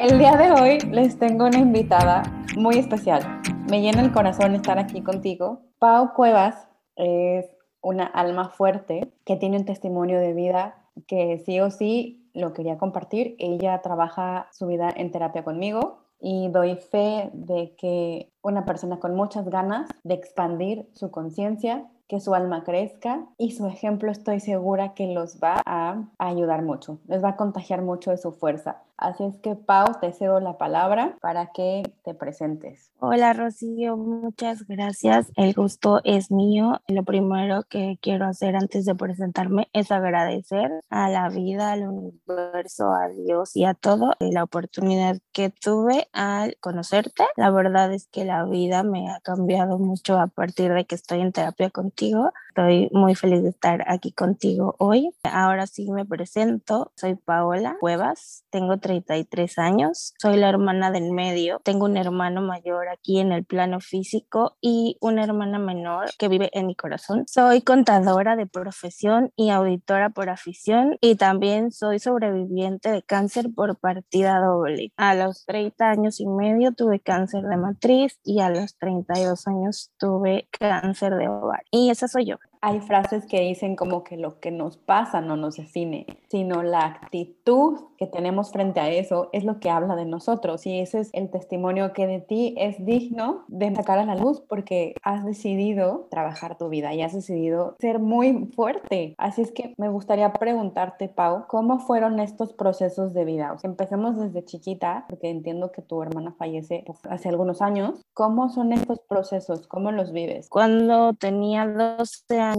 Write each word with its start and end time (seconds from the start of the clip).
El 0.00 0.18
día 0.18 0.36
de 0.36 0.50
hoy 0.52 0.78
les 0.90 1.18
tengo 1.18 1.46
una 1.46 1.58
invitada 1.58 2.22
muy 2.54 2.76
especial. 2.76 3.22
Me 3.70 3.80
llena 3.80 4.02
el 4.02 4.12
corazón 4.12 4.54
estar 4.54 4.78
aquí 4.78 5.02
contigo. 5.02 5.62
Pau 5.78 6.12
Cuevas 6.12 6.68
es 6.96 7.46
una 7.80 8.04
alma 8.04 8.50
fuerte 8.50 9.10
que 9.24 9.36
tiene 9.36 9.56
un 9.56 9.64
testimonio 9.64 10.20
de 10.20 10.34
vida 10.34 10.74
que 11.06 11.42
sí 11.46 11.60
o 11.60 11.70
sí 11.70 12.28
lo 12.34 12.52
quería 12.52 12.76
compartir. 12.76 13.36
Ella 13.38 13.80
trabaja 13.80 14.48
su 14.52 14.66
vida 14.66 14.92
en 14.94 15.12
terapia 15.12 15.44
conmigo 15.44 16.00
y 16.20 16.48
doy 16.48 16.76
fe 16.76 17.30
de 17.32 17.74
que 17.76 18.30
una 18.42 18.66
persona 18.66 18.98
con 18.98 19.14
muchas 19.14 19.48
ganas 19.48 19.88
de 20.04 20.14
expandir 20.14 20.90
su 20.92 21.10
conciencia 21.10 21.86
que 22.06 22.20
su 22.20 22.34
alma 22.34 22.64
crezca 22.64 23.26
y 23.38 23.52
su 23.52 23.66
ejemplo 23.66 24.12
estoy 24.12 24.40
segura 24.40 24.94
que 24.94 25.06
los 25.06 25.40
va 25.42 25.62
a 25.64 26.04
ayudar 26.18 26.62
mucho, 26.62 26.98
les 27.08 27.24
va 27.24 27.30
a 27.30 27.36
contagiar 27.36 27.82
mucho 27.82 28.10
de 28.10 28.18
su 28.18 28.32
fuerza. 28.32 28.82
Así 28.98 29.24
es 29.24 29.36
que, 29.38 29.54
Pau, 29.54 29.86
te 30.00 30.12
cedo 30.12 30.40
la 30.40 30.56
palabra 30.56 31.16
para 31.20 31.52
que 31.52 31.82
te 32.02 32.14
presentes. 32.14 32.90
Hola, 32.98 33.34
Rocío, 33.34 33.96
muchas 33.96 34.66
gracias. 34.66 35.30
El 35.36 35.52
gusto 35.52 36.00
es 36.04 36.30
mío. 36.30 36.80
Lo 36.88 37.04
primero 37.04 37.64
que 37.68 37.98
quiero 38.00 38.24
hacer 38.24 38.56
antes 38.56 38.86
de 38.86 38.94
presentarme 38.94 39.68
es 39.74 39.92
agradecer 39.92 40.70
a 40.88 41.10
la 41.10 41.28
vida, 41.28 41.72
al 41.72 41.88
universo, 41.88 42.90
a 42.92 43.08
Dios 43.08 43.54
y 43.54 43.64
a 43.64 43.74
todo 43.74 44.14
la 44.18 44.42
oportunidad 44.42 45.18
que 45.32 45.50
tuve 45.50 46.08
al 46.12 46.56
conocerte. 46.60 47.24
La 47.36 47.50
verdad 47.50 47.92
es 47.92 48.08
que 48.08 48.24
la 48.24 48.44
vida 48.44 48.82
me 48.82 49.10
ha 49.10 49.20
cambiado 49.20 49.78
mucho 49.78 50.18
a 50.18 50.28
partir 50.28 50.72
de 50.72 50.86
que 50.86 50.94
estoy 50.94 51.20
en 51.20 51.32
terapia 51.32 51.68
contigo. 51.68 52.32
Estoy 52.48 52.88
muy 52.92 53.14
feliz 53.14 53.42
de 53.42 53.50
estar 53.50 53.84
aquí 53.86 54.12
contigo 54.12 54.74
hoy. 54.78 55.14
Ahora 55.22 55.66
sí 55.66 55.90
me 55.90 56.06
presento. 56.06 56.92
Soy 56.96 57.14
Paola 57.14 57.76
Cuevas. 57.78 58.44
Tengo 58.48 58.78
33 58.86 59.58
años, 59.58 60.14
soy 60.16 60.36
la 60.36 60.48
hermana 60.48 60.92
del 60.92 61.10
medio, 61.10 61.60
tengo 61.64 61.86
un 61.86 61.96
hermano 61.96 62.40
mayor 62.40 62.88
aquí 62.88 63.18
en 63.18 63.32
el 63.32 63.44
plano 63.44 63.80
físico 63.80 64.56
y 64.60 64.96
una 65.00 65.24
hermana 65.24 65.58
menor 65.58 66.10
que 66.18 66.28
vive 66.28 66.50
en 66.52 66.68
mi 66.68 66.76
corazón. 66.76 67.24
Soy 67.26 67.62
contadora 67.62 68.36
de 68.36 68.46
profesión 68.46 69.32
y 69.34 69.50
auditora 69.50 70.10
por 70.10 70.28
afición 70.28 70.98
y 71.00 71.16
también 71.16 71.72
soy 71.72 71.98
sobreviviente 71.98 72.92
de 72.92 73.02
cáncer 73.02 73.48
por 73.52 73.76
partida 73.76 74.38
doble. 74.38 74.92
A 74.96 75.16
los 75.16 75.44
30 75.46 75.90
años 75.90 76.20
y 76.20 76.28
medio 76.28 76.72
tuve 76.72 77.00
cáncer 77.00 77.42
de 77.42 77.56
matriz 77.56 78.20
y 78.22 78.38
a 78.38 78.50
los 78.50 78.76
32 78.78 79.48
años 79.48 79.90
tuve 79.98 80.48
cáncer 80.56 81.16
de 81.16 81.26
ovario. 81.26 81.66
Y 81.72 81.90
esa 81.90 82.06
soy 82.06 82.26
yo 82.26 82.36
hay 82.66 82.80
frases 82.80 83.26
que 83.26 83.42
dicen 83.42 83.76
como 83.76 84.02
que 84.02 84.16
lo 84.16 84.40
que 84.40 84.50
nos 84.50 84.76
pasa 84.76 85.20
no 85.20 85.36
nos 85.36 85.54
define, 85.54 86.04
sino 86.28 86.64
la 86.64 86.84
actitud 86.84 87.78
que 87.96 88.08
tenemos 88.08 88.50
frente 88.50 88.80
a 88.80 88.90
eso 88.90 89.30
es 89.32 89.44
lo 89.44 89.60
que 89.60 89.70
habla 89.70 89.94
de 89.94 90.04
nosotros 90.04 90.66
y 90.66 90.80
ese 90.80 90.98
es 90.98 91.10
el 91.12 91.30
testimonio 91.30 91.92
que 91.92 92.08
de 92.08 92.20
ti 92.20 92.56
es 92.58 92.84
digno 92.84 93.44
de 93.46 93.72
sacar 93.76 94.00
a 94.00 94.04
la 94.04 94.16
luz 94.16 94.40
porque 94.40 94.96
has 95.04 95.24
decidido 95.24 96.08
trabajar 96.10 96.58
tu 96.58 96.68
vida 96.68 96.92
y 96.92 97.02
has 97.02 97.14
decidido 97.14 97.76
ser 97.78 98.00
muy 98.00 98.50
fuerte. 98.56 99.14
Así 99.16 99.42
es 99.42 99.52
que 99.52 99.72
me 99.76 99.88
gustaría 99.88 100.32
preguntarte, 100.32 101.08
Pau, 101.08 101.46
¿cómo 101.46 101.78
fueron 101.78 102.18
estos 102.18 102.52
procesos 102.52 103.14
de 103.14 103.24
vida? 103.24 103.52
O 103.52 103.60
sea, 103.60 103.70
empecemos 103.70 104.18
desde 104.18 104.44
chiquita, 104.44 105.04
porque 105.08 105.30
entiendo 105.30 105.70
que 105.70 105.82
tu 105.82 106.02
hermana 106.02 106.34
fallece 106.36 106.82
pues, 106.84 106.98
hace 107.08 107.28
algunos 107.28 107.62
años. 107.62 108.02
¿Cómo 108.12 108.48
son 108.48 108.72
estos 108.72 108.98
procesos? 109.08 109.68
¿Cómo 109.68 109.92
los 109.92 110.10
vives? 110.10 110.48
Cuando 110.48 111.14
tenía 111.14 111.64
12 111.64 112.40
años, 112.40 112.55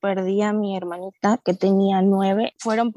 perdí 0.00 0.42
a 0.42 0.52
mi 0.52 0.76
hermanita 0.76 1.38
que 1.44 1.54
tenía 1.54 2.02
nueve. 2.02 2.54
Fueron 2.58 2.92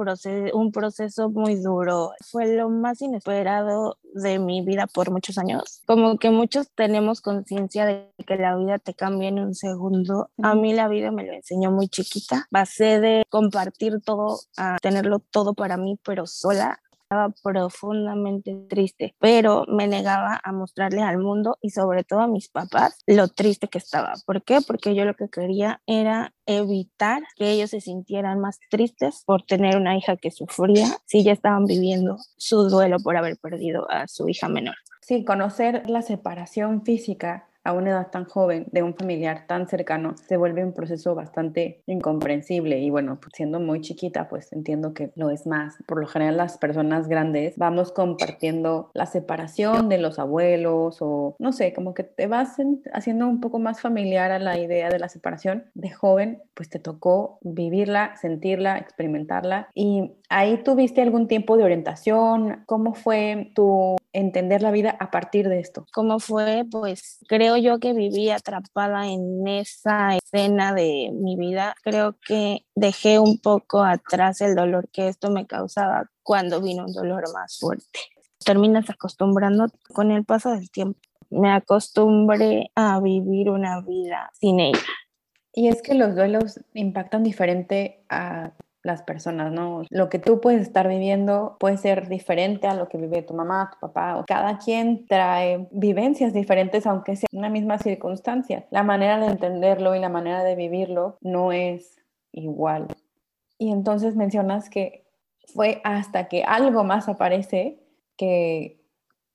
un 0.54 0.72
proceso 0.72 1.30
muy 1.30 1.56
duro. 1.56 2.12
Fue 2.32 2.56
lo 2.56 2.70
más 2.70 3.02
inesperado 3.02 3.98
de 4.14 4.40
mi 4.40 4.62
vida 4.62 4.88
por 4.88 5.12
muchos 5.12 5.38
años. 5.38 5.82
Como 5.86 6.18
que 6.18 6.32
muchos 6.32 6.70
tenemos 6.76 7.22
conciencia 7.22 7.86
de 7.86 8.12
que 8.26 8.36
la 8.36 8.56
vida 8.56 8.80
te 8.80 8.94
cambia 8.94 9.30
en 9.30 9.40
un 9.40 9.56
segundo. 9.56 10.30
A 10.42 10.56
mí 10.56 10.74
la 10.74 10.88
vida 10.88 11.12
me 11.12 11.26
lo 11.26 11.34
enseñó 11.34 11.72
muy 11.72 11.88
chiquita. 11.88 12.48
Pasé 12.52 13.00
de 13.00 13.24
compartir 13.30 14.02
todo 14.02 14.40
a 14.58 14.78
tenerlo 14.82 15.20
todo 15.20 15.54
para 15.54 15.78
mí, 15.78 16.00
pero 16.04 16.26
sola 16.26 16.80
estaba 17.10 17.34
profundamente 17.42 18.56
triste, 18.70 19.16
pero 19.18 19.66
me 19.68 19.88
negaba 19.88 20.40
a 20.44 20.52
mostrarle 20.52 21.02
al 21.02 21.18
mundo 21.18 21.58
y 21.60 21.72
sobre 21.72 22.04
todo 22.04 22.20
a 22.20 22.28
mis 22.28 22.50
papás 22.50 23.00
lo 23.08 23.28
triste 23.30 23.68
que 23.68 23.80
estaba. 23.80 24.14
¿Por 24.28 24.44
qué? 24.44 24.60
Porque 24.62 24.94
yo 24.94 25.06
lo 25.06 25.16
que 25.16 25.28
quería 25.28 25.82
era 25.88 26.36
evitar 26.46 27.24
que 27.36 27.50
ellos 27.50 27.72
se 27.72 27.82
sintieran 27.82 28.40
más 28.40 28.60
tristes 28.70 29.24
por 29.26 29.42
tener 29.42 29.76
una 29.76 29.98
hija 29.98 30.18
que 30.18 30.30
sufría 30.30 30.86
si 31.06 31.24
ya 31.24 31.32
estaban 31.32 31.66
viviendo 31.66 32.18
su 32.38 32.70
duelo 32.70 32.98
por 33.00 33.18
haber 33.18 33.38
perdido 33.38 33.90
a 33.90 34.08
su 34.08 34.30
hija 34.30 34.48
menor. 34.48 34.76
Sí, 35.02 35.26
conocer 35.26 35.90
la 35.90 36.04
separación 36.04 36.84
física 36.84 37.49
a 37.70 37.74
una 37.74 37.92
edad 37.92 38.08
tan 38.10 38.26
joven 38.26 38.66
de 38.72 38.82
un 38.82 38.96
familiar 38.96 39.46
tan 39.48 39.68
cercano 39.68 40.16
se 40.18 40.38
vuelve 40.38 40.64
un 40.64 40.74
proceso 40.74 41.14
bastante 41.14 41.82
incomprensible 41.86 42.80
y 42.80 42.90
bueno, 42.90 43.20
pues 43.22 43.34
siendo 43.36 43.60
muy 43.60 43.82
chiquita 43.82 44.28
pues 44.28 44.52
entiendo 44.54 44.96
que 44.96 45.12
lo 45.16 45.30
es 45.30 45.46
más. 45.46 45.76
Por 45.88 46.00
lo 46.00 46.08
general 46.08 46.38
las 46.38 46.58
personas 46.58 47.08
grandes 47.08 47.56
vamos 47.58 47.92
compartiendo 47.92 48.90
la 48.96 49.06
separación 49.06 49.88
de 49.88 50.00
los 50.00 50.18
abuelos 50.18 50.98
o 51.02 51.36
no 51.38 51.52
sé, 51.52 51.72
como 51.74 51.94
que 51.94 52.04
te 52.04 52.26
vas 52.26 52.58
haciendo 52.92 53.28
un 53.28 53.40
poco 53.40 53.60
más 53.60 53.82
familiar 53.82 54.32
a 54.32 54.40
la 54.40 54.58
idea 54.58 54.90
de 54.90 54.98
la 54.98 55.08
separación. 55.08 55.66
De 55.76 55.92
joven 55.92 56.42
pues 56.56 56.70
te 56.70 56.80
tocó 56.80 57.38
vivirla, 57.42 58.16
sentirla, 58.18 58.80
experimentarla 58.80 59.70
y 59.76 60.14
ahí 60.30 60.58
tuviste 60.64 61.04
algún 61.04 61.28
tiempo 61.28 61.56
de 61.56 61.66
orientación, 61.66 62.64
¿cómo 62.66 62.96
fue 62.96 63.52
tu 63.54 63.99
entender 64.14 64.62
la 64.62 64.72
vida 64.72 64.96
a 65.00 65.12
partir 65.12 65.50
de 65.50 65.60
esto? 65.60 65.86
¿Cómo 65.94 66.20
fue? 66.20 66.66
Pues 66.70 67.20
creo 67.28 67.58
yo 67.58 67.80
que 67.80 67.94
viví 67.94 68.30
atrapada 68.30 69.08
en 69.08 69.48
esa 69.48 70.16
escena 70.16 70.74
de 70.74 71.12
mi 71.14 71.36
vida. 71.36 71.76
Creo 71.84 72.16
que 72.26 72.66
dejé 72.76 73.20
un 73.20 73.40
poco 73.40 73.84
atrás 73.84 74.42
el 74.42 74.56
dolor 74.56 74.90
que 74.92 75.08
esto 75.08 75.30
me 75.30 75.48
causaba 75.48 76.10
cuando 76.24 76.62
vino 76.62 76.86
un 76.86 76.94
dolor 76.94 77.24
más 77.34 77.60
fuerte. 77.60 78.00
Terminas 78.44 78.90
acostumbrando 78.90 79.68
con 79.94 80.12
el 80.12 80.26
paso 80.26 80.52
del 80.52 80.70
tiempo. 80.72 81.00
Me 81.30 81.52
acostumbré 81.52 82.72
a 82.76 83.00
vivir 83.00 83.50
una 83.50 83.82
vida 83.82 84.32
sin 84.40 84.60
ella. 84.60 84.80
Y 85.54 85.68
es 85.68 85.82
que 85.82 85.94
los 85.94 86.16
duelos 86.16 86.60
impactan 86.74 87.24
diferente 87.24 88.04
a 88.10 88.54
las 88.84 89.04
personas, 89.04 89.52
¿no? 89.52 89.84
Lo 89.90 90.10
que 90.10 90.20
tú 90.20 90.40
puedes 90.40 90.62
estar 90.62 90.88
viviendo 90.88 91.58
puede 91.60 91.78
ser 91.78 92.08
diferente 92.08 92.68
a 92.68 92.74
lo 92.74 92.88
que 92.88 92.98
vive 92.98 93.22
tu 93.22 93.34
mamá, 93.34 93.72
tu 93.74 93.80
papá, 93.80 94.24
cada 94.26 94.58
quien 94.58 95.06
trae 95.06 95.68
vivencias 95.72 96.34
diferentes, 96.34 96.86
aunque 96.86 97.16
sea 97.16 97.28
una 97.34 97.50
misma 97.50 97.78
circunstancia. 97.78 98.66
La 98.72 98.84
manera 98.84 99.20
de 99.20 99.28
entenderlo 99.28 99.96
y 99.96 100.00
la 100.00 100.10
manera 100.10 100.44
de 100.44 100.56
vivirlo 100.56 101.18
no 101.22 101.52
es 101.52 101.98
igual. 102.32 102.88
Y 103.58 103.72
entonces 103.72 104.16
mencionas 104.16 104.70
que 104.70 105.06
fue 105.54 105.82
hasta 105.84 106.28
que 106.28 106.44
algo 106.44 106.84
más 106.84 107.10
aparece 107.10 107.84
que 108.16 108.80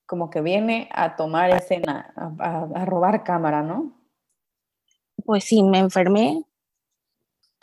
como 0.06 0.30
que 0.30 0.40
viene 0.40 0.88
a 0.92 1.16
tomar 1.16 1.50
escena, 1.50 2.12
a, 2.16 2.68
a 2.74 2.84
robar 2.84 3.24
cámara, 3.24 3.62
¿no? 3.62 3.92
Pues 5.24 5.44
sí, 5.44 5.62
me 5.62 5.78
enfermé, 5.78 6.44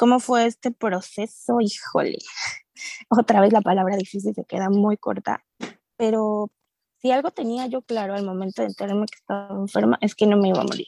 ¿Cómo 0.01 0.19
fue 0.19 0.47
este 0.47 0.71
proceso? 0.71 1.61
Híjole, 1.61 2.17
otra 3.09 3.39
vez 3.39 3.53
la 3.53 3.61
palabra 3.61 3.95
difícil 3.97 4.33
se 4.33 4.45
queda 4.45 4.67
muy 4.71 4.97
corta, 4.97 5.45
pero 5.95 6.49
si 6.97 7.11
algo 7.11 7.29
tenía 7.29 7.67
yo 7.67 7.83
claro 7.83 8.15
al 8.15 8.25
momento 8.25 8.63
de 8.63 8.69
enterarme 8.69 9.05
que 9.05 9.19
estaba 9.19 9.55
enferma 9.55 9.99
es 10.01 10.15
que 10.15 10.25
no 10.25 10.37
me 10.37 10.49
iba 10.49 10.61
a 10.61 10.63
morir. 10.63 10.87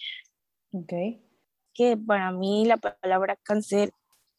Ok. 0.72 0.94
Que 1.76 1.96
para 1.96 2.32
mí 2.32 2.66
la 2.66 2.78
palabra 2.78 3.36
cáncer 3.36 3.92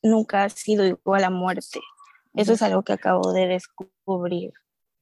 nunca 0.02 0.42
ha 0.42 0.48
sido 0.48 0.84
igual 0.84 1.22
a 1.22 1.30
muerte. 1.30 1.78
Eso 2.34 2.54
es 2.54 2.60
algo 2.60 2.82
que 2.82 2.94
acabo 2.94 3.32
de 3.32 3.46
descubrir 3.46 4.54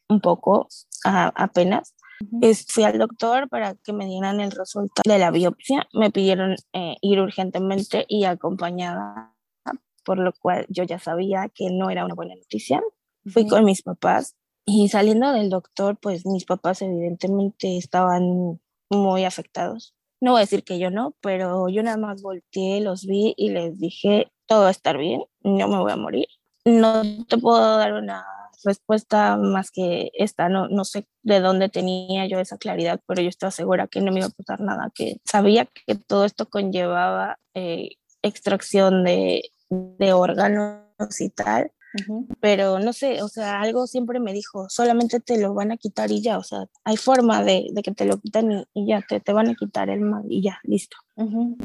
un 0.07 0.21
poco 0.21 0.69
apenas. 1.03 1.95
Es, 2.43 2.67
fui 2.67 2.85
al 2.85 2.99
doctor 2.99 3.49
para 3.49 3.75
que 3.77 3.95
me 3.95 4.05
dieran 4.05 4.39
el 4.43 4.51
resultado 4.51 5.11
de 5.11 5.19
la 5.19 5.31
biopsia. 5.31 5.89
Me 5.95 6.11
pidieron 6.11 6.57
eh, 6.75 6.97
ir 7.01 7.21
urgentemente 7.21 8.05
y 8.07 8.25
acompañada 8.25 9.33
por 10.05 10.19
lo 10.19 10.33
cual 10.33 10.67
yo 10.69 10.85
ya 10.85 10.99
sabía 10.99 11.49
que 11.55 11.71
no 11.71 11.91
era 11.91 12.05
una 12.05 12.15
buena 12.15 12.35
noticia. 12.35 12.83
Fui 13.27 13.47
con 13.47 13.65
mis 13.65 13.83
papás 13.83 14.37
y 14.65 14.89
saliendo 14.89 15.33
del 15.33 15.51
doctor, 15.51 15.97
pues 16.01 16.27
mis 16.27 16.45
papás 16.45 16.83
evidentemente 16.83 17.77
estaban 17.77 18.61
muy 18.91 19.25
afectados. 19.25 19.95
No 20.21 20.33
voy 20.33 20.39
a 20.39 20.43
decir 20.43 20.63
que 20.65 20.79
yo 20.79 20.91
no, 20.91 21.15
pero 21.21 21.69
yo 21.69 21.83
nada 21.83 21.97
más 21.97 22.23
volteé, 22.23 22.81
los 22.81 23.07
vi 23.07 23.35
y 23.37 23.51
les 23.51 23.79
dije, 23.79 24.31
todo 24.47 24.63
va 24.63 24.69
a 24.69 24.73
estar 24.73 24.97
bien, 24.99 25.25
no 25.43 25.69
me 25.69 25.79
voy 25.79 25.91
a 25.91 25.97
morir. 25.97 26.27
No 26.65 27.03
te 27.27 27.39
puedo 27.39 27.77
dar 27.77 27.95
una 27.95 28.25
respuesta 28.65 29.37
más 29.37 29.71
que 29.71 30.11
esta, 30.15 30.49
no, 30.49 30.69
no 30.69 30.85
sé 30.85 31.07
de 31.23 31.41
dónde 31.41 31.69
tenía 31.69 32.27
yo 32.27 32.39
esa 32.39 32.59
claridad, 32.59 33.01
pero 33.07 33.23
yo 33.23 33.29
estaba 33.29 33.51
segura 33.51 33.89
que 33.89 34.01
no 34.01 34.13
me 34.13 34.21
iba 34.21 34.29
a 34.29 34.31
pasar 34.31 34.61
nada, 34.61 34.93
que 34.95 35.17
sabía 35.25 35.67
que 35.67 35.97
todo 35.97 36.25
esto 36.25 36.49
conllevaba 36.49 37.39
eh, 37.55 37.97
extracción 38.23 39.05
de 39.05 39.51
de 39.99 40.13
órganos 40.13 41.21
y 41.21 41.31
tal. 41.31 41.73
pero 42.41 42.79
no 42.79 42.95
sé, 42.95 43.23
o 43.23 43.29
sea, 43.29 43.61
algo 43.61 43.87
siempre 43.87 44.19
me 44.19 44.33
dijo, 44.33 44.67
solamente 44.71 45.21
te 45.21 45.39
lo 45.39 45.53
van 45.53 45.73
a 45.73 45.77
quitar 45.77 46.11
y 46.11 46.23
ya, 46.23 46.39
o 46.39 46.43
sea, 46.43 46.65
hay 46.85 46.97
forma 46.97 47.45
de, 47.45 47.69
de 47.73 47.83
que 47.83 47.93
te 47.93 48.07
lo 48.07 48.19
quitan 48.19 48.67
y, 48.73 48.87
ya, 48.87 49.03
te, 49.03 49.21
te, 49.21 49.33
van 49.35 49.49
a 49.49 49.55
quitar 49.55 49.91
el 49.91 50.01
mal 50.01 50.25
y 50.29 50.43
ya, 50.43 50.59
listo. 50.65 50.97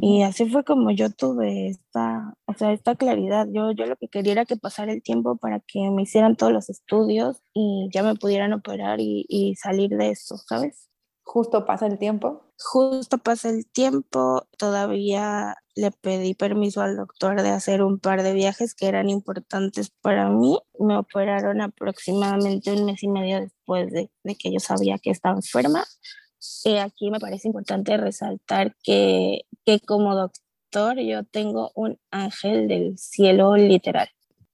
Y 0.01 0.23
así 0.23 0.49
fue 0.49 0.65
como 0.65 0.91
yo 0.91 1.09
tuve 1.09 1.69
esta, 1.69 2.33
o 2.45 2.53
sea, 2.53 2.73
esta 2.73 2.95
claridad. 2.95 3.47
Yo, 3.49 3.71
yo 3.71 3.85
lo 3.85 3.95
que 3.95 4.09
quería 4.09 4.33
era 4.33 4.45
que 4.45 4.57
pasara 4.57 4.91
el 4.91 5.01
tiempo 5.01 5.37
para 5.37 5.61
que 5.61 5.89
me 5.89 6.03
hicieran 6.03 6.35
todos 6.35 6.51
los 6.51 6.69
estudios 6.69 7.41
y 7.53 7.87
ya 7.93 8.03
me 8.03 8.15
pudieran 8.15 8.51
operar 8.51 8.99
y, 8.99 9.25
y 9.29 9.55
salir 9.55 9.91
de 9.91 10.09
eso, 10.11 10.37
¿sabes? 10.37 10.86
Justo 11.27 11.65
pasa 11.65 11.87
el 11.87 11.99
tiempo. 11.99 12.45
Justo 12.57 13.17
pasa 13.17 13.49
el 13.49 13.67
tiempo, 13.69 14.47
todavía 14.57 15.55
le 15.75 15.91
pedí 15.91 16.33
permiso 16.33 16.81
al 16.81 16.95
doctor 16.95 17.41
de 17.41 17.49
hacer 17.49 17.83
un 17.83 17.99
par 17.99 18.23
de 18.23 18.33
viajes 18.33 18.73
que 18.73 18.87
eran 18.87 19.09
importantes 19.09 19.91
para 20.01 20.29
mí. 20.29 20.57
Me 20.79 20.97
operaron 20.97 21.59
aproximadamente 21.59 22.71
un 22.71 22.85
mes 22.85 23.03
y 23.03 23.09
medio 23.09 23.41
después 23.41 23.91
de, 23.91 24.09
de 24.23 24.35
que 24.35 24.53
yo 24.53 24.59
sabía 24.61 24.97
que 24.99 25.11
estaba 25.11 25.35
enferma. 25.35 25.85
Eh, 26.63 26.79
aquí 26.79 27.11
me 27.11 27.19
parece 27.19 27.49
importante 27.49 27.97
resaltar 27.97 28.75
que, 28.81 29.41
que 29.65 29.81
como 29.81 30.15
doctor 30.15 30.97
yo 30.97 31.25
tengo 31.25 31.71
un 31.75 31.99
ángel 32.09 32.69
del 32.69 32.97
cielo 32.97 33.57
literal. 33.57 34.07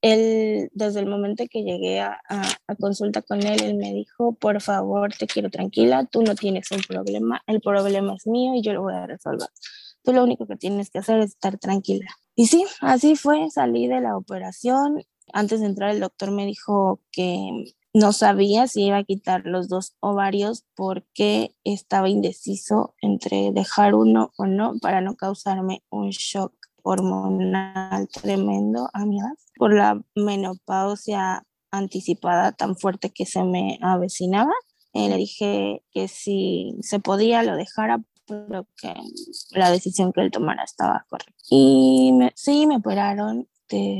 Él, 0.04 0.68
desde 0.74 1.00
el 1.00 1.06
momento 1.06 1.44
que 1.50 1.62
llegué 1.62 2.00
a, 2.00 2.20
a, 2.28 2.74
consulta 2.78 3.22
con 3.22 3.42
él, 3.42 3.62
él 3.62 3.74
me 3.76 3.90
dijo, 3.94 4.34
por 4.34 4.60
favor, 4.60 5.14
te 5.14 5.26
quiero 5.26 5.48
tranquila, 5.48 6.04
tú 6.04 6.20
no 6.20 6.34
tienes 6.34 6.70
un 6.72 6.82
problema, 6.86 7.40
el 7.46 7.62
problema 7.62 8.14
es 8.14 8.26
mío 8.26 8.54
y 8.54 8.60
yo 8.60 8.74
lo 8.74 8.82
voy 8.82 8.92
a 8.92 9.06
resolver. 9.06 9.48
Tú 10.02 10.12
lo 10.12 10.22
único 10.22 10.46
que 10.46 10.56
tienes 10.56 10.90
que 10.90 10.98
hacer 10.98 11.20
es 11.20 11.30
estar 11.30 11.56
tranquila. 11.56 12.04
Y 12.34 12.48
sí, 12.48 12.66
así 12.82 13.16
fue, 13.16 13.48
salí 13.50 13.86
de 13.86 14.02
la 14.02 14.18
operación. 14.18 15.02
Antes 15.32 15.60
de 15.60 15.66
entrar 15.68 15.88
el 15.88 16.00
doctor 16.00 16.30
me 16.32 16.44
dijo 16.44 17.00
que 17.10 17.64
no 17.94 18.12
sabía 18.12 18.66
si 18.66 18.84
iba 18.84 18.98
a 18.98 19.04
quitar 19.04 19.46
los 19.46 19.70
dos 19.70 19.96
ovarios 20.00 20.66
porque 20.74 21.54
estaba 21.64 22.10
indeciso 22.10 22.94
entre 23.00 23.52
dejar 23.52 23.94
uno 23.94 24.32
o 24.36 24.44
no 24.44 24.74
para 24.82 25.00
no 25.00 25.16
causarme 25.16 25.82
un 25.88 26.10
shock 26.10 26.52
hormonal 26.84 28.08
tremendo 28.08 28.88
a 28.92 29.04
mi 29.04 29.18
edad 29.18 29.34
por 29.56 29.74
la 29.74 30.00
menopausia 30.14 31.44
anticipada 31.70 32.52
tan 32.52 32.76
fuerte 32.76 33.10
que 33.10 33.26
se 33.26 33.42
me 33.42 33.78
avecinaba. 33.82 34.52
Eh, 34.92 35.08
le 35.08 35.16
dije 35.16 35.82
que 35.90 36.06
si 36.06 36.76
se 36.82 37.00
podía 37.00 37.42
lo 37.42 37.56
dejara 37.56 38.00
pero 38.26 38.66
que 38.80 38.94
la 39.50 39.70
decisión 39.70 40.12
que 40.12 40.22
él 40.22 40.30
tomara 40.30 40.64
estaba 40.64 41.04
correcta. 41.08 41.34
Y 41.50 42.12
sí, 42.34 42.66
me 42.66 42.76
operaron, 42.76 43.48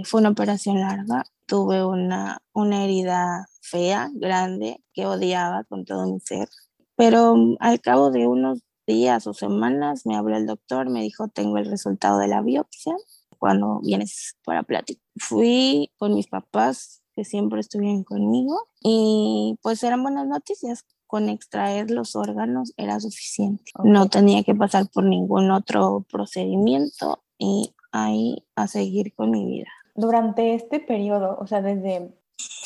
fue 0.05 0.21
una 0.21 0.31
operación 0.31 0.81
larga, 0.81 1.25
tuve 1.47 1.85
una, 1.85 2.39
una 2.53 2.85
herida 2.85 3.47
fea, 3.61 4.11
grande, 4.15 4.83
que 4.93 5.07
odiaba 5.07 5.65
con 5.65 5.85
todo 5.85 6.07
mi 6.07 6.21
ser, 6.21 6.49
pero 6.97 7.37
al 7.61 7.81
cabo 7.81 8.11
de 8.11 8.27
unos 8.27 8.61
días 8.87 9.27
o 9.27 9.35
semanas 9.35 10.07
me 10.07 10.17
habló 10.17 10.37
el 10.37 10.47
doctor, 10.47 10.91
me 10.91 11.03
dijo, 11.03 11.29
tengo 11.29 11.59
el 11.59 11.67
resultado 11.67 12.19
de 12.19 12.29
la 12.29 12.43
biopsia, 12.43 12.95
cuando 13.39 13.81
vienes 13.83 14.37
para 14.45 14.63
platicar. 14.63 15.03
Fui 15.17 15.91
con 15.97 16.15
mis 16.15 16.29
papás, 16.29 17.03
que 17.15 17.25
siempre 17.25 17.61
estuvieron 17.61 18.05
conmigo, 18.05 18.69
y 18.81 19.59
pues 19.63 19.83
eran 19.83 20.03
buenas 20.03 20.27
noticias 20.27 20.85
con 21.07 21.29
extraer 21.29 21.91
los 21.91 22.17
órganos 22.17 22.73
era 22.77 22.99
suficiente. 22.99 23.71
No 23.85 24.09
tenía 24.09 24.43
que 24.43 24.55
pasar 24.55 24.89
por 24.93 25.05
ningún 25.05 25.51
otro 25.51 26.05
procedimiento 26.11 27.23
y 27.39 27.73
ahí 27.93 28.45
a 28.57 28.67
seguir 28.67 29.15
con 29.15 29.31
mi 29.31 29.45
vida. 29.45 29.69
Durante 29.95 30.55
este 30.55 30.81
periodo, 30.81 31.37
o 31.39 31.47
sea, 31.47 31.63
desde 31.63 32.13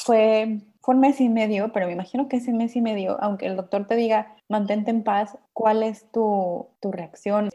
fue, 0.05 0.61
fue 0.89 0.95
un 0.95 1.03
mes 1.03 1.21
y 1.21 1.29
medio, 1.29 1.71
pero 1.71 1.87
me 1.87 1.93
imagino 1.93 2.29
que 2.29 2.39
ese 2.39 2.51
mes 2.51 2.75
y 2.75 2.81
medio, 2.81 3.23
aunque 3.23 3.45
el 3.45 3.57
doctor 3.57 3.87
te 3.87 3.95
diga 3.95 4.35
mantente 4.49 4.91
en 4.91 5.05
paz, 5.05 5.37
¿cuál 5.53 5.83
es 5.83 6.11
tu, 6.13 6.67
tu 6.81 6.91
reacción? 6.91 7.51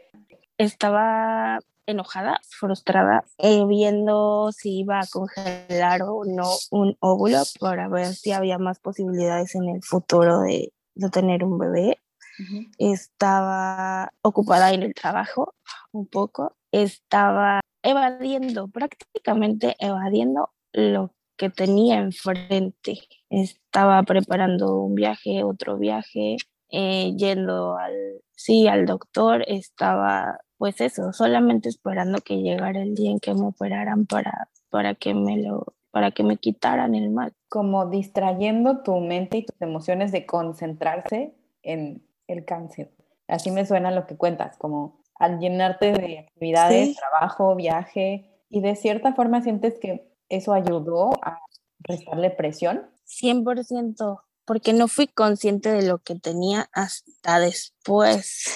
Estaba 0.56 1.58
enojada, 1.84 2.38
frustrada, 2.48 3.24
eh, 3.38 3.64
viendo 3.66 4.52
si 4.52 4.78
iba 4.78 5.00
a 5.00 5.06
congelar 5.10 6.02
o 6.02 6.24
no 6.24 6.48
un 6.70 6.96
óvulo 7.00 7.42
para 7.58 7.88
ver 7.88 8.14
si 8.14 8.30
había 8.30 8.58
más 8.58 8.78
posibilidades 8.78 9.56
en 9.56 9.68
el 9.68 9.82
futuro 9.82 10.38
de, 10.42 10.72
de 10.94 11.10
tener 11.10 11.42
un 11.42 11.58
bebé. 11.58 11.98
Estaba 12.78 14.12
ocupada 14.22 14.72
en 14.72 14.84
el 14.84 14.94
trabajo 14.94 15.56
un 15.90 16.06
poco. 16.06 16.54
Estaba 16.70 17.62
evadiendo, 17.82 18.68
prácticamente 18.68 19.74
evadiendo 19.80 20.50
lo 20.72 21.10
que 21.36 21.50
tenía 21.50 21.98
enfrente. 21.98 22.98
Estaba 23.30 24.02
preparando 24.02 24.78
un 24.80 24.94
viaje, 24.94 25.44
otro 25.44 25.78
viaje, 25.78 26.36
eh, 26.70 27.12
yendo 27.16 27.76
al, 27.76 27.94
sí, 28.32 28.68
al 28.68 28.86
doctor. 28.86 29.44
Estaba, 29.46 30.38
pues 30.58 30.80
eso, 30.80 31.12
solamente 31.12 31.68
esperando 31.68 32.18
que 32.20 32.42
llegara 32.42 32.82
el 32.82 32.94
día 32.94 33.10
en 33.10 33.20
que 33.20 33.34
me 33.34 33.46
operaran 33.46 34.06
para, 34.06 34.48
para 34.70 34.94
que 34.94 35.14
me 35.14 35.42
lo 35.42 35.74
para 35.94 36.10
que 36.10 36.24
me 36.24 36.38
quitaran 36.38 36.96
el 36.96 37.10
mal. 37.10 37.32
Como 37.48 37.86
distrayendo 37.86 38.82
tu 38.82 38.98
mente 38.98 39.38
y 39.38 39.46
tus 39.46 39.62
emociones 39.62 40.10
de 40.10 40.26
concentrarse 40.26 41.36
en 41.62 42.04
el 42.26 42.44
cáncer. 42.44 42.90
Así 43.28 43.52
me 43.52 43.64
suena 43.64 43.92
lo 43.92 44.04
que 44.04 44.16
cuentas, 44.16 44.56
como 44.56 44.98
al 45.14 45.38
llenarte 45.38 45.92
de 45.92 46.18
actividades, 46.18 46.96
trabajo, 46.96 47.54
viaje, 47.54 48.28
y 48.50 48.60
de 48.60 48.74
cierta 48.74 49.14
forma 49.14 49.42
sientes 49.42 49.78
que 49.78 50.13
eso 50.36 50.52
ayudó 50.52 51.12
a 51.22 51.38
restarle 51.80 52.30
presión. 52.30 52.90
100%, 53.06 54.22
porque 54.44 54.72
no 54.72 54.88
fui 54.88 55.06
consciente 55.06 55.70
de 55.70 55.86
lo 55.86 55.98
que 55.98 56.14
tenía 56.16 56.68
hasta 56.72 57.38
después. 57.38 58.46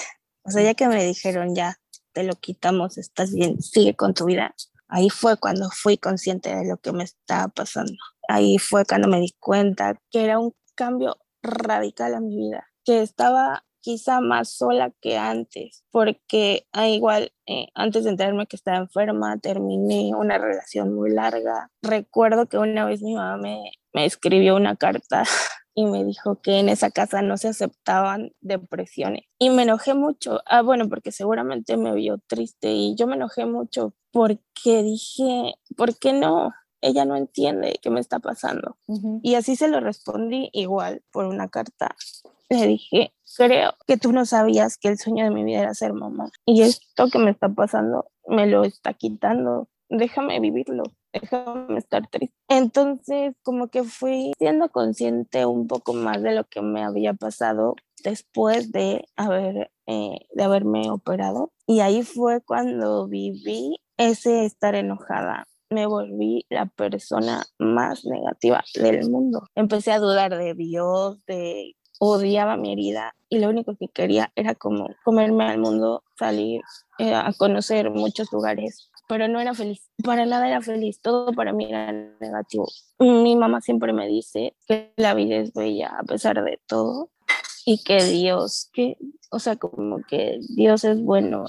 O 0.43 0.51
sea, 0.51 0.63
ya 0.63 0.73
que 0.73 0.87
me 0.87 1.03
dijeron, 1.03 1.55
ya, 1.55 1.77
te 2.13 2.23
lo 2.23 2.33
quitamos, 2.33 2.97
estás 2.97 3.33
bien, 3.33 3.61
sigue 3.61 3.95
con 3.95 4.13
tu 4.13 4.25
vida. 4.25 4.55
Ahí 4.87 5.09
fue 5.09 5.37
cuando 5.37 5.69
fui 5.69 5.97
consciente 5.97 6.55
de 6.55 6.67
lo 6.67 6.77
que 6.77 6.91
me 6.91 7.03
estaba 7.03 7.47
pasando. 7.49 7.93
Ahí 8.27 8.57
fue 8.57 8.85
cuando 8.85 9.07
me 9.07 9.19
di 9.19 9.35
cuenta 9.39 9.99
que 10.09 10.23
era 10.23 10.39
un 10.39 10.55
cambio 10.75 11.17
radical 11.41 12.15
a 12.15 12.19
mi 12.19 12.35
vida, 12.35 12.67
que 12.83 13.01
estaba 13.01 13.63
quizá 13.81 14.21
más 14.21 14.49
sola 14.49 14.91
que 15.01 15.17
antes, 15.17 15.83
porque 15.91 16.67
ah, 16.71 16.87
igual 16.87 17.31
eh, 17.45 17.67
antes 17.73 18.03
de 18.03 18.11
enterarme 18.11 18.47
que 18.47 18.55
estaba 18.55 18.77
enferma, 18.77 19.37
terminé 19.37 20.11
una 20.15 20.37
relación 20.37 20.93
muy 20.93 21.11
larga. 21.11 21.71
Recuerdo 21.81 22.47
que 22.47 22.57
una 22.57 22.85
vez 22.85 23.01
mi 23.01 23.15
mamá 23.15 23.37
me, 23.37 23.71
me 23.93 24.05
escribió 24.05 24.55
una 24.55 24.75
carta 24.75 25.23
y 25.73 25.85
me 25.85 26.03
dijo 26.03 26.41
que 26.41 26.59
en 26.59 26.69
esa 26.69 26.91
casa 26.91 27.21
no 27.21 27.37
se 27.37 27.47
aceptaban 27.47 28.33
depresiones. 28.41 29.23
Y 29.39 29.49
me 29.49 29.63
enojé 29.63 29.93
mucho. 29.93 30.41
Ah, 30.45 30.61
bueno, 30.61 30.89
porque 30.89 31.11
seguramente 31.11 31.77
me 31.77 31.93
vio 31.93 32.19
triste 32.27 32.73
y 32.73 32.95
yo 32.95 33.07
me 33.07 33.15
enojé 33.15 33.45
mucho 33.45 33.93
porque 34.11 34.83
dije, 34.83 35.55
¿por 35.77 35.97
qué 35.97 36.13
no? 36.13 36.53
Ella 36.81 37.05
no 37.05 37.15
entiende 37.15 37.79
qué 37.81 37.89
me 37.89 37.99
está 37.99 38.19
pasando. 38.19 38.77
Y 39.21 39.35
así 39.35 39.55
se 39.55 39.67
lo 39.67 39.79
respondí 39.79 40.49
igual 40.53 41.03
por 41.11 41.25
una 41.25 41.49
carta. 41.49 41.95
Le 42.49 42.67
dije, 42.67 43.13
creo 43.37 43.73
que 43.87 43.97
tú 43.97 44.11
no 44.11 44.25
sabías 44.25 44.77
que 44.77 44.89
el 44.89 44.97
sueño 44.97 45.23
de 45.23 45.31
mi 45.31 45.43
vida 45.43 45.59
era 45.59 45.73
ser 45.73 45.93
mamá. 45.93 46.29
Y 46.45 46.63
esto 46.63 47.09
que 47.09 47.19
me 47.19 47.31
está 47.31 47.49
pasando 47.49 48.11
me 48.27 48.47
lo 48.47 48.63
está 48.63 48.93
quitando. 48.93 49.67
Déjame 49.89 50.39
vivirlo 50.39 50.83
déjame 51.13 51.77
estar 51.77 52.07
triste. 52.09 52.35
Entonces, 52.47 53.35
como 53.43 53.69
que 53.69 53.83
fui 53.83 54.33
siendo 54.37 54.69
consciente 54.69 55.45
un 55.45 55.67
poco 55.67 55.93
más 55.93 56.21
de 56.21 56.33
lo 56.33 56.43
que 56.45 56.61
me 56.61 56.83
había 56.83 57.13
pasado 57.13 57.75
después 58.03 58.71
de, 58.71 59.05
haber, 59.15 59.71
eh, 59.87 60.19
de 60.33 60.43
haberme 60.43 60.89
operado. 60.89 61.51
Y 61.67 61.81
ahí 61.81 62.03
fue 62.03 62.41
cuando 62.41 63.07
viví 63.07 63.79
ese 63.97 64.45
estar 64.45 64.75
enojada. 64.75 65.47
Me 65.71 65.85
volví 65.85 66.45
la 66.49 66.65
persona 66.65 67.45
más 67.59 68.03
negativa 68.03 68.63
del 68.73 69.07
mundo. 69.07 69.43
Empecé 69.53 69.91
a 69.91 69.99
dudar 69.99 70.35
de 70.35 70.55
Dios, 70.55 71.23
de 71.27 71.75
odiaba 71.99 72.57
mi 72.57 72.71
herida 72.71 73.13
y 73.29 73.39
lo 73.39 73.49
único 73.49 73.75
que 73.75 73.87
quería 73.87 74.31
era 74.35 74.55
como 74.55 74.87
comerme 75.03 75.43
al 75.45 75.59
mundo, 75.59 76.03
salir 76.17 76.61
eh, 76.97 77.13
a 77.13 77.31
conocer 77.37 77.91
muchos 77.91 78.31
lugares, 78.31 78.89
pero 79.07 79.27
no 79.27 79.39
era 79.39 79.53
feliz, 79.53 79.89
para 80.03 80.25
nada 80.25 80.47
era 80.47 80.61
feliz, 80.61 81.01
todo 81.01 81.33
para 81.33 81.53
mí 81.53 81.65
era 81.65 81.91
negativo. 82.19 82.67
Mi 82.99 83.35
mamá 83.35 83.61
siempre 83.61 83.93
me 83.93 84.07
dice 84.07 84.55
que 84.67 84.93
la 84.95 85.13
vida 85.13 85.35
es 85.35 85.53
bella 85.53 85.93
a 85.99 86.03
pesar 86.03 86.43
de 86.43 86.59
todo 86.67 87.09
y 87.65 87.83
que 87.83 88.03
Dios, 88.03 88.69
que, 88.73 88.97
o 89.29 89.39
sea, 89.39 89.57
como 89.57 90.01
que 90.07 90.39
Dios 90.55 90.83
es 90.85 91.01
bueno 91.01 91.45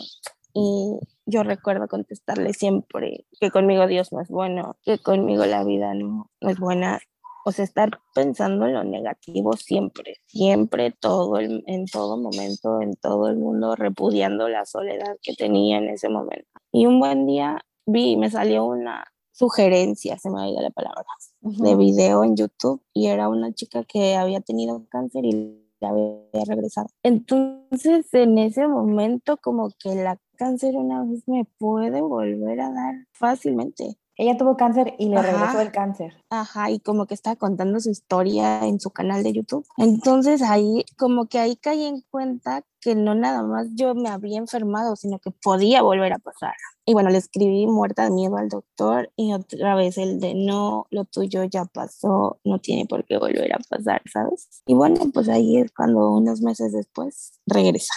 y 0.52 0.99
yo 1.26 1.45
recuerdo 1.45 1.87
contestarle 1.87 2.52
siempre 2.54 3.25
que 3.40 3.50
conmigo 3.50 3.87
Dios 3.87 4.12
no 4.12 4.21
es 4.21 4.28
bueno, 4.28 4.76
que 4.85 4.99
conmigo 4.99 5.47
la 5.47 5.64
vida 5.64 5.95
no, 5.95 6.30
no 6.40 6.50
es 6.50 6.59
buena 6.59 6.99
o 7.45 7.53
sea, 7.53 7.65
estar 7.65 8.01
pensando 8.15 8.67
en 8.67 8.75
lo 8.75 8.85
negativo 8.85 9.55
siempre, 9.55 10.17
siempre, 10.27 10.91
todo 10.91 11.39
en 11.41 11.87
todo 11.87 12.17
momento, 12.17 12.81
en 12.81 12.95
todo 12.97 13.29
el 13.29 13.37
mundo, 13.37 13.77
repudiando 13.77 14.49
la 14.49 14.65
soledad 14.65 15.17
que 15.23 15.35
tenía 15.35 15.79
en 15.79 15.89
ese 15.89 16.09
momento. 16.09 16.49
Y 16.73 16.87
un 16.87 16.99
buen 16.99 17.27
día 17.27 17.61
vi, 17.87 18.17
me 18.17 18.31
salió 18.31 18.65
una 18.65 19.05
sugerencias, 19.33 20.21
se 20.21 20.29
me 20.29 20.43
ha 20.43 20.49
ido 20.51 20.61
la 20.61 20.71
palabra, 20.71 21.03
de 21.41 21.75
video 21.75 22.25
en 22.25 22.37
YouTube 22.37 22.83
y 22.93 23.07
era 23.07 23.31
una 23.31 23.53
chica 23.55 23.85
que 23.85 24.15
había 24.15 24.43
tenido 24.43 24.85
cáncer 24.91 25.25
y 25.25 25.67
había 25.81 26.45
regresado. 26.47 26.89
Entonces, 27.03 28.13
en 28.13 28.37
ese 28.37 28.69
momento, 28.69 29.39
como 29.39 29.71
que 29.79 29.95
la 29.95 30.19
cáncer 30.37 30.77
una 30.77 31.05
vez 31.05 31.27
me 31.27 31.47
puede 31.59 32.03
volver 32.03 32.61
a 32.61 32.71
dar 32.71 32.95
fácilmente. 33.13 33.97
Ella 34.21 34.37
tuvo 34.37 34.55
cáncer 34.55 34.97
y 34.99 35.09
le 35.09 35.23
regresó 35.23 35.62
el 35.62 35.73
cáncer. 35.73 36.12
Ajá, 36.29 36.71
y 36.71 36.79
como 36.79 37.07
que 37.07 37.15
estaba 37.15 37.37
contando 37.37 37.81
su 37.81 37.89
historia 37.89 38.67
en 38.67 38.79
su 38.79 38.91
canal 38.91 39.23
de 39.23 39.33
YouTube. 39.33 39.67
Entonces 39.79 40.43
ahí, 40.43 40.85
como 40.99 41.27
que 41.27 41.39
ahí 41.39 41.57
caí 41.57 41.87
en 41.87 42.03
cuenta 42.11 42.62
que 42.83 42.95
no 42.95 43.15
nada 43.15 43.43
más 43.43 43.69
yo 43.73 43.95
me 43.95 44.11
había 44.11 44.37
enfermado, 44.37 44.95
sino 44.95 45.21
que 45.21 45.31
podía 45.31 45.81
volver 45.81 46.12
a 46.12 46.19
pasar. 46.19 46.53
Y 46.85 46.93
bueno, 46.93 47.09
le 47.09 47.17
escribí 47.17 47.67
muerta 47.67 48.05
de 48.05 48.11
miedo 48.11 48.37
al 48.37 48.50
doctor 48.50 49.11
y 49.17 49.33
otra 49.33 49.75
vez 49.75 49.97
el 49.97 50.21
de 50.21 50.35
no, 50.35 50.87
lo 50.91 51.07
tuyo 51.07 51.45
ya 51.45 51.65
pasó, 51.65 52.41
no 52.45 52.59
tiene 52.59 52.85
por 52.85 53.07
qué 53.07 53.17
volver 53.17 53.55
a 53.55 53.59
pasar, 53.71 54.03
¿sabes? 54.12 54.49
Y 54.67 54.75
bueno, 54.75 55.00
pues 55.15 55.31
ahí 55.31 55.57
es 55.57 55.73
cuando 55.73 56.11
unos 56.11 56.43
meses 56.43 56.73
después 56.73 57.41
regresa 57.47 57.95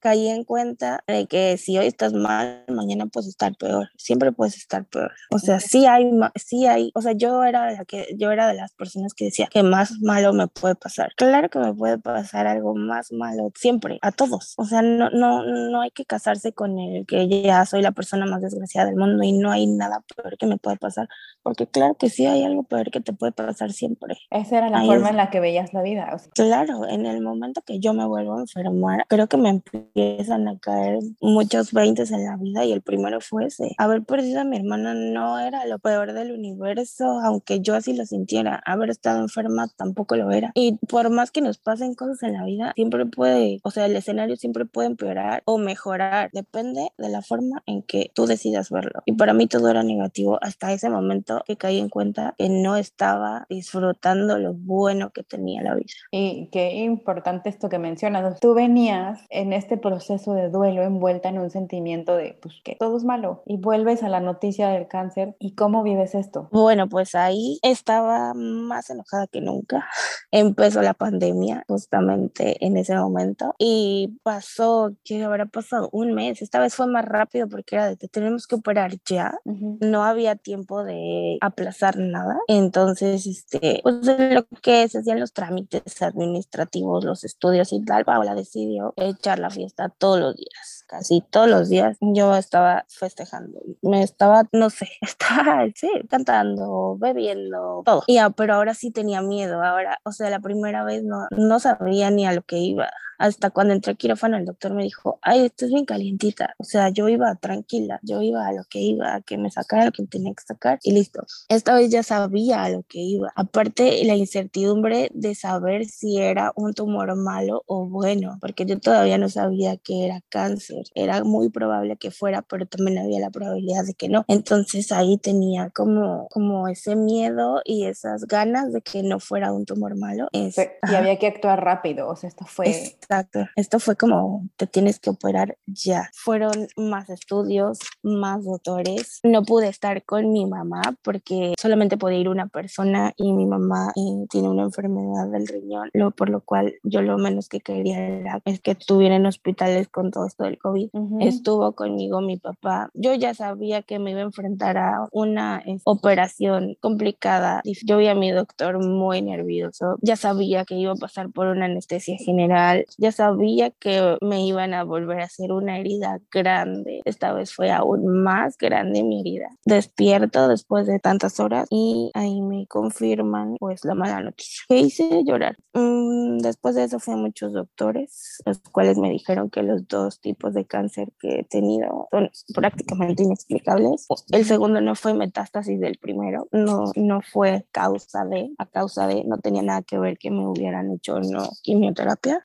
caí 0.00 0.28
en 0.28 0.44
cuenta 0.44 1.02
de 1.06 1.26
que 1.26 1.56
si 1.56 1.78
hoy 1.78 1.86
estás 1.86 2.12
mal, 2.12 2.64
mañana 2.68 3.06
puedes 3.06 3.28
estar 3.28 3.54
peor, 3.56 3.88
siempre 3.96 4.32
puedes 4.32 4.56
estar 4.56 4.84
peor. 4.84 5.12
O 5.30 5.38
sea, 5.38 5.60
sí 5.60 5.86
hay, 5.86 6.10
sí 6.36 6.66
hay, 6.66 6.90
o 6.94 7.02
sea, 7.02 7.12
yo 7.12 7.44
era 7.44 7.66
de 7.66 7.76
la 7.76 7.84
que, 7.84 8.06
yo 8.16 8.30
era 8.30 8.46
de 8.46 8.54
las 8.54 8.72
personas 8.72 9.14
que 9.14 9.26
decía 9.26 9.48
que 9.50 9.62
más 9.62 10.00
malo 10.00 10.32
me 10.32 10.48
puede 10.48 10.74
pasar. 10.74 11.12
Claro 11.16 11.48
que 11.48 11.58
me 11.58 11.74
puede 11.74 11.98
pasar 11.98 12.46
algo 12.46 12.74
más 12.74 13.12
malo, 13.12 13.50
siempre, 13.54 13.98
a 14.02 14.12
todos. 14.12 14.54
O 14.56 14.64
sea, 14.64 14.82
no, 14.82 15.10
no, 15.10 15.44
no 15.44 15.80
hay 15.80 15.90
que 15.90 16.04
casarse 16.04 16.52
con 16.52 16.78
el 16.78 17.06
que 17.06 17.28
ya 17.28 17.64
soy 17.66 17.82
la 17.82 17.92
persona 17.92 18.26
más 18.26 18.42
desgraciada 18.42 18.86
del 18.86 18.96
mundo 18.96 19.22
y 19.22 19.32
no 19.32 19.50
hay 19.50 19.66
nada 19.66 20.02
peor 20.16 20.36
que 20.38 20.46
me 20.46 20.58
puede 20.58 20.76
pasar, 20.76 21.08
porque 21.42 21.66
claro 21.66 21.94
que 21.94 22.10
sí 22.10 22.26
hay 22.26 22.44
algo 22.44 22.62
peor 22.62 22.90
que 22.90 23.00
te 23.00 23.12
puede 23.12 23.32
pasar 23.32 23.72
siempre. 23.72 24.16
Esa 24.30 24.58
era 24.58 24.70
la 24.70 24.84
forma 24.84 25.10
en 25.10 25.16
la 25.16 25.30
que 25.30 25.40
veías 25.40 25.72
la 25.72 25.82
vida. 25.82 26.16
Claro, 26.34 26.86
en 26.88 27.06
el 27.06 27.20
momento 27.20 27.62
que 27.62 27.80
yo 27.80 27.92
me 27.94 28.06
vuelvo 28.06 28.36
a 28.36 28.40
enfermar, 28.40 29.04
creo 29.08 29.26
que 29.26 29.36
me 29.36 29.48
empiezan 29.94 30.48
a 30.48 30.58
caer 30.58 30.98
muchos 31.20 31.72
veintes 31.72 32.10
en 32.10 32.24
la 32.24 32.36
vida 32.36 32.64
y 32.64 32.72
el 32.72 32.82
primero 32.82 33.20
fue 33.20 33.46
ese. 33.46 33.74
Haber 33.78 34.04
perdido 34.04 34.40
a 34.40 34.44
mi 34.44 34.56
hermana 34.56 34.94
no 34.94 35.38
era 35.38 35.66
lo 35.66 35.78
peor 35.78 36.12
del 36.12 36.32
universo, 36.32 37.20
aunque 37.20 37.60
yo 37.60 37.74
así 37.74 37.94
lo 37.94 38.04
sintiera. 38.06 38.62
Haber 38.64 38.90
estado 38.90 39.20
enferma 39.20 39.68
tampoco 39.76 40.16
lo 40.16 40.30
era. 40.30 40.52
Y 40.54 40.78
por 40.88 41.10
más 41.10 41.30
que 41.30 41.40
nos 41.40 41.58
pasen 41.58 41.94
cosas 41.94 42.22
en 42.22 42.34
la 42.34 42.44
vida, 42.44 42.72
siempre 42.74 43.06
puede, 43.06 43.60
o 43.62 43.70
sea, 43.70 43.86
el 43.86 43.96
escenario 43.96 44.36
siempre 44.36 44.64
puede 44.66 44.88
empeorar 44.88 45.42
o 45.44 45.58
mejorar. 45.58 46.30
Depende 46.32 46.90
de 46.98 47.08
la 47.08 47.22
forma 47.22 47.62
en 47.66 47.82
que 47.82 48.10
tú 48.14 48.26
decidas 48.26 48.70
verlo. 48.70 49.02
Y 49.06 49.12
para 49.12 49.32
mí 49.32 49.46
todo 49.46 49.68
era 49.70 49.82
negativo 49.82 50.38
hasta 50.42 50.72
ese 50.72 50.90
momento 50.90 51.42
que 51.46 51.56
caí 51.56 51.78
en 51.78 51.88
cuenta 51.88 52.34
que 52.38 52.48
no 52.48 52.76
estaba 52.76 53.46
disfrutando 53.48 54.38
lo 54.38 54.54
bueno 54.54 55.10
que 55.10 55.22
tenía 55.22 55.62
la 55.62 55.74
vida. 55.74 55.92
Y 56.10 56.48
qué 56.52 56.76
importante 56.76 57.48
esto 57.48 57.68
que 57.68 57.78
mencionas. 57.78 58.38
Tú 58.40 58.54
venías 58.54 59.20
en 59.30 59.52
este 59.52 59.77
proceso 59.80 60.34
de 60.34 60.50
duelo 60.50 60.82
envuelta 60.82 61.28
en 61.28 61.38
un 61.38 61.50
sentimiento 61.50 62.16
de 62.16 62.38
pues 62.40 62.54
que 62.64 62.76
todo 62.78 62.96
es 62.96 63.04
malo 63.04 63.42
y 63.46 63.56
vuelves 63.56 64.02
a 64.02 64.08
la 64.08 64.20
noticia 64.20 64.68
del 64.68 64.88
cáncer 64.88 65.36
y 65.38 65.54
cómo 65.54 65.82
vives 65.82 66.14
esto. 66.14 66.48
Bueno, 66.52 66.88
pues 66.88 67.14
ahí 67.14 67.58
estaba 67.62 68.34
más 68.34 68.90
enojada 68.90 69.26
que 69.26 69.40
nunca. 69.40 69.88
Empezó 70.30 70.82
la 70.82 70.94
pandemia 70.94 71.64
justamente 71.68 72.64
en 72.64 72.76
ese 72.76 72.96
momento 72.96 73.54
y 73.58 74.18
pasó, 74.22 74.92
¿qué 75.04 75.24
habrá 75.24 75.46
pasado? 75.46 75.88
Un 75.92 76.14
mes. 76.14 76.42
Esta 76.42 76.60
vez 76.60 76.74
fue 76.74 76.86
más 76.86 77.04
rápido 77.04 77.48
porque 77.48 77.76
era 77.76 77.88
de 77.88 77.96
te 77.96 78.08
tenemos 78.08 78.46
que 78.46 78.56
operar 78.56 78.92
ya. 79.06 79.38
No 79.44 80.04
había 80.04 80.36
tiempo 80.36 80.84
de 80.84 81.38
aplazar 81.40 81.98
nada. 81.98 82.38
Entonces, 82.48 83.26
este, 83.26 83.80
pues 83.82 84.06
lo 84.06 84.44
que 84.62 84.88
se 84.88 84.98
hacían 84.98 85.20
los 85.20 85.32
trámites 85.32 86.02
administrativos, 86.02 87.04
los 87.04 87.24
estudios 87.24 87.72
y 87.72 87.84
tal, 87.84 88.04
Paula 88.04 88.34
decidió 88.34 88.94
echar 88.96 89.38
la 89.38 89.50
fiesta 89.50 89.67
todos 89.98 90.20
los 90.20 90.34
días, 90.36 90.77
casi 90.88 91.22
todos 91.30 91.48
los 91.48 91.68
días. 91.68 91.96
Yo 92.00 92.34
estaba 92.36 92.84
festejando, 92.88 93.60
me 93.82 94.02
estaba, 94.02 94.44
no 94.52 94.70
sé, 94.70 94.88
estaba, 95.00 95.66
sí, 95.74 95.90
cantando, 96.08 96.96
bebiendo, 96.98 97.82
todo. 97.84 98.02
Y, 98.06 98.18
pero 98.36 98.54
ahora 98.54 98.74
sí 98.74 98.90
tenía 98.90 99.22
miedo, 99.22 99.62
ahora, 99.62 100.00
o 100.04 100.12
sea, 100.12 100.30
la 100.30 100.40
primera 100.40 100.84
vez 100.84 101.04
no, 101.04 101.26
no 101.30 101.60
sabía 101.60 102.10
ni 102.10 102.26
a 102.26 102.32
lo 102.32 102.42
que 102.42 102.58
iba 102.58 102.88
hasta 103.18 103.50
cuando 103.50 103.74
entré 103.74 103.92
a 103.92 103.96
quirófano 103.96 104.36
el 104.36 104.46
doctor 104.46 104.72
me 104.72 104.84
dijo, 104.84 105.18
ay, 105.22 105.46
esto 105.46 105.66
es 105.66 105.72
bien 105.72 105.84
calientita. 105.84 106.54
O 106.58 106.64
sea, 106.64 106.88
yo 106.88 107.08
iba 107.08 107.34
tranquila, 107.34 107.98
yo 108.02 108.22
iba 108.22 108.46
a 108.46 108.52
lo 108.52 108.62
que 108.64 108.78
iba, 108.78 109.16
a 109.16 109.20
que 109.20 109.36
me 109.36 109.50
sacara 109.50 109.86
lo 109.86 109.92
que 109.92 110.06
tenía 110.06 110.32
que 110.32 110.44
sacar 110.44 110.78
y 110.82 110.92
listo. 110.92 111.26
Esta 111.48 111.74
vez 111.74 111.90
ya 111.90 112.02
sabía 112.02 112.62
a 112.62 112.70
lo 112.70 112.84
que 112.84 113.00
iba. 113.00 113.32
Aparte, 113.34 114.04
la 114.04 114.14
incertidumbre 114.14 115.10
de 115.12 115.34
saber 115.34 115.84
si 115.86 116.18
era 116.18 116.52
un 116.54 116.74
tumor 116.74 117.14
malo 117.16 117.64
o 117.66 117.86
bueno, 117.86 118.38
porque 118.40 118.64
yo 118.64 118.78
todavía 118.78 119.18
no 119.18 119.28
sabía 119.28 119.76
que 119.76 120.06
era 120.06 120.20
cáncer. 120.28 120.77
Era 120.94 121.24
muy 121.24 121.48
probable 121.50 121.96
que 121.96 122.10
fuera, 122.10 122.42
pero 122.42 122.66
también 122.66 122.98
había 122.98 123.20
la 123.20 123.30
probabilidad 123.30 123.84
de 123.84 123.94
que 123.94 124.08
no. 124.08 124.24
Entonces 124.28 124.92
ahí 124.92 125.18
tenía 125.18 125.70
como, 125.70 126.28
como 126.30 126.68
ese 126.68 126.96
miedo 126.96 127.60
y 127.64 127.86
esas 127.86 128.26
ganas 128.26 128.72
de 128.72 128.80
que 128.82 129.02
no 129.02 129.20
fuera 129.20 129.52
un 129.52 129.64
tumor 129.64 129.96
malo. 129.96 130.28
y 130.32 130.94
había 130.94 131.18
que 131.18 131.26
actuar 131.26 131.64
rápido, 131.64 132.08
o 132.08 132.16
sea, 132.16 132.28
esto 132.28 132.44
fue... 132.46 132.68
Exacto. 132.68 133.46
Esto 133.56 133.78
fue 133.80 133.96
como, 133.96 134.48
te 134.56 134.66
tienes 134.66 134.98
que 134.98 135.10
operar 135.10 135.56
ya. 135.66 136.10
Fueron 136.14 136.68
más 136.76 137.10
estudios, 137.10 137.78
más 138.02 138.44
doctores. 138.44 139.20
No 139.22 139.42
pude 139.42 139.68
estar 139.68 140.04
con 140.04 140.32
mi 140.32 140.46
mamá 140.46 140.82
porque 141.02 141.54
solamente 141.58 141.96
podía 141.96 142.18
ir 142.18 142.28
una 142.28 142.48
persona 142.48 143.12
y 143.16 143.32
mi 143.32 143.46
mamá 143.46 143.92
eh, 143.96 144.26
tiene 144.30 144.48
una 144.48 144.64
enfermedad 144.64 145.28
del 145.30 145.46
riñón, 145.46 145.90
lo, 145.92 146.10
por 146.10 146.30
lo 146.30 146.40
cual 146.40 146.74
yo 146.82 147.02
lo 147.02 147.18
menos 147.18 147.48
que 147.48 147.60
quería 147.60 147.98
era 147.98 148.40
es 148.44 148.60
que 148.60 148.72
estuviera 148.72 149.16
en 149.16 149.26
hospitales 149.26 149.88
con 149.88 150.10
todo 150.10 150.26
esto 150.26 150.44
del 150.44 150.58
COVID. 150.68 150.88
Estuvo 151.20 151.72
conmigo 151.72 152.20
mi 152.20 152.36
papá. 152.36 152.90
Yo 152.94 153.14
ya 153.14 153.34
sabía 153.34 153.82
que 153.82 153.98
me 153.98 154.10
iba 154.12 154.20
a 154.20 154.24
enfrentar 154.24 154.76
a 154.78 155.08
una 155.12 155.62
operación 155.84 156.76
complicada. 156.80 157.62
Yo 157.84 157.98
vi 157.98 158.08
a 158.08 158.14
mi 158.14 158.30
doctor 158.30 158.84
muy 158.84 159.22
nervioso. 159.22 159.96
Ya 160.00 160.16
sabía 160.16 160.64
que 160.64 160.74
iba 160.74 160.92
a 160.92 160.96
pasar 160.96 161.30
por 161.30 161.46
una 161.46 161.66
anestesia 161.66 162.16
general 162.18 162.58
ya 162.96 163.12
sabía 163.12 163.70
que 163.70 164.16
me 164.20 164.46
iban 164.46 164.74
a 164.74 164.84
volver 164.84 165.20
a 165.20 165.24
hacer 165.24 165.52
una 165.52 165.78
herida 165.78 166.20
grande. 166.30 167.00
Esta 167.04 167.32
vez 167.32 167.54
fue 167.54 167.70
aún 167.70 168.22
más 168.22 168.56
grande 168.58 169.02
mi 169.02 169.20
herida. 169.20 169.48
Despierto 169.64 170.48
después 170.48 170.86
de 170.86 170.98
tantas 170.98 171.40
horas 171.40 171.66
y 171.70 172.10
ahí 172.14 172.40
me 172.42 172.66
confirman 172.66 173.56
pues 173.58 173.84
la 173.84 173.94
mala 173.94 174.20
noticia. 174.20 174.64
¿Qué 174.68 174.78
hice? 174.78 175.22
Llorar. 175.24 175.56
Mm, 175.74 176.38
después 176.38 176.74
de 176.74 176.84
eso 176.84 176.98
fui 176.98 177.14
a 177.14 177.16
muchos 177.16 177.52
doctores, 177.52 178.42
los 178.44 178.58
cuales 178.58 178.98
me 178.98 179.10
dijeron 179.10 179.50
que 179.50 179.62
los 179.62 179.86
dos 179.86 180.20
tipos 180.20 180.54
de 180.54 180.57
cáncer 180.64 181.12
que 181.18 181.40
he 181.40 181.44
tenido 181.44 182.08
son 182.10 182.30
prácticamente 182.54 183.22
inexplicables. 183.22 184.06
El 184.30 184.44
segundo 184.44 184.80
no 184.80 184.94
fue 184.94 185.14
metástasis 185.14 185.80
del 185.80 185.98
primero, 185.98 186.48
no, 186.52 186.92
no 186.96 187.20
fue 187.20 187.66
causa 187.72 188.24
de, 188.24 188.50
a 188.58 188.66
causa 188.66 189.06
de, 189.06 189.24
no 189.24 189.38
tenía 189.38 189.62
nada 189.62 189.82
que 189.82 189.98
ver 189.98 190.18
que 190.18 190.30
me 190.30 190.46
hubieran 190.46 190.92
hecho 190.92 191.20
no 191.20 191.48
quimioterapia. 191.62 192.42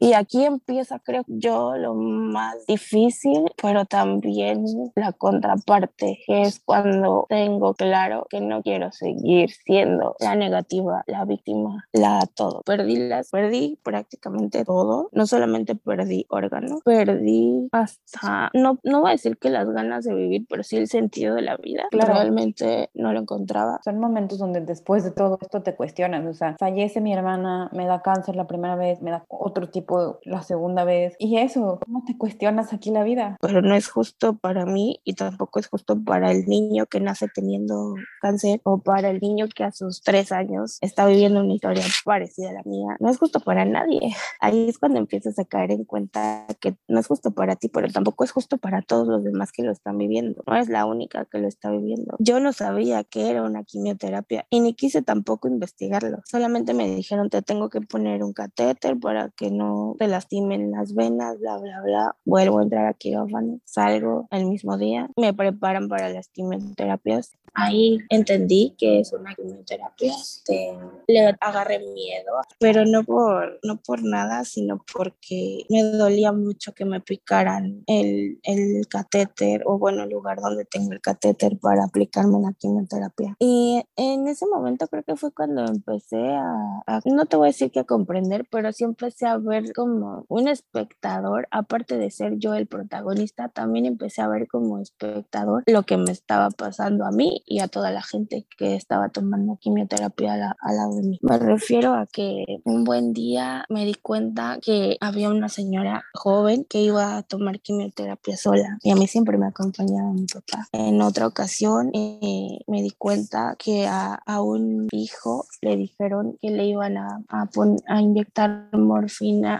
Y 0.00 0.12
aquí 0.12 0.44
empieza, 0.44 0.98
creo 0.98 1.24
yo, 1.26 1.76
lo 1.76 1.94
más 1.94 2.66
difícil, 2.66 3.44
pero 3.60 3.84
también 3.84 4.64
la 4.94 5.12
contraparte, 5.12 6.20
que 6.26 6.42
es 6.42 6.60
cuando 6.60 7.26
tengo 7.28 7.74
claro 7.74 8.26
que 8.28 8.40
no 8.40 8.62
quiero 8.62 8.92
seguir 8.92 9.50
siendo 9.50 10.16
la 10.20 10.34
negativa, 10.34 11.04
la 11.06 11.24
víctima, 11.24 11.86
la 11.92 12.26
todo. 12.34 12.62
Perdí 12.64 12.96
las, 12.96 13.30
perdí 13.30 13.78
prácticamente 13.82 14.64
todo. 14.64 15.08
No 15.12 15.26
solamente 15.26 15.74
perdí 15.74 16.26
órganos, 16.28 16.80
perdí 16.84 17.68
hasta, 17.72 18.50
no, 18.54 18.78
no 18.82 19.00
voy 19.00 19.10
a 19.10 19.12
decir 19.12 19.38
que 19.38 19.50
las 19.50 19.68
ganas 19.70 20.04
de 20.04 20.14
vivir, 20.14 20.46
pero 20.48 20.62
sí 20.62 20.76
el 20.76 20.88
sentido 20.88 21.34
de 21.34 21.42
la 21.42 21.56
vida. 21.56 21.84
Realmente 21.90 22.90
no 22.94 23.12
lo 23.12 23.20
encontraba. 23.20 23.80
Son 23.84 23.98
momentos 23.98 24.38
donde 24.38 24.60
después 24.60 25.04
de 25.04 25.10
todo 25.10 25.38
esto 25.40 25.62
te 25.62 25.74
cuestionas, 25.74 26.24
o 26.26 26.34
sea, 26.34 26.56
fallece 26.58 27.00
mi 27.00 27.12
hermana, 27.12 27.70
me 27.72 27.86
da 27.86 28.02
cáncer 28.02 28.36
la 28.36 28.46
primera 28.46 28.76
vez, 28.76 29.00
me 29.02 29.10
da 29.10 29.24
otro 29.44 29.68
tipo 29.68 30.18
la 30.24 30.42
segunda 30.42 30.84
vez. 30.84 31.14
Y 31.18 31.38
eso, 31.38 31.78
¿cómo 31.84 32.02
te 32.06 32.16
cuestionas 32.16 32.72
aquí 32.72 32.90
la 32.90 33.04
vida? 33.04 33.36
Pero 33.40 33.62
no 33.62 33.74
es 33.74 33.88
justo 33.88 34.34
para 34.34 34.64
mí 34.64 35.00
y 35.04 35.14
tampoco 35.14 35.60
es 35.60 35.68
justo 35.68 36.02
para 36.02 36.32
el 36.32 36.46
niño 36.46 36.86
que 36.86 37.00
nace 37.00 37.28
teniendo 37.28 37.94
cáncer 38.20 38.60
o 38.64 38.78
para 38.78 39.10
el 39.10 39.20
niño 39.20 39.46
que 39.54 39.64
a 39.64 39.72
sus 39.72 40.02
tres 40.02 40.32
años 40.32 40.78
está 40.80 41.06
viviendo 41.06 41.40
una 41.40 41.54
historia 41.54 41.84
parecida 42.04 42.50
a 42.50 42.54
la 42.54 42.62
mía. 42.64 42.96
No 43.00 43.10
es 43.10 43.18
justo 43.18 43.40
para 43.40 43.64
nadie. 43.64 44.00
Ahí 44.40 44.68
es 44.68 44.78
cuando 44.78 44.98
empiezas 44.98 45.38
a 45.38 45.44
caer 45.44 45.70
en 45.72 45.84
cuenta 45.84 46.46
que 46.60 46.76
no 46.88 47.00
es 47.00 47.06
justo 47.06 47.32
para 47.32 47.56
ti, 47.56 47.68
pero 47.68 47.88
tampoco 47.88 48.24
es 48.24 48.32
justo 48.32 48.58
para 48.58 48.82
todos 48.82 49.06
los 49.06 49.24
demás 49.24 49.52
que 49.52 49.62
lo 49.62 49.72
están 49.72 49.98
viviendo. 49.98 50.42
No 50.46 50.56
es 50.56 50.68
la 50.68 50.86
única 50.86 51.26
que 51.26 51.38
lo 51.38 51.48
está 51.48 51.70
viviendo. 51.70 52.16
Yo 52.18 52.40
no 52.40 52.52
sabía 52.52 53.04
que 53.04 53.30
era 53.30 53.42
una 53.42 53.64
quimioterapia 53.64 54.46
y 54.48 54.60
ni 54.60 54.74
quise 54.74 55.02
tampoco 55.02 55.48
investigarlo. 55.48 56.22
Solamente 56.24 56.72
me 56.72 56.88
dijeron 56.88 57.28
te 57.28 57.42
tengo 57.42 57.68
que 57.68 57.80
poner 57.80 58.22
un 58.22 58.32
catéter 58.32 58.98
para 58.98 59.30
que 59.36 59.50
no 59.50 59.96
te 59.98 60.08
lastimen 60.08 60.70
las 60.70 60.94
venas, 60.94 61.38
bla, 61.38 61.58
bla, 61.58 61.80
bla. 61.82 62.16
Vuelvo 62.24 62.58
a 62.58 62.62
entrar 62.62 62.86
a 62.86 62.94
quirófano, 62.94 63.60
salgo 63.64 64.26
el 64.30 64.46
mismo 64.46 64.76
día, 64.78 65.10
me 65.16 65.32
preparan 65.32 65.88
para 65.88 66.08
las 66.08 66.28
quimioterapias. 66.28 67.32
ahí 67.54 67.98
entendí 68.08 68.74
que 68.76 69.00
es 69.00 69.12
una 69.12 69.34
quimioterapia, 69.34 70.12
este, 70.12 70.76
le 71.06 71.34
agarré 71.40 71.78
miedo, 71.78 72.32
pero 72.58 72.84
no 72.84 73.04
por, 73.04 73.60
no 73.62 73.76
por 73.76 74.02
nada, 74.02 74.44
sino 74.44 74.84
porque 74.92 75.64
me 75.68 75.82
dolía 75.82 76.32
mucho 76.32 76.72
que 76.72 76.84
me 76.84 77.00
picaran 77.00 77.84
el, 77.86 78.40
el 78.42 78.86
catéter 78.88 79.62
o 79.66 79.78
bueno, 79.78 80.04
el 80.04 80.10
lugar 80.10 80.40
donde 80.40 80.64
tengo 80.64 80.92
el 80.92 81.00
catéter 81.00 81.58
para 81.58 81.84
aplicarme 81.84 82.40
la 82.40 82.52
quimioterapia. 82.52 83.36
Y 83.38 83.84
en 83.96 84.26
ese 84.26 84.46
momento 84.46 84.88
creo 84.88 85.02
que 85.04 85.16
fue 85.16 85.32
cuando 85.32 85.64
empecé 85.64 86.34
a, 86.34 86.82
a, 86.86 87.00
no 87.04 87.26
te 87.26 87.36
voy 87.36 87.46
a 87.46 87.50
decir 87.50 87.70
que 87.70 87.80
a 87.80 87.84
comprender, 87.84 88.46
pero 88.50 88.72
sí 88.72 88.84
empecé 88.84 89.23
a 89.26 89.38
ver 89.38 89.72
como 89.72 90.24
un 90.28 90.48
espectador, 90.48 91.48
aparte 91.50 91.98
de 91.98 92.10
ser 92.10 92.38
yo 92.38 92.54
el 92.54 92.66
protagonista, 92.66 93.48
también 93.48 93.86
empecé 93.86 94.22
a 94.22 94.28
ver 94.28 94.48
como 94.48 94.78
espectador 94.78 95.62
lo 95.66 95.82
que 95.84 95.96
me 95.96 96.10
estaba 96.10 96.50
pasando 96.50 97.04
a 97.04 97.10
mí 97.10 97.42
y 97.46 97.60
a 97.60 97.68
toda 97.68 97.90
la 97.90 98.02
gente 98.02 98.46
que 98.56 98.74
estaba 98.74 99.08
tomando 99.08 99.56
quimioterapia 99.60 100.56
al 100.60 100.76
lado 100.76 100.96
de 100.96 101.02
mí. 101.02 101.18
Me 101.22 101.38
refiero 101.38 101.94
a 101.94 102.06
que 102.06 102.44
un 102.64 102.84
buen 102.84 103.12
día 103.12 103.64
me 103.68 103.84
di 103.84 103.94
cuenta 103.94 104.58
que 104.62 104.96
había 105.00 105.30
una 105.30 105.48
señora 105.48 106.04
joven 106.14 106.64
que 106.68 106.82
iba 106.82 107.16
a 107.16 107.22
tomar 107.22 107.60
quimioterapia 107.60 108.36
sola 108.36 108.78
y 108.82 108.90
a 108.90 108.96
mí 108.96 109.06
siempre 109.06 109.38
me 109.38 109.46
acompañaba 109.46 110.12
mi 110.12 110.26
papá. 110.26 110.68
En 110.72 111.00
otra 111.00 111.26
ocasión 111.26 111.90
eh, 111.94 112.58
me 112.66 112.82
di 112.82 112.90
cuenta 112.90 113.56
que 113.58 113.86
a, 113.86 114.14
a, 114.14 114.42
un 114.42 114.88
hijo 114.92 115.46
le 115.62 115.76
dijeron 115.76 116.36
que 116.40 116.50
le 116.50 116.66
iban 116.66 116.96
a, 116.96 117.22
a, 117.28 117.48
a 117.88 118.00
inyectar 118.00 118.68
morfina 118.72 119.13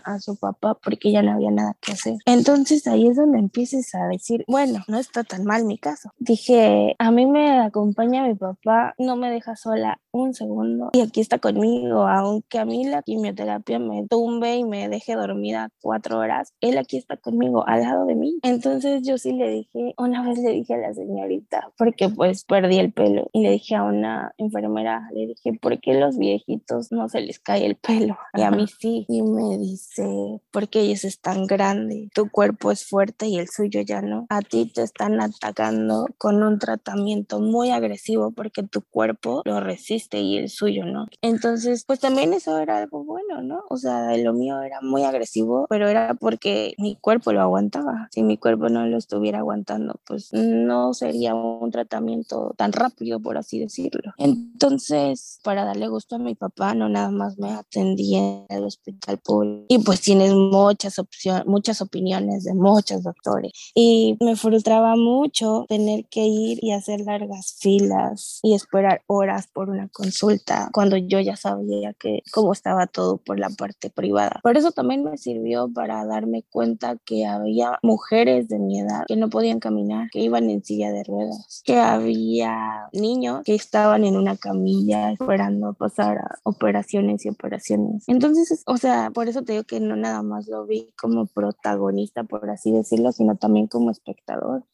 a 0.05 0.19
su 0.21 0.37
papá 0.37 0.75
porque 0.83 1.13
ya 1.13 1.23
no 1.23 1.33
había 1.33 1.51
nada 1.51 1.77
que 1.81 1.93
hacer. 1.93 2.15
Entonces 2.27 2.87
ahí 2.87 3.09
es 3.09 3.17
donde 3.17 3.39
empieces 3.39 3.95
a 3.95 4.07
decir, 4.07 4.45
bueno, 4.49 4.85
no 4.89 4.99
está 4.99 5.25
tan 5.25 5.45
mal 5.45 5.65
mi 5.65 5.79
caso. 5.79 6.11
Dije, 6.19 6.97
a 6.99 7.11
mí 7.11 7.27
me 7.27 7.61
acompaña 7.61 8.27
mi 8.27 8.35
papá, 8.35 8.95
no 8.99 9.17
me 9.17 9.31
deja 9.31 9.57
sola 9.57 10.01
un 10.15 10.33
segundo 10.33 10.91
y 10.93 11.01
aquí 11.01 11.21
está 11.21 11.39
conmigo, 11.39 12.07
aunque 12.07 12.59
a 12.59 12.65
mí 12.65 12.85
la 12.85 13.03
quimioterapia 13.03 13.79
me 13.79 14.07
tumbe 14.09 14.57
y 14.57 14.65
me 14.65 14.89
deje 14.89 15.17
dormida 15.17 15.71
cuatro 15.81 16.19
horas, 16.19 16.53
él 16.61 16.79
aquí 16.79 16.97
está 16.97 17.17
conmigo, 17.17 17.67
al 17.67 17.83
lado 17.83 18.07
de 18.07 18.15
mí. 18.15 18.39
Entonces 18.43 19.03
yo 19.03 19.19
sí 19.19 19.33
le 19.33 19.49
dije, 19.51 19.95
una 19.99 20.27
vez 20.27 20.39
le 20.39 20.53
dije 20.53 20.75
a 20.75 20.79
la 20.79 20.95
señorita, 20.95 21.73
porque 21.77 22.09
pues 22.09 22.45
perdí 22.45 22.79
el 22.79 22.93
pelo, 22.93 23.29
y 23.33 23.43
le 23.43 23.51
dije 23.51 23.75
a 23.75 23.83
una 23.83 24.33
enfermera, 24.39 25.09
le 25.13 25.27
dije, 25.27 25.53
¿por 25.61 25.81
qué 25.81 25.95
los 25.95 26.17
viejitos 26.17 26.93
no 26.93 27.09
se 27.09 27.21
les 27.21 27.41
cae 27.41 27.67
el 27.67 27.75
pelo? 27.75 28.17
Y 28.35 28.43
a 28.43 28.51
mí 28.51 28.67
sí. 28.67 29.05
Y 29.09 29.23
me 29.23 29.59
dice, 29.59 30.41
porque 30.53 30.81
ellos 30.81 31.05
están 31.05 31.47
grandes, 31.47 32.11
tu 32.15 32.31
cuerpo 32.31 32.71
es 32.71 32.87
fuerte 32.87 33.27
y 33.27 33.39
el 33.39 33.49
suyo 33.49 33.81
ya 33.81 34.01
no. 34.01 34.27
A 34.29 34.43
ti 34.43 34.71
te 34.73 34.83
están 34.83 35.21
atacando 35.21 36.07
con 36.19 36.43
un 36.43 36.59
tratamiento 36.61 37.41
muy 37.41 37.71
agresivo 37.71 38.31
porque 38.31 38.63
tu 38.63 38.83
cuerpo 38.83 39.43
lo 39.45 39.59
resiste 39.61 40.04
y 40.21 40.37
el 40.39 40.49
suyo 40.49 40.85
no. 40.85 41.07
Entonces, 41.23 41.85
pues 41.87 42.01
también 42.01 42.33
eso 42.33 42.59
era 42.59 42.79
algo 42.79 43.05
bueno, 43.05 43.43
¿no? 43.43 43.63
O 43.69 43.77
sea, 43.77 44.17
lo 44.17 44.33
mío 44.33 44.61
era 44.63 44.81
muy 44.81 45.05
agresivo, 45.05 45.67
pero 45.69 45.89
era 45.89 46.15
porque 46.15 46.75
mi 46.79 46.97
cuerpo 46.97 47.33
lo 47.33 47.41
aguantaba. 47.41 48.09
Si 48.11 48.23
mi 48.23 48.39
cuerpo 48.39 48.69
no 48.69 48.87
lo 48.87 48.99
estuviera 48.99 49.39
aguantando, 49.39 50.01
pues 50.07 50.33
no 50.33 50.95
sería 50.95 51.35
un 51.35 51.71
tratamiento 51.71 52.55
tan 52.57 52.73
rápido, 52.73 53.21
por 53.21 53.39
así 53.39 53.59
decirlo. 53.59 54.13
Entonces, 54.19 55.41
para 55.43 55.65
darle 55.65 55.89
gusto 55.89 56.17
a 56.17 56.19
mi 56.19 56.35
papá, 56.35 56.75
no 56.75 56.89
nada 56.89 57.11
más 57.11 57.39
me 57.39 57.53
atendí 57.53 58.17
en 58.17 58.47
el 58.49 58.65
hospital 58.65 59.19
público. 59.19 59.67
Y 59.69 59.79
pues 59.79 60.01
tienes 60.01 60.33
muchas 60.35 60.99
opciones, 60.99 61.47
muchas 61.47 61.81
opiniones 61.81 62.45
de 62.45 62.55
muchos 62.55 63.03
doctores. 63.03 63.53
Y 63.75 64.17
me 64.21 64.37
frustraba 64.37 64.97
mucho 64.97 65.65
tener 65.69 66.07
que 66.07 66.25
ir 66.27 66.59
y 66.63 66.73
hacer 66.73 67.01
largas 67.01 67.57
filas 67.59 68.41
y 68.43 68.55
esperar 68.55 69.03
horas 69.07 69.49
por 69.53 69.71
una 69.71 69.89
consulta 69.95 70.69
cuando 70.73 70.97
yo 70.97 71.21
ya 71.21 71.37
sabía 71.37 71.95
que 71.95 72.21
cómo 72.33 72.53
estaba 72.53 72.87
todo 72.87 73.17
por 73.19 73.39
la 73.39 73.49
parte 73.49 73.89
privada. 73.89 74.41
Por 74.43 74.57
eso 74.57 74.73
también 74.73 75.05
me 75.05 75.17
sirvió 75.17 75.73
para 75.73 76.05
darme 76.05 76.45
cuenta 76.51 76.97
que 77.05 77.25
había 77.25 77.79
mujeres 77.83 78.49
de 78.49 78.59
mi 78.59 78.81
edad 78.81 79.05
que 79.07 79.17
no 79.17 79.31
podían 79.31 79.61
caminar, 79.61 80.09
que 80.11 80.21
iban 80.21 80.51
en 80.51 80.63
silla 80.63 80.93
de 80.93 81.05
ruedas, 81.05 81.63
que 81.65 81.79
había 81.79 82.89
niños 82.93 83.43
que 83.45 83.55
estaban 83.55 84.05
en 84.05 84.17
una 84.17 84.37
camilla 84.37 85.13
esperando 85.13 85.73
pasar 85.75 86.19
a 86.19 86.39
operaciones 86.43 87.25
y 87.25 87.29
operaciones. 87.29 88.05
Entonces, 88.09 88.63
o 88.67 88.77
sea, 88.77 89.11
por 89.11 89.29
eso 89.29 89.43
te 89.43 89.53
digo 89.53 89.65
que 89.65 89.81
no 89.81 89.97
nada 89.97 90.23
más 90.23 90.49
lo 90.49 90.67
vi 90.67 90.93
como 91.01 91.27
protagonista, 91.27 92.25
por 92.25 92.51
así 92.51 92.73
decirlo, 92.73 93.13
sino 93.13 93.37
también 93.37 93.69
como 93.69 93.91
espectador 93.91 94.65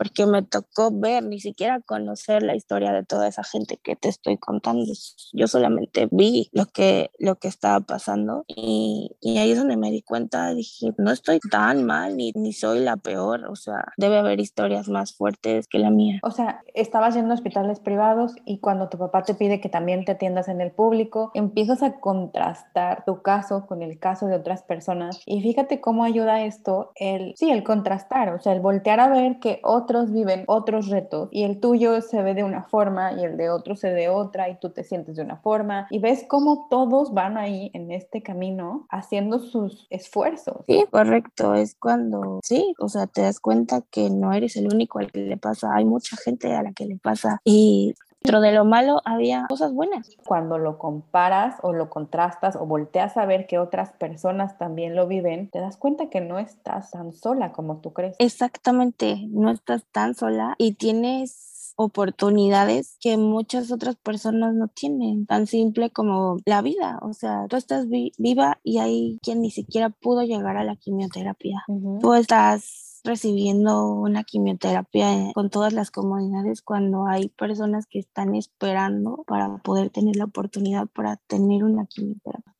porque 0.00 0.24
me 0.24 0.42
tocó 0.42 0.90
ver, 0.90 1.22
ni 1.24 1.40
siquiera 1.40 1.78
conocer 1.82 2.42
la 2.42 2.56
historia 2.56 2.90
de 2.90 3.04
toda 3.04 3.28
esa 3.28 3.44
gente 3.44 3.76
que 3.76 3.96
te 3.96 4.08
estoy 4.08 4.38
contando. 4.38 4.86
Yo 5.34 5.46
solamente 5.46 6.08
vi 6.10 6.48
lo 6.52 6.64
que, 6.64 7.10
lo 7.18 7.34
que 7.34 7.48
estaba 7.48 7.80
pasando 7.80 8.46
y, 8.48 9.14
y 9.20 9.36
ahí 9.36 9.52
es 9.52 9.58
donde 9.58 9.76
me 9.76 9.90
di 9.90 10.00
cuenta, 10.00 10.54
dije, 10.54 10.94
no 10.96 11.10
estoy 11.10 11.38
tan 11.50 11.84
mal 11.84 12.16
ni, 12.16 12.32
ni 12.34 12.54
soy 12.54 12.78
la 12.78 12.96
peor, 12.96 13.44
o 13.44 13.56
sea, 13.56 13.92
debe 13.98 14.16
haber 14.16 14.40
historias 14.40 14.88
más 14.88 15.14
fuertes 15.14 15.68
que 15.68 15.78
la 15.78 15.90
mía. 15.90 16.20
O 16.22 16.30
sea, 16.30 16.62
estabas 16.72 17.14
yendo 17.14 17.32
a 17.32 17.34
hospitales 17.34 17.78
privados 17.78 18.32
y 18.46 18.58
cuando 18.60 18.88
tu 18.88 18.96
papá 18.96 19.24
te 19.24 19.34
pide 19.34 19.60
que 19.60 19.68
también 19.68 20.06
te 20.06 20.12
atiendas 20.12 20.48
en 20.48 20.62
el 20.62 20.72
público, 20.72 21.30
empiezas 21.34 21.82
a 21.82 22.00
contrastar 22.00 23.04
tu 23.04 23.20
caso 23.20 23.66
con 23.66 23.82
el 23.82 23.98
caso 23.98 24.28
de 24.28 24.36
otras 24.36 24.62
personas 24.62 25.20
y 25.26 25.42
fíjate 25.42 25.82
cómo 25.82 26.04
ayuda 26.04 26.42
esto 26.42 26.92
el, 26.94 27.34
sí, 27.36 27.50
el 27.50 27.64
contrastar, 27.64 28.30
o 28.30 28.40
sea, 28.40 28.54
el 28.54 28.60
voltear 28.60 28.98
a 28.98 29.10
ver 29.10 29.38
que 29.40 29.60
otros 29.62 29.89
otros 29.90 30.12
viven 30.12 30.44
otros 30.46 30.86
retos 30.86 31.28
y 31.32 31.42
el 31.42 31.58
tuyo 31.58 32.00
se 32.00 32.22
ve 32.22 32.34
de 32.34 32.44
una 32.44 32.62
forma 32.62 33.12
y 33.12 33.24
el 33.24 33.36
de 33.36 33.50
otro 33.50 33.74
se 33.74 33.90
de 33.90 34.08
otra 34.08 34.48
y 34.48 34.56
tú 34.60 34.70
te 34.70 34.84
sientes 34.84 35.16
de 35.16 35.22
una 35.22 35.36
forma 35.38 35.88
y 35.90 35.98
ves 35.98 36.24
cómo 36.28 36.68
todos 36.70 37.12
van 37.12 37.36
ahí 37.36 37.72
en 37.74 37.90
este 37.90 38.22
camino 38.22 38.86
haciendo 38.88 39.40
sus 39.40 39.88
esfuerzos. 39.90 40.64
Sí, 40.68 40.84
correcto, 40.92 41.54
es 41.54 41.74
cuando, 41.74 42.38
sí, 42.44 42.72
o 42.78 42.88
sea, 42.88 43.08
te 43.08 43.22
das 43.22 43.40
cuenta 43.40 43.82
que 43.90 44.10
no 44.10 44.32
eres 44.32 44.54
el 44.54 44.72
único 44.72 45.00
al 45.00 45.10
que 45.10 45.22
le 45.22 45.36
pasa, 45.36 45.74
hay 45.74 45.84
mucha 45.84 46.16
gente 46.16 46.54
a 46.54 46.62
la 46.62 46.72
que 46.72 46.86
le 46.86 46.96
pasa 46.96 47.40
y 47.44 47.94
Dentro 48.22 48.40
de 48.42 48.52
lo 48.52 48.64
malo 48.64 49.00
había 49.04 49.46
cosas 49.48 49.72
buenas. 49.72 50.10
Cuando 50.26 50.58
lo 50.58 50.78
comparas 50.78 51.56
o 51.62 51.72
lo 51.72 51.88
contrastas 51.88 52.54
o 52.54 52.66
volteas 52.66 53.16
a 53.16 53.24
ver 53.24 53.46
que 53.46 53.58
otras 53.58 53.92
personas 53.92 54.58
también 54.58 54.94
lo 54.94 55.06
viven, 55.06 55.48
te 55.50 55.58
das 55.58 55.78
cuenta 55.78 56.10
que 56.10 56.20
no 56.20 56.38
estás 56.38 56.90
tan 56.90 57.12
sola 57.12 57.52
como 57.52 57.78
tú 57.80 57.92
crees. 57.92 58.16
Exactamente, 58.18 59.26
no 59.30 59.50
estás 59.50 59.84
tan 59.90 60.14
sola 60.14 60.54
y 60.58 60.74
tienes 60.74 61.72
oportunidades 61.76 62.98
que 63.00 63.16
muchas 63.16 63.72
otras 63.72 63.96
personas 63.96 64.54
no 64.54 64.68
tienen, 64.68 65.24
tan 65.24 65.46
simple 65.46 65.88
como 65.88 66.36
la 66.44 66.60
vida, 66.60 66.98
o 67.00 67.14
sea, 67.14 67.46
tú 67.48 67.56
estás 67.56 67.88
vi 67.88 68.12
viva 68.18 68.58
y 68.62 68.78
hay 68.78 69.18
quien 69.22 69.40
ni 69.40 69.50
siquiera 69.50 69.88
pudo 69.88 70.22
llegar 70.22 70.58
a 70.58 70.64
la 70.64 70.76
quimioterapia. 70.76 71.64
Uh 71.68 71.80
-huh. 71.80 72.00
Tú 72.00 72.12
estás 72.12 72.89
recibiendo 73.04 73.92
una 73.92 74.24
quimioterapia 74.24 75.32
con 75.34 75.50
todas 75.50 75.72
las 75.72 75.90
comodidades 75.90 76.62
cuando 76.62 77.06
hay 77.06 77.28
personas 77.28 77.86
que 77.86 77.98
están 77.98 78.34
esperando 78.34 79.24
para 79.26 79.58
poder 79.58 79.90
tener 79.90 80.16
la 80.16 80.24
oportunidad 80.24 80.86
para 80.86 81.16
tener 81.16 81.64
una 81.64 81.86
quimioterapia. 81.86 82.54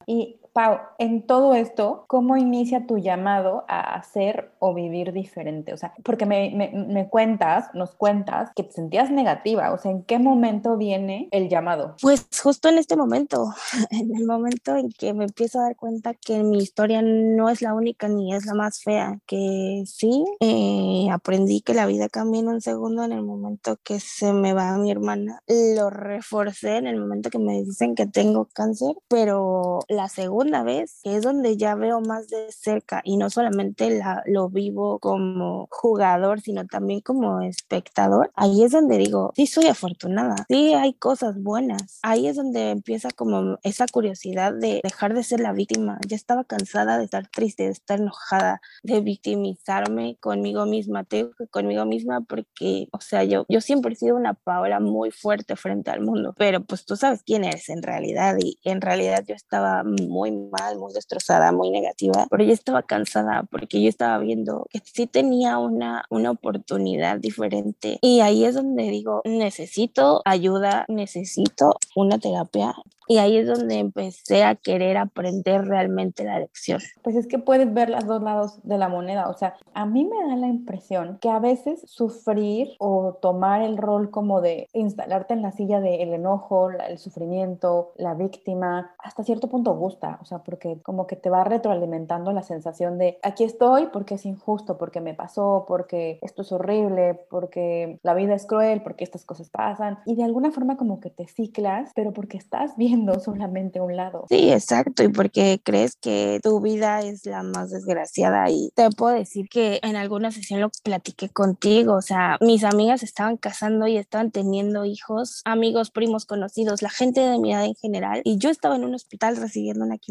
Pau, 0.53 0.81
en 0.99 1.27
todo 1.27 1.55
esto, 1.55 2.05
¿cómo 2.09 2.37
inicia 2.37 2.87
tu 2.87 2.99
llamado 2.99 3.65
a 3.69 3.95
hacer 3.95 4.53
o 4.59 4.75
vivir 4.75 5.13
diferente? 5.13 5.73
O 5.73 5.77
sea, 5.77 5.95
porque 6.03 6.27
me, 6.27 6.51
me, 6.51 6.71
me, 6.73 7.09
cuentas, 7.09 7.67
nos 7.73 7.95
cuentas 7.95 8.51
que 8.57 8.65
te 8.65 8.73
sentías 8.73 9.13
negativa, 9.13 9.73
o 9.73 9.79
sea, 9.79 9.93
¿en 9.93 10.03
qué 10.03 10.19
momento 10.19 10.77
viene 10.77 11.29
el 11.31 11.49
llamado? 11.49 11.95
Pues 12.03 12.27
justo 12.43 12.69
en 12.69 12.79
este 12.79 12.97
momento, 12.97 13.55
en 13.91 14.17
el 14.17 14.27
momento 14.27 14.75
en 14.75 14.91
que 14.91 15.15
me 15.15 15.25
empiezo 15.25 15.61
a 15.61 15.65
dar 15.65 15.77
cuenta 15.77 16.15
que 16.15 16.43
mi 16.43 16.59
historia 16.59 17.01
no 17.01 17.49
es 17.49 17.63
la 17.63 17.75
única 17.75 18.09
ni 18.09 18.35
es 18.35 18.45
la 18.45 18.55
más 18.55 18.83
fea, 18.83 19.21
que 19.27 19.85
sí, 19.87 20.25
eh, 20.41 21.09
aprendí 21.13 21.61
que 21.61 21.75
la 21.75 21.87
vida 21.87 22.09
cambia 22.09 22.41
en 22.41 22.49
un 22.49 22.61
segundo 22.61 23.05
en 23.05 23.13
el 23.13 23.23
momento 23.23 23.79
que 23.85 24.01
se 24.01 24.33
me 24.33 24.53
va 24.53 24.77
mi 24.79 24.91
hermana, 24.91 25.43
lo 25.47 25.91
reforcé 25.91 26.79
en 26.79 26.89
el 26.89 26.99
momento 26.99 27.31
que 27.31 27.39
me 27.39 27.63
dicen 27.63 27.95
que 27.95 28.07
tengo 28.07 28.49
cáncer, 28.53 28.97
pero 29.07 29.81
la 29.89 30.09
segunda 30.09 30.39
segunda 30.40 30.62
vez, 30.62 31.00
que 31.03 31.16
es 31.16 31.22
donde 31.22 31.59
ya 31.59 31.74
veo 31.74 32.00
más 32.00 32.29
de 32.29 32.50
cerca 32.50 33.03
y 33.05 33.18
no 33.18 33.29
solamente 33.29 33.90
la, 33.90 34.22
lo 34.24 34.48
vivo 34.48 34.98
como 34.98 35.68
jugador, 35.70 36.40
sino 36.40 36.66
también 36.66 37.03
como 37.03 37.42
espectador, 37.42 38.31
ahí 38.37 38.62
es 38.64 38.72
donde 38.72 38.96
digo, 38.96 39.33
sí 39.37 39.46
soy 39.46 39.66
afortunada, 39.66 40.37
sí 40.48 40.72
hay 40.72 40.94
cosas 40.94 41.42
buenas. 41.42 41.98
Ahí 42.03 42.26
es 42.26 42.37
donde 42.37 42.70
empieza 42.70 43.11
como 43.11 43.59
esa 43.64 43.85
curiosidad 43.87 44.55
de 44.55 44.81
dejar 44.83 45.12
de 45.12 45.24
ser 45.24 45.40
la 45.40 45.53
víctima. 45.53 45.98
Ya 46.09 46.16
estaba 46.16 46.44
cansada 46.44 46.96
de 46.96 47.05
estar 47.05 47.29
triste, 47.29 47.64
de 47.64 47.72
estar 47.72 48.00
enojada, 48.00 48.62
de 48.83 49.03
victimizarme 49.03 50.16
conmigo 50.20 50.64
misma. 50.64 51.05
Tengo 51.05 51.33
que 51.37 51.48
conmigo 51.48 51.85
misma 51.85 52.22
porque, 52.22 52.88
o 52.92 53.00
sea, 53.03 53.24
yo, 53.24 53.44
yo 53.50 53.61
siempre 53.61 53.92
he 53.92 53.96
sido 53.96 54.16
una 54.16 54.33
Paola 54.33 54.81
muy 54.81 55.11
fuerte 55.11 55.55
frente 55.57 55.90
al 55.90 56.00
mundo, 56.00 56.35
pero 56.38 56.64
pues 56.64 56.87
tú 56.87 56.96
sabes 56.96 57.22
quién 57.22 57.44
eres 57.44 57.68
en 57.68 57.83
realidad 57.83 58.37
y 58.40 58.59
en 58.64 58.81
realidad 58.81 59.22
yo 59.29 59.35
estaba 59.35 59.85
muy 59.85 60.30
muy 60.31 60.51
mal, 60.51 60.79
muy 60.79 60.93
destrozada, 60.93 61.53
muy 61.53 61.71
negativa, 61.71 62.27
pero 62.31 62.45
yo 62.45 62.53
estaba 62.53 62.83
cansada 62.83 63.45
porque 63.51 63.83
yo 63.83 63.88
estaba 63.88 64.19
viendo 64.19 64.66
que 64.71 64.81
sí 64.85 65.07
tenía 65.07 65.59
una, 65.59 66.05
una 66.11 66.31
oportunidad 66.31 67.19
diferente. 67.19 67.99
Y 68.03 68.21
ahí 68.21 68.45
es 68.45 68.55
donde 68.55 68.85
digo, 68.85 69.23
necesito 69.25 70.23
ayuda, 70.25 70.85
necesito 70.88 71.77
una 71.95 72.19
terapia 72.19 72.75
y 73.11 73.19
ahí 73.19 73.38
es 73.38 73.49
donde 73.49 73.81
empecé 73.81 74.45
a 74.45 74.55
querer 74.55 74.97
aprender 74.97 75.64
realmente 75.64 76.23
la 76.23 76.38
lección. 76.38 76.81
Pues 77.03 77.16
es 77.16 77.27
que 77.27 77.40
puedes 77.40 77.75
ver 77.75 77.90
los 77.90 78.07
dos 78.07 78.23
lados 78.23 78.61
de 78.62 78.79
la 78.79 78.88
moneda. 78.88 79.29
O 79.29 79.35
sea, 79.35 79.57
a 79.75 79.85
mí 79.85 80.05
me 80.05 80.29
da 80.29 80.37
la 80.37 80.47
impresión 80.47 81.19
que 81.21 81.29
a 81.29 81.40
veces 81.40 81.83
sufrir 81.87 82.69
o 82.79 83.19
tomar 83.21 83.62
el 83.62 83.79
rol 83.79 84.12
como 84.12 84.40
de 84.40 84.69
instalarte 84.75 85.35
en 85.35 85.43
la 85.43 85.51
silla 85.51 85.81
del 85.81 86.14
enojo, 86.14 86.71
el 86.71 86.99
sufrimiento, 86.99 87.95
la 87.97 88.14
víctima, 88.14 88.95
hasta 89.01 89.25
cierto 89.25 89.49
punto 89.49 89.75
gusta. 89.75 90.19
O 90.20 90.24
sea, 90.24 90.38
porque 90.38 90.80
como 90.83 91.06
que 91.06 91.16
te 91.16 91.30
va 91.30 91.44
retroalimentando 91.44 92.33
la 92.33 92.42
sensación 92.42 92.98
de 92.98 93.18
aquí 93.22 93.44
estoy 93.44 93.88
porque 93.92 94.14
es 94.14 94.26
injusto, 94.26 94.78
porque 94.78 95.00
me 95.00 95.14
pasó, 95.14 95.64
porque 95.66 96.18
esto 96.22 96.42
es 96.42 96.52
horrible, 96.52 97.14
porque 97.30 97.98
la 98.02 98.14
vida 98.14 98.35
es 98.35 98.46
cruel, 98.46 98.83
porque 98.83 99.04
estas 99.04 99.24
cosas 99.24 99.50
pasan. 99.50 99.98
Y 100.06 100.16
de 100.16 100.24
alguna 100.24 100.50
forma 100.50 100.76
como 100.76 101.00
que 101.00 101.11
te 101.11 101.26
ciclas, 101.26 101.90
pero 101.94 102.12
porque 102.12 102.37
estás 102.37 102.76
bien 102.76 103.06
solamente 103.20 103.80
un 103.80 103.96
lado. 103.96 104.26
Sí, 104.28 104.52
exacto, 104.52 105.02
y 105.02 105.09
porque 105.09 105.61
crees 105.62 105.96
que 105.96 106.40
tu 106.42 106.61
vida 106.61 107.00
es 107.00 107.26
la 107.26 107.42
más 107.42 107.70
desgraciada 107.70 108.50
y 108.50 108.70
te 108.74 108.90
puedo 108.90 109.14
decir 109.14 109.48
que 109.48 109.80
en 109.83 109.96
alguna 109.96 110.30
sesión 110.30 110.61
lo 110.61 110.70
platiqué 110.83 111.28
contigo, 111.28 111.94
o 111.94 112.02
sea, 112.02 112.37
mis 112.40 112.64
amigas 112.64 113.02
estaban 113.02 113.37
casando 113.37 113.87
y 113.87 113.96
estaban 113.96 114.30
teniendo 114.30 114.85
hijos, 114.85 115.42
amigos, 115.44 115.90
primos, 115.90 116.26
conocidos, 116.26 116.83
la 116.83 116.90
gente 116.90 117.20
de 117.20 117.38
mi 117.38 117.52
edad 117.52 117.64
en 117.64 117.74
general, 117.74 118.22
y 118.24 118.38
yo 118.38 118.50
estaba 118.50 118.76
en 118.76 118.85
un 118.85 118.94
hospital 118.94 119.37
recibiendo 119.37 119.85
una 119.85 119.98
quimioterapia. 119.98 120.10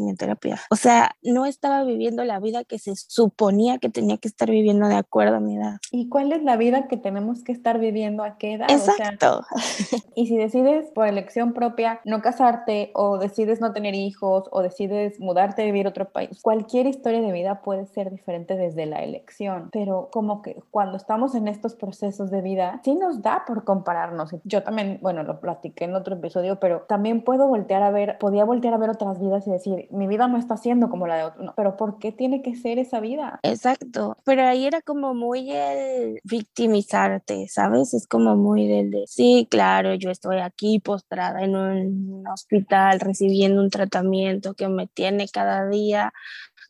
O 0.70 0.76
sea, 0.76 1.16
no 1.22 1.46
estaba 1.46 1.84
viviendo 1.84 2.24
la 2.24 2.40
vida 2.40 2.64
que 2.64 2.78
se 2.78 2.94
suponía 2.96 3.78
que 3.78 3.88
tenía 3.88 4.16
que 4.16 4.28
estar 4.28 4.50
viviendo 4.50 4.88
de 4.88 4.96
acuerdo 4.96 5.36
a 5.36 5.40
mi 5.40 5.56
edad. 5.56 5.78
¿Y 5.90 6.08
cuál 6.08 6.32
es 6.32 6.42
la 6.42 6.56
vida 6.56 6.88
que 6.88 6.96
tenemos 6.96 7.42
que 7.42 7.52
estar 7.52 7.78
viviendo 7.78 8.22
a 8.22 8.38
qué 8.38 8.54
edad? 8.54 8.70
Exacto. 8.70 9.42
y 10.14 10.26
si 10.26 10.36
decides 10.36 10.90
por 10.90 11.06
elección 11.06 11.52
propia 11.52 12.00
no 12.04 12.22
casarte, 12.22 12.90
o 12.94 13.18
decides 13.18 13.60
no 13.60 13.72
tener 13.72 13.94
hijos 13.94 14.44
o 14.50 14.62
decides 14.62 15.20
mudarte 15.20 15.62
a 15.62 15.64
vivir 15.64 15.86
a 15.86 15.90
otro 15.90 16.10
país. 16.10 16.40
Cualquier 16.42 16.86
historia 16.86 17.20
de 17.20 17.32
vida 17.32 17.62
puede 17.62 17.86
ser 17.86 18.10
diferente 18.10 18.56
desde 18.56 18.86
la 18.86 19.02
elección, 19.02 19.68
pero 19.72 20.08
como 20.12 20.42
que 20.42 20.62
cuando 20.70 20.96
estamos 20.96 21.34
en 21.34 21.48
estos 21.48 21.74
procesos 21.74 22.30
de 22.30 22.42
vida, 22.42 22.80
sí 22.84 22.94
nos 22.94 23.22
da 23.22 23.44
por 23.46 23.64
compararnos. 23.64 24.34
Yo 24.44 24.62
también, 24.62 24.98
bueno, 25.02 25.22
lo 25.22 25.40
platiqué 25.40 25.84
en 25.84 25.94
otro 25.94 26.16
episodio, 26.16 26.58
pero 26.60 26.82
también 26.82 27.22
puedo 27.22 27.48
voltear 27.48 27.82
a 27.82 27.90
ver, 27.90 28.18
podía 28.18 28.44
voltear 28.44 28.74
a 28.74 28.78
ver 28.78 28.90
otras 28.90 29.20
vidas 29.20 29.46
y 29.46 29.50
decir, 29.50 29.88
mi 29.90 30.06
vida 30.06 30.28
no 30.28 30.38
está 30.38 30.56
siendo 30.56 30.88
como 30.88 31.06
la 31.06 31.16
de 31.16 31.24
otro, 31.24 31.52
pero 31.56 31.76
¿por 31.76 31.98
qué 31.98 32.12
tiene 32.12 32.42
que 32.42 32.54
ser 32.56 32.78
esa 32.78 33.00
vida? 33.00 33.40
Exacto, 33.42 34.16
pero 34.24 34.42
ahí 34.42 34.66
era 34.66 34.82
como 34.82 35.14
muy 35.14 35.50
el 35.50 36.20
victimizarte, 36.24 37.48
¿sabes? 37.48 37.94
Es 37.94 38.06
como 38.06 38.36
muy 38.36 38.66
del 38.66 38.90
de, 38.90 39.04
sí, 39.06 39.46
claro, 39.50 39.94
yo 39.94 40.10
estoy 40.10 40.38
aquí 40.38 40.78
postrada 40.78 41.42
en 41.42 41.56
un 41.56 42.26
hospital 42.26 43.00
recibiendo 43.00 43.60
un 43.60 43.70
tratamiento 43.70 44.54
que 44.54 44.68
me 44.68 44.86
tiene 44.86 45.28
cada 45.28 45.68
día 45.68 46.12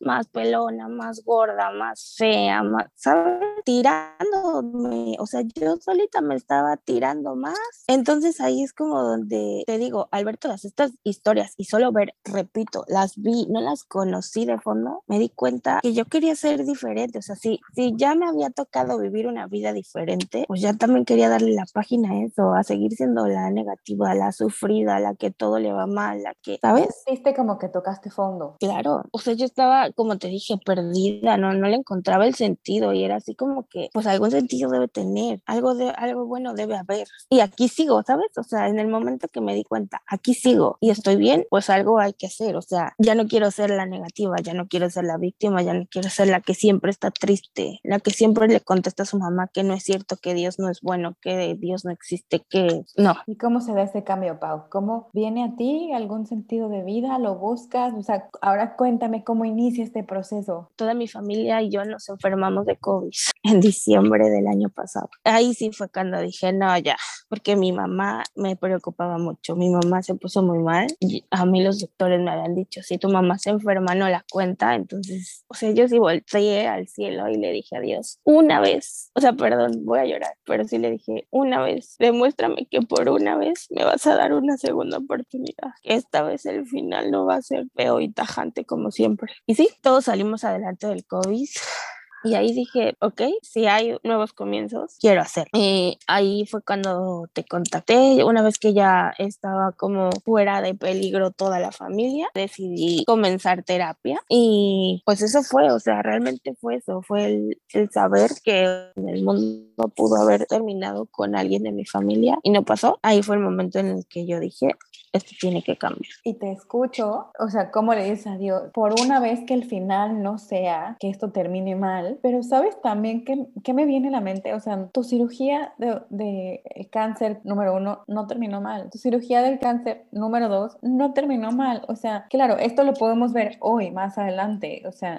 más 0.01 0.27
pelona, 0.29 0.89
más 0.89 1.23
gorda, 1.25 1.71
más 1.73 2.15
fea, 2.17 2.63
más, 2.63 2.87
¿sabes? 2.95 3.41
Tirándome, 3.65 5.17
o 5.19 5.27
sea, 5.27 5.43
yo 5.55 5.77
solita 5.77 6.21
me 6.21 6.35
estaba 6.35 6.77
tirando 6.77 7.37
más. 7.37 7.55
Entonces 7.87 8.41
ahí 8.41 8.63
es 8.63 8.73
como 8.73 9.03
donde 9.03 9.63
te 9.67 9.79
digo, 9.79 10.09
al 10.11 10.25
ver 10.25 10.39
todas 10.39 10.65
estas 10.65 10.93
historias 11.05 11.55
y 11.57 11.65
solo 11.65 11.93
ver, 11.93 12.15
repito, 12.25 12.85
las 12.89 13.17
vi, 13.17 13.47
no 13.49 13.61
las 13.61 13.85
conocí 13.85 14.47
de 14.47 14.59
fondo, 14.59 15.05
me 15.07 15.19
di 15.19 15.29
cuenta 15.29 15.81
que 15.83 15.93
yo 15.93 16.07
quería 16.07 16.35
ser 16.35 16.65
diferente, 16.65 17.19
o 17.19 17.23
sea, 17.23 17.37
si, 17.37 17.61
si 17.75 17.95
ya 17.97 18.15
me 18.15 18.27
había 18.27 18.51
tocado 18.51 18.99
vivir 18.99 19.27
una 19.27 19.47
vida 19.47 19.73
diferente, 19.73 20.45
pues 20.49 20.61
ya 20.61 20.73
también 20.75 21.05
quería 21.05 21.29
darle 21.29 21.53
la 21.53 21.67
página 21.73 22.13
a 22.13 22.25
eso, 22.25 22.55
a 22.55 22.63
seguir 22.65 22.93
siendo 22.93 23.27
la 23.27 23.51
negativa, 23.51 24.15
la 24.15 24.33
sufrida, 24.33 24.99
la 25.01 25.15
que 25.15 25.31
todo 25.31 25.59
le 25.59 25.73
va 25.73 25.87
mal, 25.87 26.23
la 26.23 26.35
que, 26.43 26.59
¿sabes? 26.61 27.03
Viste 27.09 27.35
como 27.35 27.59
que 27.59 27.69
tocaste 27.69 28.11
fondo. 28.11 28.57
Claro, 28.59 29.03
o 29.11 29.19
sea, 29.19 29.35
yo 29.35 29.45
estaba 29.45 29.90
como 29.93 30.19
te 30.19 30.29
dije, 30.29 30.59
perdida, 30.65 31.37
no, 31.37 31.53
no 31.53 31.69
le 31.69 31.77
encontraba 31.77 32.27
el 32.27 32.35
sentido 32.35 32.93
y 32.93 33.05
era 33.05 33.17
así 33.17 33.35
como 33.35 33.67
que, 33.69 33.91
pues 33.93 34.07
algún 34.07 34.31
sentido 34.31 34.71
debe 34.71 34.89
tener, 34.89 35.41
algo, 35.47 35.75
de, 35.75 35.91
algo 35.91 36.27
bueno 36.27 36.55
debe 36.55 36.77
haber. 36.77 37.07
Y 37.29 37.41
aquí 37.41 37.69
sigo, 37.69 38.03
¿sabes? 38.03 38.37
O 38.37 38.43
sea, 38.43 38.69
en 38.69 38.79
el 38.79 38.89
momento 38.89 39.29
que 39.29 39.41
me 39.41 39.55
di 39.55 39.65
cuenta, 39.65 40.03
aquí 40.07 40.35
sigo 40.35 40.79
y 40.81 40.91
estoy 40.91 41.17
bien, 41.17 41.47
pues 41.51 41.71
algo 41.71 41.99
hay 41.99 42.13
que 42.13 42.27
hacer. 42.27 42.57
O 42.57 42.63
sea, 42.63 42.95
ya 42.99 43.15
no 43.15 43.27
quiero 43.27 43.51
ser 43.51 43.71
la 43.71 43.87
negativa, 43.87 44.37
ya 44.43 44.55
no 44.55 44.67
quiero 44.67 44.91
ser 44.91 45.05
la 45.05 45.17
víctima, 45.17 45.63
ya 45.63 45.75
no 45.75 45.87
quiero 45.91 46.09
ser 46.09 46.29
la 46.29 46.41
que 46.41 46.55
siempre 46.55 46.91
está 46.91 47.11
triste, 47.11 47.81
la 47.83 48.01
que 48.01 48.11
siempre 48.11 48.49
le 48.49 48.61
contesta 48.61 49.03
a 49.03 49.07
su 49.07 49.19
mamá 49.19 49.49
que 49.53 49.63
no 49.63 49.75
es 49.75 49.83
cierto, 49.83 50.17
que 50.17 50.35
Dios 50.35 50.59
no 50.59 50.69
es 50.69 50.81
bueno, 50.81 51.17
que 51.21 51.55
Dios 51.57 51.85
no 51.85 51.91
existe, 51.91 52.45
que 52.49 52.83
no. 52.97 53.17
¿Y 53.27 53.37
cómo 53.37 53.61
se 53.61 53.73
da 53.73 53.83
ese 53.83 54.05
cambio, 54.05 54.39
Pau? 54.39 54.65
¿Cómo 54.71 55.09
viene 55.13 55.45
a 55.45 55.57
ti 55.57 55.93
algún 55.93 56.27
sentido 56.27 56.69
de 56.69 56.83
vida? 56.83 57.19
¿Lo 57.19 57.37
buscas? 57.37 57.95
O 57.95 58.03
sea, 58.03 58.29
ahora 58.41 58.77
cuéntame 58.77 59.25
cómo 59.25 59.45
inicia 59.45 59.80
este 59.81 60.05
proceso? 60.05 60.71
Toda 60.77 60.95
mi 60.95 61.09
familia 61.09 61.63
y 61.63 61.71
yo 61.71 61.85
nos 61.85 62.09
enfermamos 62.09 62.67
de 62.67 62.77
COVID 62.77 63.11
en 63.43 63.61
diciembre 63.61 64.31
del 64.31 64.47
año 64.47 64.69
pasado. 64.69 65.11
Ahí 65.25 65.55
sí 65.55 65.71
fue 65.73 65.89
cuando 65.89 66.21
dije, 66.21 66.53
no, 66.53 66.77
ya, 66.79 66.97
porque 67.29 67.57
mi 67.57 67.73
mamá 67.73 68.25
me 68.35 68.57
preocupaba 68.57 69.19
mucho. 69.19 69.57
Mi 69.57 69.71
mamá 69.71 70.03
se 70.03 70.15
puso 70.15 70.43
muy 70.43 70.59
mal. 70.59 70.87
Y 71.01 71.25
a 71.31 71.47
mí 71.47 71.63
los 71.63 71.81
doctores 71.81 72.21
me 72.21 72.31
habían 72.31 72.55
dicho, 72.55 72.83
si 72.83 72.99
tu 72.99 73.09
mamá 73.09 73.39
se 73.39 73.51
enferma, 73.51 73.95
no 73.95 74.09
la 74.09 74.25
cuenta. 74.31 74.75
Entonces, 74.75 75.45
o 75.49 75.55
sea, 75.55 75.71
yo 75.71 75.89
sí 75.89 75.99
volteé 75.99 76.67
al 76.67 76.89
cielo 76.89 77.29
y 77.29 77.37
le 77.37 77.53
dije 77.53 77.77
a 77.77 77.81
Dios, 77.81 78.19
una 78.25 78.61
vez, 78.61 79.11
o 79.15 79.21
sea, 79.21 79.33
perdón, 79.33 79.85
voy 79.85 80.01
a 80.01 80.07
llorar, 80.07 80.35
pero 80.45 80.65
sí 80.65 80.79
le 80.79 80.91
dije, 80.91 81.27
una 81.31 81.63
vez, 81.63 81.97
demuéstrame 81.99 82.67
que 82.71 82.83
por 82.83 83.09
una 83.09 83.37
vez 83.37 83.67
me 83.71 83.85
vas 83.85 84.07
a 84.07 84.17
dar 84.17 84.33
una 84.33 84.57
segunda 84.57 84.99
oportunidad. 84.99 85.71
Esta 85.83 86.23
vez 86.23 86.47
el 86.47 86.67
final 86.67 87.11
no 87.11 87.27
va 87.27 87.37
a 87.37 87.43
ser 87.43 87.67
feo 87.75 88.01
y 88.01 88.11
tajante 88.11 88.65
como 88.65 88.91
siempre. 88.91 89.33
Y 89.47 89.55
sí, 89.55 89.69
todos 89.81 90.05
salimos 90.07 90.45
adelante 90.45 90.87
del 90.87 91.05
COVID. 91.05 91.49
Y 92.23 92.35
ahí 92.35 92.53
dije, 92.53 92.97
ok, 93.01 93.23
si 93.43 93.67
hay 93.67 93.97
nuevos 94.03 94.35
comienzos, 94.35 94.97
quiero 95.01 95.23
hacer. 95.23 95.49
Y 95.55 95.99
ahí 96.07 96.45
fue 96.45 96.61
cuando 96.61 97.27
te 97.33 97.45
contacté. 97.45 98.23
Una 98.25 98.43
vez 98.43 98.59
que 98.59 98.75
ya 98.75 99.15
estaba 99.17 99.73
como 99.73 100.11
fuera 100.23 100.61
de 100.61 100.75
peligro 100.75 101.31
toda 101.31 101.59
la 101.61 101.73
familia, 101.73 102.29
decidí 102.35 103.05
comenzar 103.07 103.63
terapia. 103.63 104.23
Y 104.29 105.03
pues 105.07 105.23
eso 105.23 105.43
fue, 105.43 105.71
o 105.71 105.81
sea, 105.81 106.03
realmente 106.03 106.55
fue 106.61 106.77
eso, 106.77 107.01
fue 107.01 107.25
el, 107.25 107.63
el 107.73 107.91
saber 107.91 108.33
que 108.45 108.91
el 108.97 109.25
mundo 109.25 109.89
pudo 109.97 110.21
haber 110.21 110.45
terminado 110.45 111.07
con 111.07 111.35
alguien 111.35 111.63
de 111.63 111.73
mi 111.73 111.87
familia 111.87 112.39
y 112.43 112.51
no 112.51 112.65
pasó. 112.65 112.99
Ahí 113.03 113.23
fue 113.23 113.37
el 113.37 113.43
momento 113.43 113.79
en 113.79 113.89
el 113.89 114.07
que 114.07 114.27
yo 114.27 114.41
dije, 114.41 114.77
esto 115.13 115.33
tiene 115.41 115.63
que 115.63 115.77
cambiar. 115.77 116.13
Y 116.25 116.35
te 116.35 116.53
escucho, 116.53 117.31
o 117.39 117.49
sea, 117.49 117.71
¿cómo 117.71 117.95
le 117.95 118.05
dices 118.05 118.27
a 118.27 118.37
Dios? 118.37 118.71
Por 118.73 118.95
una 119.01 119.21
vez 119.21 119.41
que 119.47 119.55
el 119.55 119.65
final 119.65 120.23
no 120.23 120.39
sea 120.39 120.97
que 121.01 121.09
esto 121.09 121.31
termine 121.31 121.75
mal, 121.75 122.19
pero 122.23 122.43
sabes 122.43 122.81
también 122.81 123.25
que, 123.25 123.47
que 123.65 123.75
me 123.75 123.87
viene 123.87 124.09
a 124.09 124.13
la 124.13 124.21
mente, 124.21 124.55
o 124.55 124.61
sea, 124.61 124.89
tu 124.93 125.03
cirugía 125.03 125.75
de, 125.79 126.01
de, 126.11 126.63
cáncer 126.91 127.41
número 127.45 127.77
uno 127.77 128.05
no 128.07 128.27
terminó 128.27 128.61
mal, 128.61 128.91
tu 128.91 128.99
cirugía 128.99 129.43
del 129.43 129.59
cáncer 129.59 130.05
número 130.13 130.49
dos 130.49 130.77
no 130.83 131.13
terminó 131.13 131.53
mal, 131.53 131.83
o 131.89 131.97
sea, 131.97 132.27
claro, 132.31 132.57
esto 132.59 132.85
lo 132.85 132.95
podemos 132.95 133.33
ver 133.33 133.57
hoy, 133.61 133.91
más 133.91 134.19
adelante, 134.19 134.83
o 134.87 134.93
sea, 134.93 135.17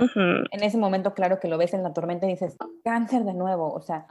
en 0.52 0.64
ese 0.64 0.78
momento, 0.78 1.14
claro 1.14 1.40
que 1.40 1.48
lo 1.48 1.58
ves 1.58 1.74
en 1.74 1.84
la 1.84 1.94
tormenta 1.94 2.26
y 2.26 2.32
dices, 2.32 2.58
cáncer 2.84 3.24
de 3.24 3.34
nuevo, 3.34 3.74
o 3.74 3.82
sea, 3.82 4.06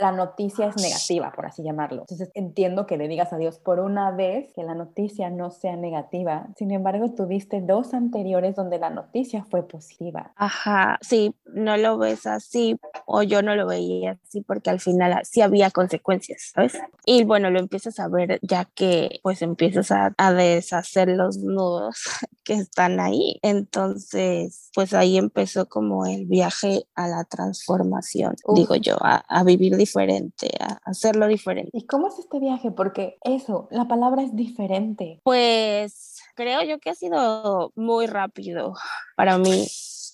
la 0.00 0.12
noticia 0.12 0.66
es 0.66 0.76
negativa, 0.76 1.32
por 1.32 1.46
así 1.46 1.62
llamarlo. 1.62 2.02
Entonces 2.02 2.30
entiendo 2.34 2.86
que 2.86 2.96
le 2.96 3.08
digas 3.08 3.32
a 3.32 3.38
Dios 3.38 3.58
por 3.58 3.80
una 3.80 4.10
vez 4.10 4.52
que 4.54 4.62
la 4.62 4.74
noticia 4.74 5.05
no 5.30 5.50
sea 5.50 5.76
negativa. 5.76 6.48
Sin 6.56 6.70
embargo, 6.70 7.12
tuviste 7.14 7.60
dos 7.60 7.94
anteriores 7.94 8.54
donde 8.54 8.78
la 8.78 8.90
noticia 8.90 9.44
fue 9.44 9.66
positiva. 9.66 10.32
Ajá, 10.36 10.98
sí, 11.00 11.34
no 11.46 11.76
lo 11.76 11.98
ves 11.98 12.26
así 12.26 12.76
o 13.06 13.22
yo 13.22 13.42
no 13.42 13.54
lo 13.56 13.66
veía 13.66 14.18
así 14.22 14.42
porque 14.42 14.70
al 14.70 14.80
final 14.80 15.20
sí 15.24 15.40
había 15.40 15.70
consecuencias, 15.70 16.52
¿sabes? 16.54 16.78
Y 17.04 17.24
bueno, 17.24 17.50
lo 17.50 17.58
empiezas 17.58 17.98
a 18.00 18.08
ver 18.08 18.38
ya 18.42 18.64
que 18.74 19.20
pues 19.22 19.42
empiezas 19.42 19.90
a, 19.90 20.14
a 20.16 20.32
deshacer 20.32 21.08
los 21.08 21.38
nudos 21.38 21.96
que 22.44 22.54
están 22.54 23.00
ahí. 23.00 23.38
Entonces, 23.42 24.70
pues 24.74 24.94
ahí 24.94 25.16
empezó 25.16 25.68
como 25.68 26.06
el 26.06 26.26
viaje 26.26 26.86
a 26.94 27.08
la 27.08 27.24
transformación, 27.24 28.34
digo 28.54 28.76
yo, 28.76 28.96
a, 29.00 29.16
a 29.28 29.44
vivir 29.44 29.76
diferente, 29.76 30.50
a 30.60 30.78
hacerlo 30.84 31.26
diferente. 31.26 31.70
¿Y 31.72 31.86
cómo 31.86 32.08
es 32.08 32.18
este 32.18 32.38
viaje? 32.38 32.70
Porque 32.70 33.18
eso, 33.24 33.68
la 33.70 33.88
palabra 33.88 34.22
es 34.22 34.34
diferente 34.34 34.95
pues 35.22 36.18
creo 36.34 36.62
yo 36.62 36.78
que 36.78 36.90
ha 36.90 36.94
sido 36.94 37.72
muy 37.74 38.06
rápido 38.06 38.74
para 39.16 39.38
mí 39.38 39.66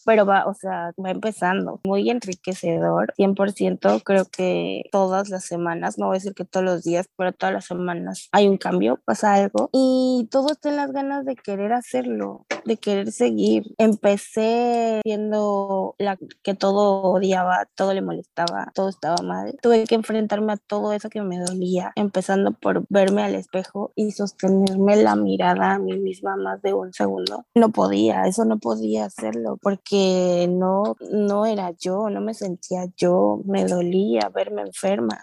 pero 0.05 0.27
va, 0.27 0.47
o 0.47 0.55
sea, 0.55 0.93
va 1.03 1.11
empezando. 1.11 1.81
Muy 1.85 2.11
enriquecedor, 2.11 3.13
100%. 3.17 4.03
Creo 4.05 4.25
que 4.27 4.85
todas 4.93 5.29
las 5.29 5.45
semanas, 5.45 5.99
no 5.99 6.07
voy 6.07 6.17
a 6.17 6.19
decir 6.19 6.35
que 6.35 6.45
todos 6.45 6.65
los 6.65 6.83
días, 6.83 7.07
pero 7.17 7.33
todas 7.33 7.55
las 7.55 7.67
semanas 7.67 8.29
hay 8.33 8.49
un 8.49 8.59
cambio, 8.59 9.01
pasa 9.05 9.35
algo 9.35 9.71
y 9.73 10.29
todo 10.31 10.53
está 10.53 10.71
en 10.71 10.77
las 10.77 10.93
ganas 10.93 11.25
de 11.25 11.37
querer 11.37 11.73
hacerlo, 11.73 12.47
de 12.65 12.77
querer 12.77 13.13
seguir. 13.13 13.75
Empecé 13.79 15.01
viendo 15.05 15.95
la, 15.99 16.19
que 16.43 16.55
todo 16.55 17.03
odiaba, 17.03 17.67
todo 17.75 17.95
le 17.95 18.03
molestaba, 18.03 18.71
todo 18.75 18.89
estaba 18.89 19.17
mal. 19.23 19.57
Tuve 19.63 19.85
que 19.85 19.95
enfrentarme 19.95 20.55
a 20.55 20.57
todo 20.57 20.93
eso 20.93 21.09
que 21.11 21.23
me 21.23 21.39
dolía, 21.39 21.93
empezando 21.97 22.53
por 22.53 22.85
verme 22.89 23.23
al 23.23 23.35
espejo 23.35 23.93
y 23.95 24.13
sostenerme 24.13 24.97
la 24.97 25.17
mirada 25.17 25.73
a 25.73 25.79
mí 25.79 25.99
misma 25.99 26.37
más 26.37 26.63
de 26.63 26.75
un 26.75 26.93
segundo. 26.93 27.45
No 27.55 27.71
podía, 27.71 28.27
eso 28.27 28.45
no 28.45 28.59
podía 28.59 29.07
hacerlo 29.07 29.59
porque 29.61 29.92
no, 30.49 30.97
no 31.11 31.47
era 31.47 31.71
yo, 31.73 32.09
no 32.11 32.21
me 32.21 32.35
sentía 32.35 32.87
yo, 32.97 33.41
me 33.45 33.65
dolía 33.65 34.31
verme 34.35 34.63
enferma 34.63 35.21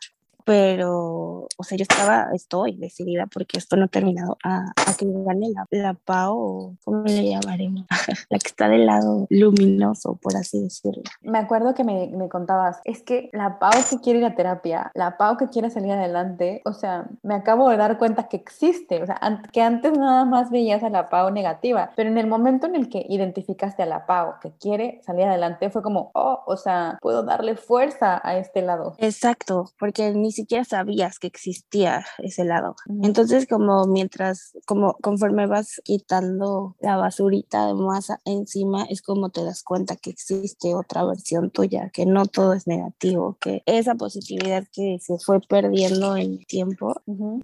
pero, 0.49 1.47
o 1.57 1.63
sea, 1.63 1.77
yo 1.77 1.83
estaba, 1.83 2.29
estoy 2.33 2.75
decidida 2.75 3.27
porque 3.27 3.59
esto 3.59 3.75
no 3.75 3.85
ha 3.85 3.87
terminado 3.87 4.35
a, 4.43 4.71
a 4.83 4.93
que 4.97 5.05
gane 5.05 5.51
la, 5.51 5.67
la 5.69 5.93
PAO, 5.93 6.75
¿cómo 6.83 7.03
le 7.03 7.29
llamaremos? 7.29 7.85
la 8.31 8.39
que 8.39 8.47
está 8.47 8.67
del 8.67 8.87
lado 8.87 9.27
luminoso, 9.29 10.17
por 10.19 10.35
así 10.35 10.59
decirlo. 10.59 11.03
Me 11.21 11.37
acuerdo 11.37 11.75
que 11.75 11.83
me, 11.83 12.07
me, 12.07 12.29
contabas, 12.29 12.81
es 12.83 13.03
que 13.03 13.29
la 13.31 13.59
PAO 13.59 13.73
que 13.87 13.99
quiere 13.99 14.21
ir 14.21 14.25
a 14.25 14.33
terapia, 14.33 14.89
la 14.95 15.17
PAO 15.17 15.37
que 15.37 15.49
quiere 15.49 15.69
salir 15.69 15.91
adelante, 15.91 16.63
o 16.65 16.73
sea, 16.73 17.07
me 17.21 17.35
acabo 17.35 17.69
de 17.69 17.77
dar 17.77 17.99
cuenta 17.99 18.27
que 18.27 18.37
existe, 18.37 19.03
o 19.03 19.05
sea, 19.05 19.21
que 19.53 19.61
antes 19.61 19.95
nada 19.95 20.25
más 20.25 20.49
veías 20.49 20.81
a 20.81 20.89
la 20.89 21.09
PAO 21.09 21.29
negativa, 21.29 21.91
pero 21.95 22.09
en 22.09 22.17
el 22.17 22.25
momento 22.25 22.65
en 22.65 22.75
el 22.75 22.89
que 22.89 23.05
identificaste 23.07 23.83
a 23.83 23.85
la 23.85 24.07
PAO 24.07 24.39
que 24.41 24.51
quiere 24.59 24.99
salir 25.05 25.25
adelante, 25.25 25.69
fue 25.69 25.83
como, 25.83 26.09
oh, 26.15 26.41
o 26.47 26.57
sea, 26.57 26.97
puedo 27.03 27.21
darle 27.21 27.55
fuerza 27.55 28.19
a 28.23 28.35
este 28.39 28.63
lado. 28.63 28.95
Exacto, 28.97 29.65
porque 29.77 30.11
ni 30.11 30.31
siquiera 30.41 30.63
sabías 30.63 31.19
que 31.19 31.27
existía 31.27 32.05
ese 32.19 32.43
lado. 32.45 32.75
Entonces, 33.03 33.47
como 33.47 33.85
mientras, 33.85 34.53
como 34.65 34.93
conforme 35.01 35.47
vas 35.47 35.81
quitando 35.83 36.75
la 36.79 36.97
basurita 36.97 37.67
de 37.67 37.73
masa 37.73 38.19
encima, 38.25 38.85
es 38.89 39.01
como 39.01 39.29
te 39.29 39.43
das 39.43 39.63
cuenta 39.63 39.95
que 39.95 40.09
existe 40.09 40.73
otra 40.75 41.03
versión 41.05 41.51
tuya, 41.51 41.89
que 41.93 42.05
no 42.05 42.25
todo 42.25 42.53
es 42.53 42.67
negativo, 42.67 43.37
que 43.39 43.63
esa 43.65 43.95
positividad 43.95 44.65
que 44.71 44.97
se 45.01 45.17
fue 45.17 45.39
perdiendo 45.41 46.15
en 46.15 46.33
el 46.33 46.47
tiempo, 46.47 46.93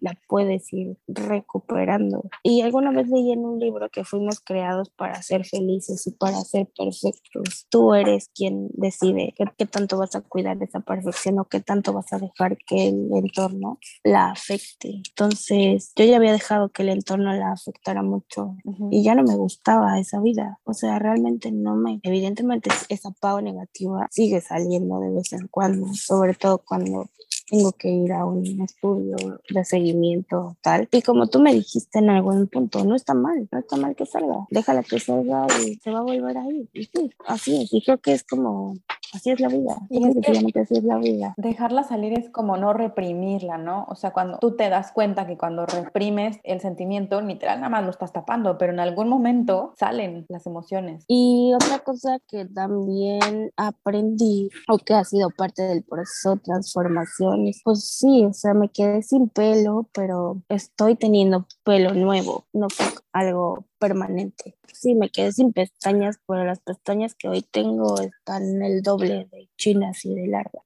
la 0.01 0.17
puedes 0.27 0.71
ir 0.73 0.97
recuperando. 1.07 2.23
Y 2.43 2.61
alguna 2.61 2.91
vez 2.91 3.07
leí 3.09 3.31
en 3.31 3.45
un 3.45 3.59
libro 3.59 3.89
que 3.89 4.03
fuimos 4.03 4.39
creados 4.39 4.89
para 4.89 5.21
ser 5.21 5.45
felices 5.45 6.05
y 6.07 6.11
para 6.11 6.39
ser 6.41 6.67
perfectos. 6.77 7.67
Tú 7.69 7.93
eres 7.93 8.29
quien 8.33 8.69
decide 8.73 9.33
qué, 9.35 9.45
qué 9.57 9.65
tanto 9.65 9.97
vas 9.97 10.15
a 10.15 10.21
cuidar 10.21 10.57
de 10.57 10.65
esa 10.65 10.79
perfección 10.79 11.39
o 11.39 11.45
qué 11.45 11.59
tanto 11.59 11.93
vas 11.93 12.11
a 12.13 12.19
dejar 12.19 12.57
que 12.65 12.84
el 12.89 13.09
entorno 13.13 13.79
la 14.03 14.31
afecte. 14.31 15.01
Entonces, 15.09 15.91
yo 15.95 16.05
ya 16.05 16.17
había 16.17 16.31
dejado 16.31 16.69
que 16.69 16.83
el 16.83 16.89
entorno 16.89 17.33
la 17.33 17.51
afectara 17.51 18.03
mucho 18.03 18.55
y 18.91 19.03
ya 19.03 19.15
no 19.15 19.23
me 19.23 19.35
gustaba 19.35 19.99
esa 19.99 20.19
vida. 20.21 20.59
O 20.63 20.73
sea, 20.73 20.99
realmente 20.99 21.51
no 21.51 21.75
me, 21.75 21.99
evidentemente 22.03 22.69
esa 22.89 23.11
pago 23.11 23.41
negativa 23.41 24.07
sigue 24.11 24.41
saliendo 24.41 24.99
de 24.99 25.11
vez 25.11 25.33
en 25.33 25.47
cuando, 25.47 25.93
sobre 25.93 26.33
todo 26.33 26.59
cuando 26.59 27.09
tengo 27.49 27.71
que 27.73 27.89
ir 27.89 28.11
a 28.13 28.25
un 28.25 28.61
estudio 28.61 29.15
de 29.49 29.65
seguimiento 29.65 30.57
tal. 30.61 30.87
Y 30.91 31.01
como 31.01 31.27
tú 31.27 31.39
me 31.39 31.53
dijiste 31.53 31.99
en 31.99 32.09
algún 32.09 32.47
punto, 32.47 32.83
no 32.83 32.95
está 32.95 33.13
mal, 33.13 33.47
no 33.51 33.59
está 33.59 33.77
mal 33.77 33.95
que 33.95 34.05
salga. 34.05 34.45
Déjala 34.49 34.83
que 34.83 34.99
salga 34.99 35.47
y 35.65 35.75
se 35.75 35.91
va 35.91 35.99
a 35.99 36.03
volver 36.03 36.37
a 36.37 36.47
ir. 36.47 36.67
Y 36.73 36.85
sí, 36.85 37.11
así 37.27 37.63
es. 37.63 37.73
Y 37.73 37.83
creo 37.83 37.97
que 37.99 38.13
es 38.13 38.23
como 38.23 38.73
así 39.13 39.31
es 39.31 39.39
la 39.39 39.47
vida. 39.47 39.77
Y 39.89 40.07
es 40.07 40.17
así 40.57 40.75
es 40.75 40.83
la 40.83 40.97
vida. 40.97 41.33
Dejarla 41.37 41.83
salir 41.83 42.17
es 42.17 42.29
como 42.29 42.57
no 42.57 42.73
reprimirla, 42.73 43.57
¿no? 43.57 43.85
O 43.89 43.95
sea, 43.95 44.11
cuando 44.11 44.39
tú 44.39 44.55
te 44.55 44.69
das 44.69 44.91
cuenta 44.91 45.27
que 45.27 45.37
cuando 45.37 45.65
reprimes 45.65 46.39
el 46.43 46.59
sentimiento, 46.59 47.21
literal 47.21 47.59
nada 47.59 47.69
más 47.69 47.83
lo 47.83 47.91
estás 47.91 48.11
tapando, 48.11 48.57
pero 48.57 48.73
en 48.73 48.79
algún 48.79 49.09
momento 49.09 49.73
salen 49.77 50.25
las 50.29 50.45
emociones. 50.45 51.05
Y 51.07 51.53
otra 51.53 51.79
cosa 51.79 52.19
que 52.27 52.45
también 52.45 53.51
aprendí 53.55 54.49
o 54.67 54.77
que 54.77 54.93
ha 54.93 55.03
sido 55.03 55.29
parte 55.29 55.63
del 55.63 55.83
proceso 55.83 56.35
de 56.35 56.41
transformación 56.41 57.34
es, 57.37 57.61
pues 57.63 57.85
sí, 57.85 58.25
o 58.25 58.33
sea, 58.33 58.53
me 58.53 58.69
quedé 58.69 59.01
sin 59.01 59.29
pelo, 59.29 59.89
pero 59.93 60.41
estoy 60.49 60.95
teniendo 60.95 61.47
pelo 61.63 61.93
nuevo, 61.93 62.45
no 62.53 62.67
algo 63.11 63.65
permanente. 63.79 64.55
Sí, 64.73 64.95
me 64.95 65.09
quedé 65.09 65.31
sin 65.31 65.53
pestañas, 65.53 66.19
pero 66.27 66.43
las 66.43 66.59
pestañas 66.59 67.15
que 67.15 67.29
hoy 67.29 67.41
tengo 67.41 67.99
están 68.01 68.61
el 68.61 68.81
doble 68.81 69.27
de 69.31 69.49
chinas 69.57 70.05
y 70.05 70.13
de 70.15 70.27
largas. 70.27 70.63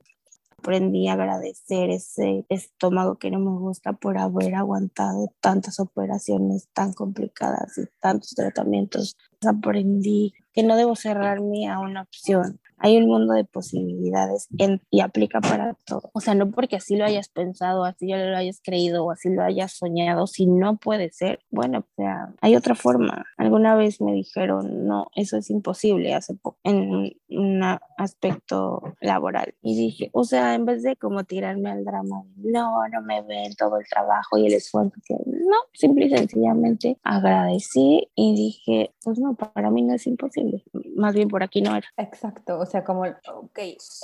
Aprendí 0.58 1.08
a 1.08 1.14
agradecer 1.14 1.90
ese 1.90 2.46
estómago 2.50 3.16
que 3.16 3.32
no 3.32 3.40
me 3.40 3.58
gusta 3.58 3.94
por 3.94 4.18
haber 4.18 4.56
aguantado 4.56 5.32
tantas 5.40 5.80
operaciones 5.80 6.68
tan 6.74 6.92
complicadas 6.92 7.78
y 7.78 7.86
tantos 8.02 8.36
tratamientos. 8.36 9.16
Aprendí 9.48 10.34
que 10.52 10.64
no 10.64 10.76
debo 10.76 10.98
cerrarme 10.98 11.70
a 11.70 11.80
una 11.80 12.02
opción, 12.02 12.60
hay 12.80 12.98
un 12.98 13.08
mundo 13.08 13.34
de 13.34 13.46
posibilidades 13.46 14.48
y 14.90 15.02
aplica 15.02 15.42
para 15.42 15.76
todo. 15.86 16.10
O 16.14 16.20
sea, 16.20 16.36
no 16.36 16.52
porque 16.52 16.78
así 16.78 16.96
lo 16.96 17.06
hayas 17.06 17.30
pensado, 17.30 17.84
así 17.84 18.08
ya 18.08 18.18
lo 18.18 18.36
hayas 18.36 18.62
creído 18.64 19.06
o 19.06 19.12
así 19.12 19.30
lo 19.30 19.44
hayas 19.44 19.74
soñado, 19.74 20.28
si 20.28 20.46
no 20.46 20.78
puede 20.78 21.12
ser, 21.12 21.40
bueno, 21.50 21.80
o 21.80 21.96
sea, 21.96 22.34
hay 22.42 22.56
otra 22.56 22.76
forma. 22.76 23.26
Alguna 23.38 23.76
vez 23.76 24.02
me 24.02 24.14
dijeron, 24.14 24.86
no, 24.86 25.08
eso 25.16 25.38
es 25.38 25.50
imposible 25.50 26.14
hace 26.14 26.38
en 26.64 27.12
un 27.30 27.64
aspecto 27.98 28.82
laboral. 29.02 29.54
Y 29.62 29.76
dije, 29.76 30.10
o 30.14 30.24
sea, 30.24 30.56
en 30.56 30.66
vez 30.66 30.84
de 30.84 30.96
como 30.96 31.24
tirarme 31.24 31.70
al 31.70 31.84
drama, 31.86 32.24
no, 32.38 32.88
no 32.88 33.02
me 33.02 33.22
ven 33.22 33.54
todo 33.56 33.78
el 33.78 33.86
trabajo 33.88 34.38
y 34.38 34.48
el 34.48 34.54
esfuerzo 34.54 34.94
que 35.06 35.16
no, 35.26 35.58
simple 35.74 36.06
y 36.06 36.10
sencillamente 36.10 36.98
agradecí 37.04 38.10
y 38.16 38.36
dije, 38.36 38.94
pues 39.04 39.20
no, 39.20 39.36
para 39.36 39.70
mí 39.72 39.82
no 39.82 39.94
es 39.94 40.08
imposible, 40.08 40.64
más 40.96 41.14
bien 41.16 41.28
por 41.28 41.44
aquí 41.44 41.62
no 41.62 41.76
era. 41.76 41.88
Exacto, 41.98 42.58
sea, 42.70 42.84
como, 42.84 43.02
ok, 43.04 43.60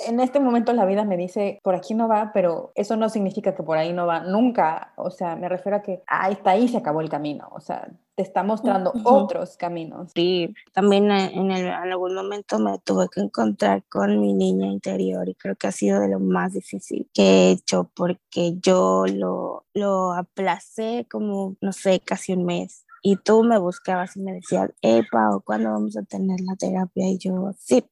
en 0.06 0.20
este 0.20 0.40
momento 0.40 0.72
la 0.72 0.84
vida 0.84 1.04
me 1.04 1.16
dice, 1.16 1.60
por 1.62 1.74
aquí 1.74 1.94
no 1.94 2.08
va, 2.08 2.30
pero 2.34 2.72
eso 2.74 2.96
no 2.96 3.08
significa 3.08 3.54
que 3.54 3.62
por 3.62 3.78
ahí 3.78 3.92
no 3.92 4.06
va 4.06 4.20
nunca. 4.20 4.92
O 4.96 5.10
sea, 5.10 5.36
me 5.36 5.48
refiero 5.48 5.78
a 5.78 5.82
que 5.82 6.02
ahí 6.06 6.34
está, 6.34 6.50
ahí 6.50 6.68
se 6.68 6.78
acabó 6.78 7.00
el 7.00 7.08
camino. 7.08 7.48
O 7.52 7.60
sea, 7.60 7.88
te 8.14 8.22
está 8.22 8.42
mostrando 8.42 8.92
otros 9.04 9.56
caminos. 9.56 10.10
Sí, 10.14 10.54
también 10.72 11.10
en, 11.10 11.50
en, 11.50 11.66
algún 11.68 12.14
momento 12.14 12.58
me 12.58 12.78
tuve 12.78 13.08
que 13.08 13.20
encontrar 13.20 13.84
con 13.88 14.20
mi 14.20 14.32
niña 14.32 14.66
interior 14.66 15.28
y 15.28 15.34
creo 15.34 15.54
que 15.54 15.66
ha 15.66 15.72
sido 15.72 16.00
de 16.00 16.08
lo 16.08 16.18
más 16.18 16.54
difícil 16.54 17.08
que 17.12 17.22
he 17.22 17.50
hecho 17.50 17.90
porque 17.94 18.56
yo 18.60 19.04
lo, 19.06 19.66
lo 19.74 20.12
aplacé 20.12 21.06
como, 21.10 21.56
no 21.60 21.72
sé, 21.72 22.00
casi 22.00 22.32
un 22.32 22.44
mes 22.44 22.86
y 23.08 23.14
tú 23.14 23.44
me 23.44 23.56
buscabas 23.56 24.16
y 24.16 24.20
me 24.20 24.32
decías, 24.32 24.72
hey 24.82 25.02
Pau, 25.12 25.40
¿cuándo 25.42 25.70
vamos 25.70 25.96
a 25.96 26.02
tener 26.02 26.40
la 26.40 26.56
terapia? 26.56 27.08
Y 27.08 27.18
yo, 27.18 27.52
sí, 27.56 27.84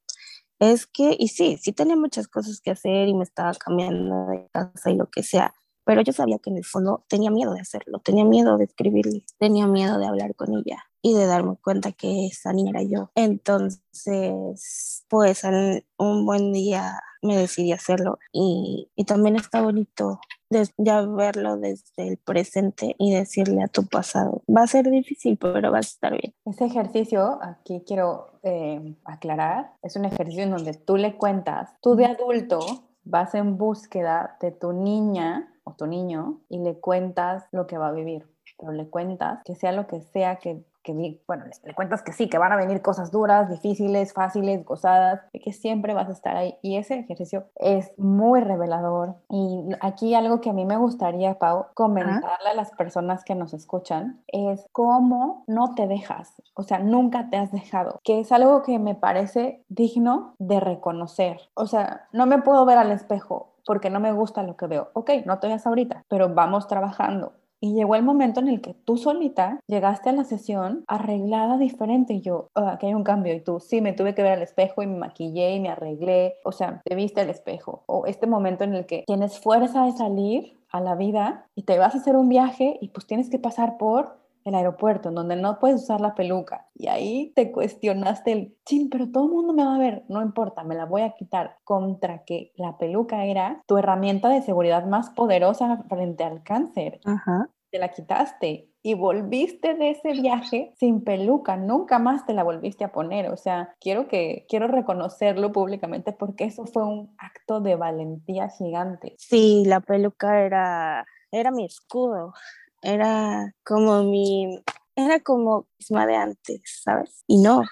es 0.72 0.87
que, 0.87 1.16
y 1.18 1.29
sí, 1.29 1.59
sí 1.61 1.72
tenía 1.72 1.96
muchas 1.96 2.29
cosas 2.29 2.61
que 2.61 2.70
hacer 2.70 3.09
y 3.09 3.14
me 3.14 3.24
estaba 3.24 3.55
cambiando 3.55 4.27
de 4.27 4.48
casa 4.53 4.90
y 4.90 4.96
lo 4.96 5.11
que 5.11 5.22
sea, 5.22 5.55
pero 5.85 6.03
yo 6.03 6.12
sabía 6.12 6.38
que 6.38 6.50
en 6.50 6.59
el 6.59 6.64
fondo 6.64 7.05
tenía 7.09 7.31
miedo 7.31 7.55
de 7.55 7.61
hacerlo, 7.61 7.98
tenía 8.00 8.24
miedo 8.24 8.57
de 8.59 8.64
escribirle, 8.64 9.24
tenía 9.38 9.66
miedo 9.66 9.98
de 9.98 10.07
hablar 10.07 10.35
con 10.35 10.55
ella 10.55 10.85
y 11.04 11.12
de 11.12 11.26
darme 11.26 11.56
cuenta 11.62 11.92
que 11.92 12.26
esa 12.26 12.54
niña 12.54 12.70
era 12.70 12.82
yo. 12.82 13.10
Entonces, 13.14 15.04
pues 15.08 15.42
un 15.98 16.24
buen 16.24 16.52
día 16.54 16.98
me 17.20 17.36
decidí 17.36 17.72
hacerlo 17.72 18.18
y, 18.32 18.90
y 18.96 19.04
también 19.04 19.36
está 19.36 19.60
bonito 19.60 20.18
ya 20.78 21.02
verlo 21.02 21.56
desde 21.56 22.08
el 22.08 22.16
presente 22.16 22.94
y 22.98 23.12
decirle 23.12 23.62
a 23.62 23.68
tu 23.68 23.86
pasado. 23.86 24.42
Va 24.48 24.62
a 24.62 24.66
ser 24.66 24.90
difícil, 24.90 25.36
pero 25.36 25.70
va 25.70 25.78
a 25.78 25.80
estar 25.80 26.12
bien. 26.12 26.32
Ese 26.46 26.64
ejercicio, 26.64 27.38
aquí 27.42 27.82
quiero 27.86 28.38
eh, 28.42 28.96
aclarar, 29.04 29.72
es 29.82 29.96
un 29.96 30.06
ejercicio 30.06 30.44
en 30.44 30.52
donde 30.52 30.72
tú 30.72 30.96
le 30.96 31.16
cuentas, 31.16 31.74
tú 31.82 31.96
de 31.96 32.06
adulto 32.06 32.60
vas 33.04 33.34
en 33.34 33.58
búsqueda 33.58 34.38
de 34.40 34.52
tu 34.52 34.72
niña 34.72 35.52
o 35.64 35.74
tu 35.74 35.86
niño 35.86 36.40
y 36.48 36.58
le 36.58 36.80
cuentas 36.80 37.44
lo 37.52 37.66
que 37.66 37.76
va 37.76 37.88
a 37.88 37.92
vivir, 37.92 38.26
pero 38.58 38.72
le 38.72 38.88
cuentas 38.88 39.40
que 39.44 39.54
sea 39.54 39.72
lo 39.72 39.86
que 39.86 40.00
sea 40.00 40.36
que 40.36 40.64
que, 40.85 41.20
bueno, 41.27 41.44
le, 41.64 41.75
cuentas 41.75 42.03
que 42.03 42.12
sí, 42.12 42.29
que 42.29 42.38
van 42.38 42.53
a 42.53 42.57
venir 42.57 42.83
cosas 42.83 43.11
duras, 43.11 43.49
difíciles, 43.49 44.12
fáciles, 44.12 44.64
gozadas, 44.64 45.23
que 45.33 45.53
siempre 45.53 45.94
vas 45.94 46.09
a 46.09 46.12
estar 46.12 46.37
ahí. 46.37 46.57
Y 46.62 46.77
ese 46.77 47.01
ejercicio 47.01 47.47
es 47.57 47.92
muy 47.99 48.40
revelador. 48.40 49.16
Y 49.29 49.70
aquí 49.81 50.14
algo 50.14 50.40
que 50.40 50.51
a 50.51 50.53
mí 50.53 50.64
me 50.64 50.77
gustaría, 50.77 51.38
Pau, 51.38 51.66
comentarle 51.75 52.51
a 52.51 52.55
las 52.55 52.70
personas 52.73 53.25
que 53.25 53.35
nos 53.35 53.55
escuchan 53.55 54.23
es 54.29 54.68
cómo 54.70 55.42
no 55.47 55.75
te 55.75 55.87
dejas, 55.88 56.42
o 56.55 56.62
sea, 56.62 56.79
nunca 56.79 57.31
te 57.31 57.38
has 57.38 57.51
dejado, 57.51 57.99
que 58.05 58.20
es 58.20 58.31
algo 58.31 58.62
que 58.62 58.79
me 58.79 58.94
parece 58.94 59.64
digno 59.68 60.35
de 60.38 60.61
reconocer. 60.61 61.40
O 61.55 61.66
sea, 61.66 62.09
no 62.12 62.27
me 62.27 62.42
puedo 62.42 62.64
ver 62.66 62.79
al 62.79 62.92
espejo 62.92 63.55
porque 63.66 63.88
no 63.88 63.99
me 63.99 64.12
gusta 64.12 64.42
lo 64.42 64.57
que 64.57 64.66
veo. 64.66 64.90
Ok, 64.92 65.11
no 65.25 65.38
te 65.38 65.49
veas 65.49 65.66
ahorita, 65.66 66.05
pero 66.09 66.29
vamos 66.29 66.68
trabajando 66.68 67.33
Y 67.64 67.72
llegó 67.72 67.94
el 67.94 68.03
momento 68.03 68.40
en 68.40 68.48
el 68.48 68.61
que 68.61 68.74
tú 68.74 68.98
solita 68.98 69.59
llegaste 69.66 70.11
a 70.11 70.12
la 70.12 70.24
sesión 70.24 70.85
arreglada 70.87 71.57
diferente 71.57 72.12
y 72.12 72.20
yo, 72.20 72.50
oh, 72.55 72.66
aquí 72.66 72.88
hay 72.88 72.92
un 72.92 73.05
cambio 73.05 73.33
y 73.33 73.40
tú, 73.40 73.59
sí, 73.59 73.81
me 73.81 73.94
tuve 73.94 74.14
que 74.14 74.22
ver 74.22 74.33
al 74.33 74.42
espejo 74.42 74.83
y 74.83 74.87
me 74.87 74.98
maquillé 74.98 75.55
y 75.55 75.61
me 75.61 75.70
arreglé, 75.70 76.35
o 76.44 76.53
sea, 76.53 76.83
te 76.85 76.94
viste 76.94 77.22
al 77.22 77.31
espejo. 77.31 77.83
O 77.87 78.05
este 78.05 78.27
momento 78.27 78.64
en 78.64 78.74
el 78.74 78.85
que 78.85 79.05
tienes 79.07 79.38
fuerza 79.38 79.87
de 79.87 79.92
salir 79.92 80.59
a 80.72 80.83
la 80.83 80.94
vida 80.94 81.46
y 81.55 81.62
te 81.62 81.79
vas 81.79 81.94
a 81.94 81.98
hacer 82.00 82.16
un 82.16 82.29
viaje 82.29 82.77
y 82.83 82.88
pues 82.88 83.07
tienes 83.07 83.31
que 83.31 83.38
pasar 83.38 83.79
por 83.79 84.18
el 84.44 84.55
aeropuerto, 84.55 85.09
en 85.09 85.14
donde 85.14 85.37
no 85.37 85.59
puedes 85.59 85.83
usar 85.83 86.00
la 86.00 86.14
peluca. 86.14 86.68
Y 86.74 86.88
ahí 86.88 87.33
te 87.35 87.50
cuestionaste 87.50 88.33
el, 88.33 88.57
chin, 88.66 88.90
pero 88.90 89.11
todo 89.11 89.24
el 89.24 89.33
mundo 89.33 89.55
me 89.55 89.64
va 89.64 89.74
a 89.74 89.79
ver, 89.79 90.05
no 90.09 90.22
importa, 90.22 90.64
me 90.64 90.74
la 90.74 90.85
voy 90.85 91.03
a 91.03 91.14
quitar. 91.14 91.57
Contra 91.64 92.24
que 92.24 92.53
la 92.57 92.77
peluca 92.77 93.24
era 93.24 93.62
tu 93.66 93.79
herramienta 93.79 94.29
de 94.29 94.42
seguridad 94.42 94.85
más 94.87 95.11
poderosa 95.11 95.83
frente 95.88 96.24
al 96.24 96.42
cáncer. 96.42 97.00
Ajá. 97.05 97.48
Te 97.74 97.80
la 97.80 97.88
quitaste 97.88 98.70
y 98.84 98.94
volviste 98.94 99.74
de 99.74 99.90
ese 99.90 100.12
viaje 100.12 100.72
sin 100.78 101.02
peluca, 101.02 101.56
nunca 101.56 101.98
más 101.98 102.24
te 102.24 102.34
la 102.34 102.44
volviste 102.44 102.84
a 102.84 102.92
poner. 102.92 103.30
O 103.30 103.37
sea, 103.37 103.74
quiero 103.80 104.06
que 104.06 104.46
quiero 104.48 104.68
reconocerlo 104.68 105.50
públicamente 105.50 106.12
porque 106.12 106.44
eso 106.44 106.66
fue 106.66 106.84
un 106.84 107.12
acto 107.18 107.60
de 107.60 107.74
valentía 107.74 108.48
gigante. 108.48 109.16
Sí, 109.18 109.64
la 109.66 109.80
peluca 109.80 110.42
era 110.42 111.04
era 111.32 111.50
mi 111.50 111.64
escudo 111.64 112.32
era 112.84 113.52
como 113.64 114.04
mi, 114.04 114.62
era 114.94 115.18
como 115.20 115.66
misma 115.78 116.06
de 116.06 116.16
antes, 116.16 116.60
¿sabes? 116.82 117.24
Y 117.26 117.38
no, 117.38 117.62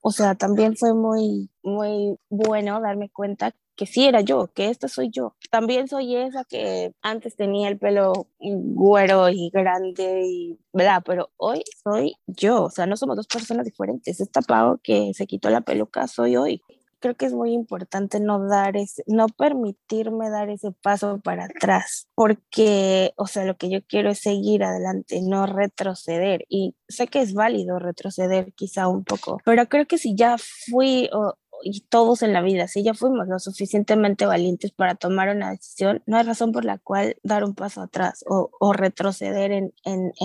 o 0.00 0.10
sea, 0.10 0.34
también 0.34 0.76
fue 0.76 0.94
muy, 0.94 1.50
muy 1.62 2.18
bueno 2.30 2.80
darme 2.80 3.10
cuenta 3.10 3.54
que 3.76 3.86
sí 3.86 4.06
era 4.06 4.20
yo, 4.20 4.48
que 4.54 4.68
esta 4.68 4.88
soy 4.88 5.10
yo. 5.10 5.34
También 5.50 5.88
soy 5.88 6.16
esa 6.16 6.44
que 6.44 6.92
antes 7.02 7.36
tenía 7.36 7.68
el 7.68 7.78
pelo 7.78 8.28
güero 8.38 9.28
y 9.28 9.50
grande 9.50 10.22
y, 10.26 10.58
¿verdad? 10.72 11.02
Pero 11.04 11.30
hoy 11.36 11.62
soy 11.82 12.14
yo, 12.26 12.64
o 12.64 12.70
sea, 12.70 12.86
no 12.86 12.96
somos 12.96 13.16
dos 13.16 13.26
personas 13.26 13.64
diferentes. 13.64 14.20
Esta 14.20 14.40
Pau 14.42 14.78
que 14.82 15.12
se 15.14 15.26
quitó 15.26 15.50
la 15.50 15.62
peluca 15.62 16.06
soy 16.06 16.36
hoy 16.36 16.62
creo 17.02 17.16
que 17.16 17.26
es 17.26 17.34
muy 17.34 17.52
importante 17.52 18.20
no 18.20 18.46
dar 18.46 18.76
ese, 18.76 19.02
no 19.06 19.26
permitirme 19.26 20.30
dar 20.30 20.48
ese 20.48 20.70
paso 20.70 21.20
para 21.20 21.44
atrás, 21.44 22.08
porque, 22.14 23.12
o 23.16 23.26
sea, 23.26 23.44
lo 23.44 23.56
que 23.56 23.68
yo 23.68 23.80
quiero 23.82 24.10
es 24.10 24.20
seguir 24.20 24.64
adelante, 24.64 25.20
no 25.20 25.44
retroceder. 25.46 26.46
Y 26.48 26.76
sé 26.88 27.08
que 27.08 27.20
es 27.20 27.34
válido 27.34 27.78
retroceder 27.78 28.52
quizá 28.54 28.88
un 28.88 29.04
poco, 29.04 29.38
pero 29.44 29.68
creo 29.68 29.86
que 29.86 29.98
si 29.98 30.14
ya 30.14 30.36
fui 30.38 31.10
o, 31.12 31.34
y 31.62 31.80
todos 31.80 32.22
en 32.22 32.32
la 32.32 32.42
vida, 32.42 32.68
si 32.68 32.82
ya 32.82 32.94
fuimos 32.94 33.28
lo 33.28 33.38
suficientemente 33.38 34.26
valientes 34.26 34.72
para 34.72 34.94
tomar 34.94 35.34
una 35.34 35.50
decisión, 35.50 36.02
no 36.06 36.16
hay 36.16 36.24
razón 36.24 36.52
por 36.52 36.64
la 36.64 36.78
cual 36.78 37.16
dar 37.22 37.44
un 37.44 37.54
paso 37.54 37.82
atrás 37.82 38.24
o, 38.26 38.50
retroceder 38.72 39.52
en, 39.52 39.72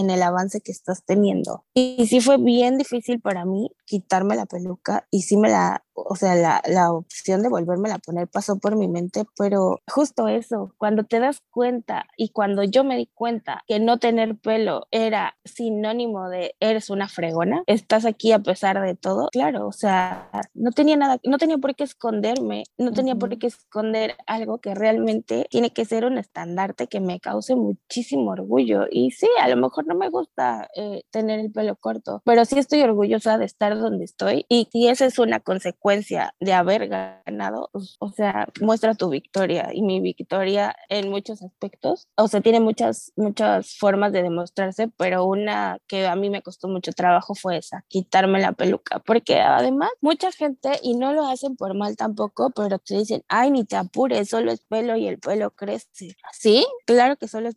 el 0.10 0.24
avance 0.24 0.62
que 0.62 0.72
estás 0.72 1.04
teniendo. 1.04 1.66
Y, 1.74 1.96
y 1.98 2.08
sí 2.08 2.22
fue 2.22 2.38
bien 2.38 2.78
difícil 2.78 3.20
para 3.20 3.46
mí 3.46 3.70
quitarme 3.88 4.36
la 4.36 4.46
peluca 4.46 5.08
y 5.10 5.22
sí 5.22 5.38
me 5.38 5.50
la, 5.50 5.84
o 5.94 6.16
sea, 6.16 6.36
la, 6.36 6.62
la 6.68 6.92
opción 6.92 7.42
de 7.42 7.50
volverme 7.50 7.90
a 7.90 7.98
poner 7.98 8.28
pasó 8.28 8.60
por 8.60 8.76
mi 8.76 8.88
mente, 8.88 9.24
pero 9.38 9.80
justo 9.90 10.28
eso, 10.28 10.74
cuando 10.78 11.06
te 11.06 11.20
das 11.20 11.42
cuenta 11.50 12.06
y 12.18 12.30
cuando 12.30 12.64
yo 12.64 12.84
me 12.84 12.98
di 12.98 13.08
cuenta 13.08 13.64
que 13.66 13.80
no 13.80 13.98
tener 13.98 14.38
pelo 14.38 14.88
era 14.92 15.38
sinónimo 15.46 16.30
de 16.30 16.56
eres 16.60 16.90
una 16.90 17.08
fregona, 17.08 17.64
estás 17.66 18.06
aquí 18.06 18.34
a 18.34 18.40
pesar 18.40 18.82
de 18.82 18.96
todo, 18.96 19.30
claro, 19.32 19.68
o 19.68 19.72
sea, 19.72 20.30
no 20.54 20.72
tenía 20.72 20.98
nada, 20.98 21.20
no 21.24 21.38
tenía 21.38 21.58
por 21.58 21.74
qué 21.76 21.86
esconderme, 21.86 22.66
no 22.78 22.92
tenía 22.92 23.16
por 23.16 23.38
qué 23.38 23.48
esconder 23.48 24.16
algo 24.28 24.60
que 24.60 24.76
realmente 24.76 25.48
tiene 25.50 25.72
que 25.72 25.86
ser 25.86 26.04
un 26.04 26.18
estandarte 26.18 26.88
que 26.88 27.00
me 27.00 27.22
cause 27.22 27.56
muchísimo 27.56 28.32
orgullo. 28.32 28.86
Y 28.92 29.12
sí, 29.12 29.28
a 29.42 29.48
lo 29.48 29.56
mejor 29.56 29.88
no 29.88 29.96
me 29.96 30.10
gusta 30.10 30.70
eh, 30.76 31.04
tener 31.10 31.40
el 31.40 31.52
pelo 31.52 31.76
corto, 31.78 32.22
pero 32.26 32.44
sí 32.44 32.60
estoy 32.60 32.82
orgullosa 32.82 33.38
de 33.38 33.46
estar 33.46 33.77
donde 33.80 34.06
estoy 34.06 34.46
y 34.50 34.68
si 34.72 34.88
esa 34.88 35.06
es 35.06 35.20
una 35.20 35.40
consecuencia 35.40 36.34
de 36.40 36.54
haber 36.54 36.88
ganado, 36.88 37.70
o 38.00 38.12
sea, 38.12 38.48
muestra 38.62 38.96
tu 38.96 39.10
victoria 39.10 39.70
y 39.74 39.82
mi 39.82 40.00
victoria 40.00 40.76
en 40.90 41.10
muchos 41.10 41.42
aspectos, 41.42 42.08
o 42.16 42.28
sea, 42.28 42.42
tiene 42.42 42.60
muchas, 42.60 43.12
muchas 43.16 43.78
formas 43.78 44.12
de 44.12 44.24
demostrarse, 44.24 44.90
pero 44.98 45.26
una 45.26 45.80
que 45.88 46.08
a 46.08 46.16
mí 46.16 46.30
me 46.30 46.42
costó 46.42 46.68
mucho 46.68 46.92
trabajo 46.92 47.36
fue 47.36 47.58
esa, 47.58 47.84
quitarme 47.88 48.40
la 48.40 48.54
peluca, 48.54 49.00
porque 49.00 49.40
además 49.42 49.90
mucha 50.02 50.32
gente, 50.32 50.80
y 50.82 50.96
no 50.96 51.14
lo 51.14 51.28
hacen 51.28 51.56
por 51.56 51.76
mal 51.76 51.96
tampoco, 51.96 52.52
pero 52.52 52.80
te 52.80 52.98
dicen, 52.98 53.24
ay, 53.28 53.52
ni 53.52 53.66
te 53.66 53.76
apures, 53.76 54.30
solo 54.30 54.52
es 54.52 54.62
pelo 54.62 54.96
y 54.96 55.08
el 55.08 55.20
pelo 55.20 55.52
crece. 55.52 56.16
Sí, 56.34 56.66
claro 56.86 57.18
que 57.18 57.28
solo 57.28 57.50
es 57.50 57.56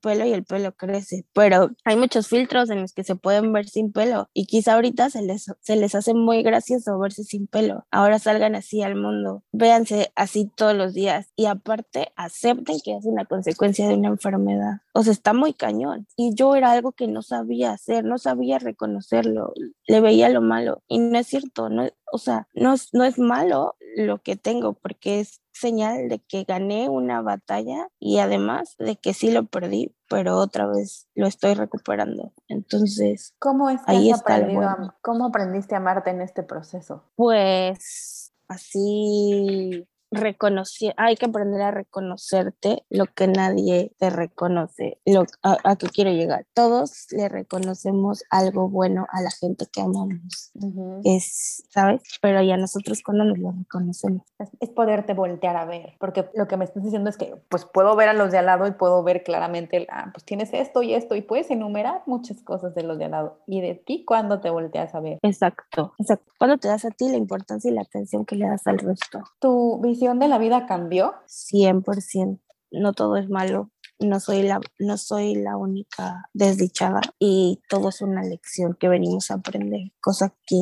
pelo 0.00 0.26
y 0.26 0.32
el 0.32 0.44
pelo 0.44 0.72
crece, 0.72 1.26
pero 1.32 1.70
hay 1.84 1.96
muchos 1.96 2.28
filtros 2.28 2.70
en 2.70 2.80
los 2.80 2.92
que 2.92 3.04
se 3.04 3.16
pueden 3.16 3.52
ver 3.52 3.68
sin 3.68 3.92
pelo 3.92 4.28
y 4.32 4.46
quizá 4.46 4.74
ahorita 4.74 5.10
se 5.10 5.22
les, 5.22 5.46
se 5.60 5.76
les 5.76 5.94
hace 5.94 6.14
muy 6.14 6.42
gracioso 6.42 6.98
verse 6.98 7.24
sin 7.24 7.46
pelo. 7.46 7.86
Ahora 7.90 8.18
salgan 8.18 8.54
así 8.54 8.82
al 8.82 8.96
mundo, 8.96 9.42
véanse 9.52 10.12
así 10.14 10.50
todos 10.54 10.74
los 10.74 10.94
días 10.94 11.30
y 11.36 11.46
aparte 11.46 12.12
acepten 12.16 12.78
que 12.84 12.96
es 12.96 13.04
una 13.04 13.24
consecuencia 13.24 13.88
de 13.88 13.94
una 13.94 14.08
enfermedad. 14.08 14.80
O 14.94 15.02
sea, 15.02 15.12
está 15.12 15.32
muy 15.32 15.54
cañón. 15.54 16.06
Y 16.16 16.34
yo 16.34 16.54
era 16.54 16.70
algo 16.72 16.92
que 16.92 17.06
no 17.06 17.22
sabía 17.22 17.72
hacer, 17.72 18.04
no 18.04 18.18
sabía 18.18 18.58
reconocerlo, 18.58 19.52
le 19.86 20.00
veía 20.00 20.28
lo 20.28 20.42
malo. 20.42 20.82
Y 20.88 20.98
no 20.98 21.18
es 21.18 21.26
cierto, 21.26 21.68
no, 21.68 21.88
o 22.12 22.18
sea, 22.18 22.46
no, 22.52 22.74
no 22.92 23.04
es 23.04 23.18
malo 23.18 23.74
lo 23.96 24.22
que 24.22 24.36
tengo 24.36 24.74
porque 24.74 25.20
es 25.20 25.40
señal 25.52 26.10
de 26.10 26.18
que 26.18 26.44
gané 26.44 26.90
una 26.90 27.22
batalla 27.22 27.88
y 27.98 28.18
además 28.18 28.76
de 28.78 28.96
que 28.96 29.14
sí 29.14 29.30
lo 29.30 29.46
perdí, 29.46 29.94
pero 30.08 30.36
otra 30.36 30.66
vez 30.66 31.08
lo 31.14 31.26
estoy 31.26 31.54
recuperando. 31.54 32.32
Entonces, 32.48 33.34
¿cómo 33.38 33.70
es 33.70 33.80
que 33.82 33.92
ahí 33.92 34.10
has 34.10 34.20
aprendido 34.20 34.60
bueno. 34.60 34.86
a, 34.86 34.96
cómo 35.00 35.26
aprendiste 35.26 35.74
a 35.74 35.78
amarte 35.78 36.10
en 36.10 36.20
este 36.20 36.42
proceso? 36.42 37.04
Pues 37.16 38.32
así 38.46 39.88
reconocer, 40.12 40.94
hay 40.96 41.16
que 41.16 41.26
aprender 41.26 41.62
a 41.62 41.70
reconocerte 41.70 42.84
lo 42.90 43.06
que 43.06 43.26
nadie 43.26 43.92
te 43.98 44.10
reconoce, 44.10 44.98
lo, 45.04 45.24
a, 45.42 45.56
a 45.64 45.76
que 45.76 45.88
quiero 45.88 46.10
llegar. 46.10 46.46
Todos 46.54 47.06
le 47.10 47.28
reconocemos 47.28 48.22
algo 48.30 48.68
bueno 48.68 49.06
a 49.10 49.22
la 49.22 49.30
gente 49.30 49.66
que 49.72 49.80
amamos, 49.80 50.50
uh 50.54 50.66
-huh. 50.66 51.00
es, 51.04 51.64
¿sabes? 51.70 52.02
Pero 52.20 52.42
ya 52.42 52.56
nosotros 52.56 53.02
cuando 53.02 53.24
nos 53.24 53.38
lo 53.38 53.52
reconocemos. 53.52 54.22
Es, 54.38 54.50
es, 54.60 54.70
poderte 54.70 55.14
voltear 55.14 55.56
a 55.56 55.64
ver, 55.64 55.94
porque 55.98 56.28
lo 56.34 56.46
que 56.46 56.56
me 56.56 56.64
estás 56.64 56.82
diciendo 56.82 57.10
es 57.10 57.16
que 57.16 57.34
pues 57.48 57.64
puedo 57.64 57.96
ver 57.96 58.08
a 58.08 58.12
los 58.12 58.30
de 58.30 58.38
al 58.38 58.46
lado 58.46 58.66
y 58.66 58.72
puedo 58.72 59.02
ver 59.02 59.22
claramente, 59.22 59.86
ah, 59.90 60.10
pues 60.12 60.24
tienes 60.24 60.52
esto 60.52 60.82
y 60.82 60.94
esto 60.94 61.14
y 61.14 61.22
puedes 61.22 61.50
enumerar 61.50 62.02
muchas 62.06 62.42
cosas 62.42 62.74
de 62.74 62.82
los 62.82 62.98
de 62.98 63.06
al 63.06 63.10
lado 63.12 63.38
y 63.46 63.60
de 63.60 63.74
ti 63.74 64.04
cuando 64.04 64.40
te 64.40 64.50
volteas 64.50 64.94
a 64.94 65.00
ver. 65.00 65.18
Exacto, 65.22 65.94
exacto. 65.98 66.32
Cuando 66.38 66.58
te 66.58 66.68
das 66.68 66.84
a 66.84 66.90
ti 66.90 67.08
la 67.08 67.16
importancia 67.16 67.70
y 67.70 67.74
la 67.74 67.82
atención 67.82 68.24
que 68.24 68.36
le 68.36 68.46
das 68.46 68.66
al 68.66 68.78
resto. 68.78 69.22
Tu 69.40 69.78
de 70.02 70.28
la 70.28 70.38
vida 70.38 70.66
cambió? 70.66 71.14
100%. 71.26 72.40
No 72.72 72.92
todo 72.92 73.16
es 73.16 73.28
malo. 73.28 73.70
No 74.00 74.18
soy, 74.18 74.42
la, 74.42 74.60
no 74.80 74.96
soy 74.96 75.36
la 75.36 75.56
única 75.56 76.28
desdichada 76.32 77.00
y 77.20 77.60
todo 77.68 77.90
es 77.90 78.00
una 78.00 78.22
lección 78.24 78.74
que 78.74 78.88
venimos 78.88 79.30
a 79.30 79.34
aprender, 79.34 79.92
cosa 80.00 80.34
que 80.44 80.56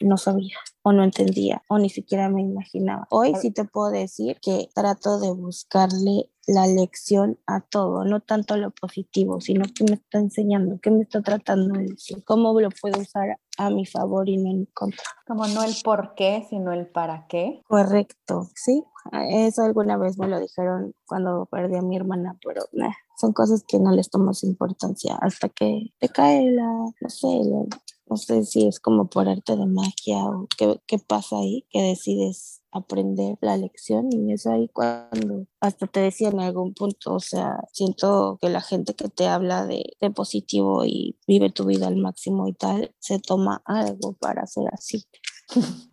no 0.00 0.16
sabía 0.16 0.56
o 0.88 0.92
no 0.92 1.04
entendía 1.04 1.62
o 1.68 1.78
ni 1.78 1.90
siquiera 1.90 2.28
me 2.30 2.40
imaginaba. 2.40 3.06
Hoy 3.10 3.34
sí 3.40 3.50
te 3.50 3.64
puedo 3.64 3.90
decir 3.90 4.38
que 4.40 4.70
trato 4.74 5.20
de 5.20 5.32
buscarle 5.32 6.30
la 6.46 6.66
lección 6.66 7.38
a 7.46 7.60
todo, 7.60 8.04
no 8.04 8.20
tanto 8.20 8.56
lo 8.56 8.70
positivo, 8.70 9.38
sino 9.38 9.66
que 9.66 9.84
me 9.84 9.96
está 9.96 10.18
enseñando, 10.18 10.80
que 10.80 10.90
me 10.90 11.02
está 11.02 11.20
tratando 11.20 11.78
de 11.78 11.88
decir, 11.88 12.24
cómo 12.24 12.58
lo 12.58 12.70
puedo 12.70 12.98
usar 13.02 13.38
a 13.58 13.68
mi 13.68 13.84
favor 13.84 14.30
y 14.30 14.38
no 14.38 14.50
en 14.50 14.60
mi 14.60 14.66
contra. 14.66 15.04
Como 15.26 15.46
no 15.46 15.62
el 15.62 15.74
por 15.84 16.14
qué, 16.14 16.46
sino 16.48 16.72
el 16.72 16.86
para 16.86 17.26
qué. 17.26 17.62
Correcto, 17.68 18.48
sí. 18.54 18.82
Eso 19.30 19.62
alguna 19.62 19.98
vez 19.98 20.18
me 20.18 20.26
lo 20.26 20.40
dijeron 20.40 20.94
cuando 21.06 21.46
perdí 21.50 21.76
a 21.76 21.82
mi 21.82 21.96
hermana, 21.96 22.38
pero 22.42 22.62
nah, 22.72 22.94
son 23.18 23.34
cosas 23.34 23.62
que 23.68 23.78
no 23.78 23.92
les 23.92 24.08
tomas 24.08 24.42
importancia 24.42 25.16
hasta 25.20 25.50
que 25.50 25.92
te 25.98 26.08
cae 26.08 26.50
la, 26.50 26.64
no 26.64 27.08
sé, 27.10 27.26
la, 27.44 27.64
no 28.08 28.16
sé 28.16 28.44
si 28.44 28.66
es 28.66 28.80
como 28.80 29.08
por 29.08 29.28
arte 29.28 29.56
de 29.56 29.66
magia 29.66 30.24
o 30.24 30.46
qué, 30.56 30.80
qué 30.86 30.98
pasa 30.98 31.36
ahí, 31.36 31.64
que 31.70 31.82
decides 31.82 32.62
aprender 32.70 33.36
la 33.40 33.56
lección 33.56 34.08
y 34.12 34.32
es 34.32 34.46
ahí 34.46 34.68
cuando 34.68 35.46
hasta 35.60 35.86
te 35.86 36.00
decía 36.00 36.28
en 36.28 36.40
algún 36.40 36.74
punto, 36.74 37.14
o 37.14 37.20
sea, 37.20 37.60
siento 37.72 38.38
que 38.40 38.50
la 38.50 38.60
gente 38.60 38.94
que 38.94 39.08
te 39.08 39.26
habla 39.26 39.66
de, 39.66 39.96
de 40.00 40.10
positivo 40.10 40.84
y 40.84 41.18
vive 41.26 41.50
tu 41.50 41.64
vida 41.64 41.86
al 41.86 41.96
máximo 41.96 42.46
y 42.46 42.52
tal, 42.52 42.94
se 42.98 43.18
toma 43.18 43.62
algo 43.64 44.12
para 44.14 44.46
ser 44.46 44.64
así. 44.72 45.04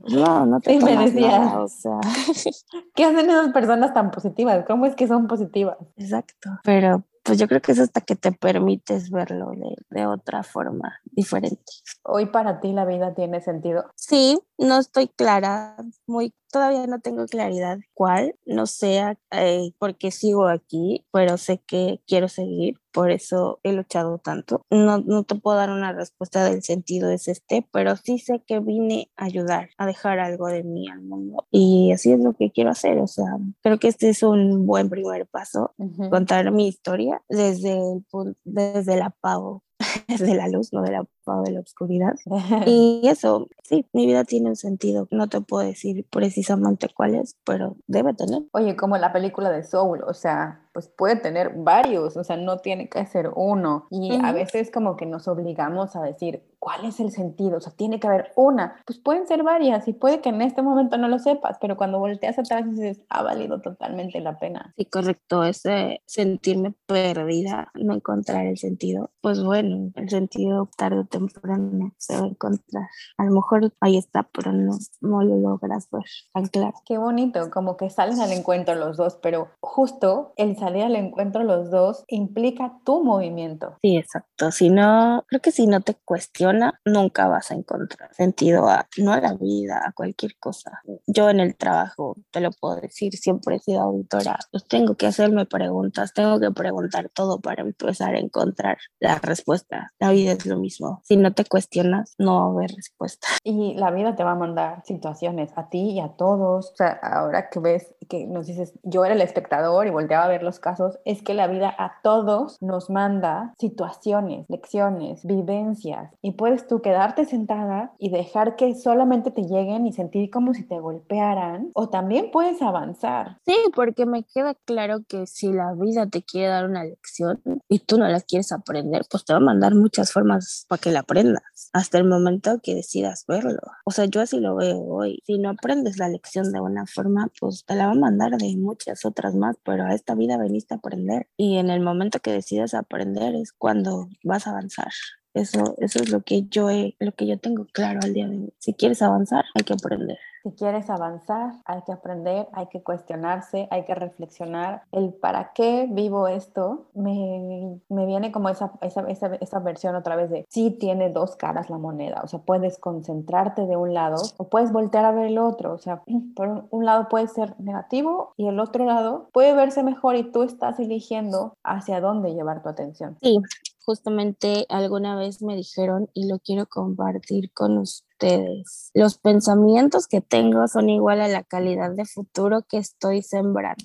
No, 0.10 0.46
no 0.46 0.60
te 0.60 0.72
sí, 0.80 0.84
me 0.84 0.98
decía, 0.98 1.40
nada, 1.40 1.64
o 1.64 1.68
sea. 1.68 2.00
¿Qué 2.96 3.06
hacen 3.06 3.30
esas 3.30 3.54
personas 3.54 3.94
tan 3.94 4.12
positivas? 4.12 4.66
¿Cómo 4.68 4.86
es 4.86 4.96
que 4.96 5.08
son 5.08 5.28
positivas? 5.28 5.78
Exacto, 5.96 6.50
pero 6.64 7.06
pues 7.26 7.40
yo 7.40 7.48
creo 7.48 7.60
que 7.60 7.72
es 7.72 7.80
hasta 7.80 8.02
que 8.02 8.16
te 8.16 8.32
permites 8.32 9.10
verlo 9.10 9.50
de, 9.50 9.76
de, 9.90 10.06
otra 10.06 10.44
forma 10.44 11.02
diferente. 11.06 11.74
¿Hoy 12.04 12.28
para 12.28 12.62
ti 12.62 12.72
la 12.72 12.86
vida 12.86 13.16
tiene 13.16 13.42
sentido? 13.42 13.92
Sí, 13.96 14.40
no 14.60 14.78
estoy 14.78 15.08
clara, 15.08 15.76
muy 16.06 16.36
todavía 16.56 16.88
no 16.88 17.02
tengo 17.02 17.26
claridad 17.26 17.80
cuál, 17.94 18.34
no 18.46 18.66
sé 18.66 19.18
eh, 19.32 19.74
por 19.78 19.98
qué 19.98 20.10
sigo 20.10 20.48
aquí, 20.48 21.06
pero 21.12 21.38
sé 21.38 21.58
que 21.58 22.00
quiero 22.08 22.30
seguir 22.30 22.80
por 22.94 23.12
eso 23.12 23.60
he 23.64 23.74
luchado 23.74 24.20
tanto. 24.20 24.62
No, 24.70 25.00
no 25.00 25.24
te 25.24 25.36
puedo 25.36 25.58
dar 25.58 25.70
una 25.70 25.92
respuesta 25.92 26.46
del 26.46 26.64
sentido 26.64 27.10
es 27.10 27.28
este, 27.28 27.68
pero 27.74 27.98
sí 27.98 28.20
sé 28.20 28.42
que 28.48 28.62
vine 28.62 29.12
a 29.18 29.26
ayudar, 29.26 29.72
a 29.78 29.86
dejar 29.86 30.20
algo 30.20 30.48
de 30.48 30.64
mí 30.64 30.88
al 30.88 31.02
mundo. 31.02 31.46
Y 31.52 31.92
así 31.92 32.14
es 32.14 32.22
lo 32.22 32.32
que 32.32 32.54
quiero 32.54 32.70
hacer. 32.70 33.00
O 33.00 33.08
sea, 33.08 33.38
creo 33.62 33.80
que 33.80 33.90
este 33.90 34.08
es 34.08 34.24
un 34.24 34.66
buen 34.66 34.90
primer 34.90 35.28
paso, 35.28 35.76
contar 36.10 36.50
mi 36.54 36.70
historia 36.70 37.22
desde 37.28 37.74
el, 37.74 38.06
desde 38.46 38.94
el 38.94 39.02
apago 39.02 39.62
de 40.08 40.34
la 40.34 40.48
luz, 40.48 40.72
no 40.72 40.82
de 40.82 40.94
la, 41.26 41.42
de 41.42 41.52
la 41.52 41.60
oscuridad. 41.60 42.16
Y 42.68 43.02
eso, 43.08 43.48
sí, 43.64 43.86
mi 43.94 44.06
vida 44.06 44.24
tiene 44.24 44.50
un 44.50 44.56
sentido. 44.56 45.08
No 45.12 45.28
te 45.28 45.42
puedo 45.42 45.66
decir 45.66 46.06
precisamente 46.10 46.90
cuál 46.94 47.16
es, 47.16 47.36
pero 47.46 47.76
debe 47.88 48.14
tener. 48.14 48.44
Oye, 48.52 48.76
como 48.76 48.98
la 48.98 49.14
película 49.14 49.50
de 49.52 49.64
Soul, 49.64 50.04
o 50.08 50.14
sea, 50.14 50.66
pues 50.76 50.90
puede 50.90 51.16
tener 51.16 51.54
varios, 51.56 52.18
o 52.18 52.24
sea, 52.26 52.36
no 52.36 52.58
tiene 52.58 52.90
que 52.90 53.06
ser 53.06 53.32
uno. 53.34 53.88
Y 53.90 54.20
a 54.22 54.34
veces 54.34 54.70
como 54.72 54.98
que 54.98 55.06
nos 55.06 55.26
obligamos 55.30 55.96
a 55.96 56.02
decir, 56.02 56.44
¿cuál 56.60 56.84
es 56.84 57.00
el 57.00 57.12
sentido? 57.12 57.58
O 57.58 57.62
sea, 57.62 57.72
tiene 57.72 57.98
que 57.98 58.08
haber 58.08 58.34
una. 58.36 58.82
Pues 58.86 59.00
pueden 59.00 59.26
ser 59.26 59.44
varias 59.44 59.88
y 59.88 59.94
puede 59.94 60.20
que 60.20 60.30
en 60.30 60.42
este 60.42 60.62
momento 60.62 60.98
no 60.98 61.08
lo 61.08 61.18
sepas, 61.18 61.58
pero 61.62 61.78
cuando 61.78 62.00
volteas 62.00 62.38
atrás 62.40 62.70
dices, 62.70 63.02
ha 63.08 63.24
valido 63.24 63.62
totalmente 63.62 64.20
la 64.20 64.38
pena. 64.38 64.74
Sí, 64.76 64.84
correcto, 64.84 65.46
ese 65.46 66.02
sentirme 66.06 66.74
perdida, 66.88 67.72
no 67.76 67.94
encontrar 67.94 68.46
el 68.46 68.58
sentido. 68.58 69.12
Pues 69.22 69.42
bueno, 69.42 69.92
el 69.96 70.10
sentido 70.10 70.70
tarde 70.76 71.00
o 71.00 71.06
temprano 71.18 71.92
se 71.98 72.18
va 72.18 72.26
a 72.26 72.28
encontrar. 72.28 72.88
A 73.18 73.26
lo 73.26 73.32
mejor 73.32 73.74
ahí 73.80 73.98
está, 73.98 74.24
pero 74.34 74.52
no, 74.52 74.78
no 75.02 75.24
lo 75.24 75.38
logras 75.38 75.90
ver 75.92 76.04
tan 76.34 76.48
claro. 76.48 76.74
Qué 76.86 76.98
bonito, 76.98 77.50
como 77.50 77.78
que 77.78 77.90
salen 77.90 78.20
al 78.20 78.32
encuentro 78.32 78.76
los 78.76 78.98
dos, 78.98 79.18
pero 79.22 79.50
justo 79.62 80.34
el 80.38 80.58
salir 80.58 80.84
al 80.84 80.96
encuentro 80.96 81.44
los 81.44 81.72
dos 81.72 82.04
implica 82.08 82.80
tu 82.84 83.04
movimiento. 83.04 83.78
Sí, 83.82 83.98
exacto. 83.98 84.52
Si 84.52 84.70
no, 84.70 85.24
creo 85.28 85.42
que 85.42 85.52
si 85.52 85.68
no 85.68 85.82
te 85.82 85.96
cuestiona, 85.96 86.80
nunca 86.86 87.28
vas 87.28 87.52
a 87.52 87.56
encontrar 87.56 88.14
sentido 88.14 88.68
a, 88.68 88.88
no 88.98 89.14
a 89.14 89.22
la 89.22 89.34
vida, 89.34 89.82
a 89.86 89.92
cualquier 89.92 90.38
cosa. 90.38 90.82
Yo 91.08 91.30
en 91.30 91.40
el 91.40 91.56
trabajo, 91.56 92.16
te 92.32 92.40
lo 92.40 92.52
puedo 92.52 92.76
decir, 92.78 93.14
siempre 93.16 93.56
he 93.56 93.60
sido 93.60 93.82
auditora. 93.82 94.38
Pues 94.52 94.68
tengo 94.68 94.96
que 94.96 95.08
hacerme 95.08 95.46
preguntas, 95.46 96.14
tengo 96.14 96.40
que 96.40 96.52
preguntar 96.52 97.10
todo 97.10 97.40
para 97.40 97.62
empezar 97.64 98.16
a 98.16 98.20
encontrar 98.20 98.78
la 99.00 99.20
respuesta. 99.20 99.94
La 100.00 100.12
vida 100.12 100.34
es 100.34 100.46
lo 100.46 100.58
mismo. 100.58 101.02
Si 101.08 101.18
no 101.18 101.34
te 101.34 101.46
cuestionas, 101.46 102.16
no 102.18 102.40
va 102.40 102.46
a 102.46 102.50
haber 102.50 102.72
respuesta. 102.76 103.28
Y 103.48 103.76
la 103.76 103.92
vida 103.92 104.16
te 104.16 104.24
va 104.24 104.32
a 104.32 104.36
mandar 104.36 104.82
situaciones 104.86 105.52
a 105.56 105.70
ti 105.70 105.92
y 105.92 106.00
a 106.00 106.10
todos. 106.10 106.72
O 106.72 106.76
sea, 106.76 107.00
ahora 107.04 107.50
que 107.50 107.60
ves 107.60 107.94
que 108.10 108.26
nos 108.26 108.48
dices, 108.48 108.74
yo 108.84 109.06
era 109.06 109.14
el 109.14 109.22
espectador 109.22 109.86
y 109.86 109.92
volteaba 109.92 110.26
a 110.26 110.28
ver 110.28 110.42
los 110.42 110.60
casos, 110.60 110.98
es 111.06 111.22
que 111.22 111.36
la 111.36 111.48
vida 111.48 111.74
a 111.78 112.02
todos 112.02 112.58
nos 112.62 112.90
manda 112.90 113.54
situaciones, 113.58 114.46
lecciones, 114.50 115.26
vivencias 115.26 116.12
y 116.22 116.32
puedes 116.32 116.68
tú 116.68 116.82
quedarte 116.82 117.26
sentada 117.26 117.94
y 118.00 118.10
dejar 118.10 118.56
que 118.56 118.74
solamente 118.76 119.32
te 119.32 119.44
lleguen 119.44 119.86
y 119.86 119.94
sentir 119.94 120.30
como 120.30 120.54
si 120.54 120.64
te 120.64 120.80
golpearan 120.80 121.72
o 121.74 121.90
también 121.90 122.32
puedes 122.32 122.62
avanzar. 122.62 123.40
Sí, 123.46 123.56
porque 123.76 124.06
me 124.06 124.24
queda 124.24 124.56
claro 124.66 125.02
que 125.08 125.28
si 125.28 125.52
la 125.52 125.74
vida 125.74 126.08
te 126.08 126.24
quiere 126.24 126.48
dar 126.48 126.66
una 126.66 126.84
lección 126.84 127.42
y 127.70 127.80
tú 127.80 127.98
no 127.98 128.08
la 128.08 128.22
quieres 128.22 128.52
aprender, 128.52 129.04
pues 129.10 129.26
te 129.26 129.34
va 129.34 129.38
a 129.38 129.42
mandar 129.42 129.76
muchas 129.76 130.12
formas 130.12 130.66
para 130.68 130.82
que 130.82 130.92
la 130.96 131.02
aprendas 131.02 131.70
hasta 131.74 131.98
el 132.00 132.06
momento 132.06 132.60
que 132.64 132.74
decidas 132.74 133.26
verlo. 133.28 133.60
O 133.86 133.92
sea, 133.92 134.06
yo 134.06 134.22
así 134.22 134.40
lo 134.40 134.56
veo 134.56 134.80
hoy. 134.80 135.22
Si 135.26 135.38
no 135.38 135.50
aprendes 135.50 135.98
la 135.98 136.10
lección 136.10 136.52
de 136.52 136.60
una 136.60 136.86
forma, 136.88 137.32
pues 137.40 137.64
te 137.66 137.76
la 137.76 137.88
va 137.88 137.92
a 137.92 137.96
mandar 137.96 138.32
de 138.32 138.58
muchas 138.58 139.06
otras 139.06 139.36
más, 139.36 139.58
pero 139.64 139.86
a 139.86 139.94
esta 139.94 140.16
vida 140.16 140.38
veniste 140.38 140.74
a 140.74 140.78
aprender 140.78 141.28
y 141.38 141.58
en 141.58 141.70
el 141.70 141.82
momento 141.82 142.20
que 142.20 142.32
decidas 142.32 142.74
aprender 142.74 143.36
es 143.36 143.52
cuando 143.52 144.10
vas 144.24 144.48
a 144.48 144.52
avanzar. 144.52 144.90
Eso, 145.34 145.76
eso 145.80 146.00
es 146.00 146.10
lo 146.10 146.22
que 146.22 146.44
yo 146.44 146.70
lo 147.00 147.12
que 147.12 147.28
yo 147.28 147.38
tengo 147.38 147.68
claro 147.74 148.00
al 148.02 148.14
día 148.14 148.28
de 148.28 148.38
hoy. 148.38 148.54
Si 148.58 148.74
quieres 148.74 149.02
avanzar, 149.02 149.44
hay 149.54 149.64
que 149.64 149.74
aprender. 149.74 150.18
Si 150.46 150.52
quieres 150.52 150.92
avanzar, 150.92 151.54
hay 151.66 151.82
que 151.82 151.92
aprender, 151.92 152.48
hay 152.54 152.68
que 152.68 152.84
cuestionarse, 152.84 153.68
hay 153.72 153.84
que 153.84 153.96
reflexionar. 153.96 154.84
El 154.92 155.12
para 155.12 155.54
qué 155.54 155.88
vivo 155.90 156.28
esto 156.28 156.86
me, 156.94 157.80
me 157.90 158.06
viene 158.06 158.32
como 158.32 158.50
esa, 158.50 158.72
esa, 158.82 159.10
esa, 159.10 159.34
esa, 159.42 159.58
versión 159.58 159.96
otra 159.96 160.16
vez 160.16 160.30
de 160.30 160.46
sí 160.48 160.70
tiene 160.70 161.10
dos 161.10 161.36
caras 161.36 161.72
la 161.72 161.80
moneda. 161.80 162.22
O 162.24 162.28
sea, 162.28 162.42
puedes 162.42 162.78
concentrarte 162.78 163.66
de 163.66 163.76
un 163.76 163.96
lado 163.96 164.22
o 164.38 164.48
puedes 164.48 164.72
voltear 164.72 165.06
a 165.06 165.12
ver 165.14 165.26
el 165.26 165.40
otro. 165.40 165.74
O 165.74 165.80
sea, 165.80 166.04
por 166.36 166.68
un 166.70 166.86
lado 166.86 167.10
puede 167.10 167.28
ser 167.28 167.60
negativo 167.60 168.34
y 168.38 168.48
el 168.48 168.60
otro 168.60 168.86
lado 168.86 169.30
puede 169.34 169.56
verse 169.56 169.82
mejor 169.82 170.16
y 170.16 170.32
tú 170.32 170.44
estás 170.44 170.80
eligiendo 170.80 171.58
hacia 171.64 172.02
dónde 172.02 172.36
llevar 172.36 172.62
tu 172.62 172.70
atención. 172.70 173.18
Sí, 173.24 173.42
justamente 173.84 174.68
alguna 174.70 175.16
vez 175.16 175.42
me 175.42 175.56
dijeron 175.56 176.08
y 176.14 176.28
lo 176.28 176.38
quiero 176.38 176.68
compartir 176.68 177.52
con 177.52 177.80
ustedes 177.80 178.15
ustedes. 178.16 178.92
Los 178.94 179.18
pensamientos 179.18 180.08
que 180.08 180.22
tengo 180.22 180.68
son 180.68 180.90
igual 180.90 181.22
a 181.22 181.28
la 181.28 181.44
calidad 181.44 181.92
de 181.92 182.06
futuro 182.06 182.62
que 182.62 182.78
estoy 182.78 183.22
sembrando. 183.22 183.84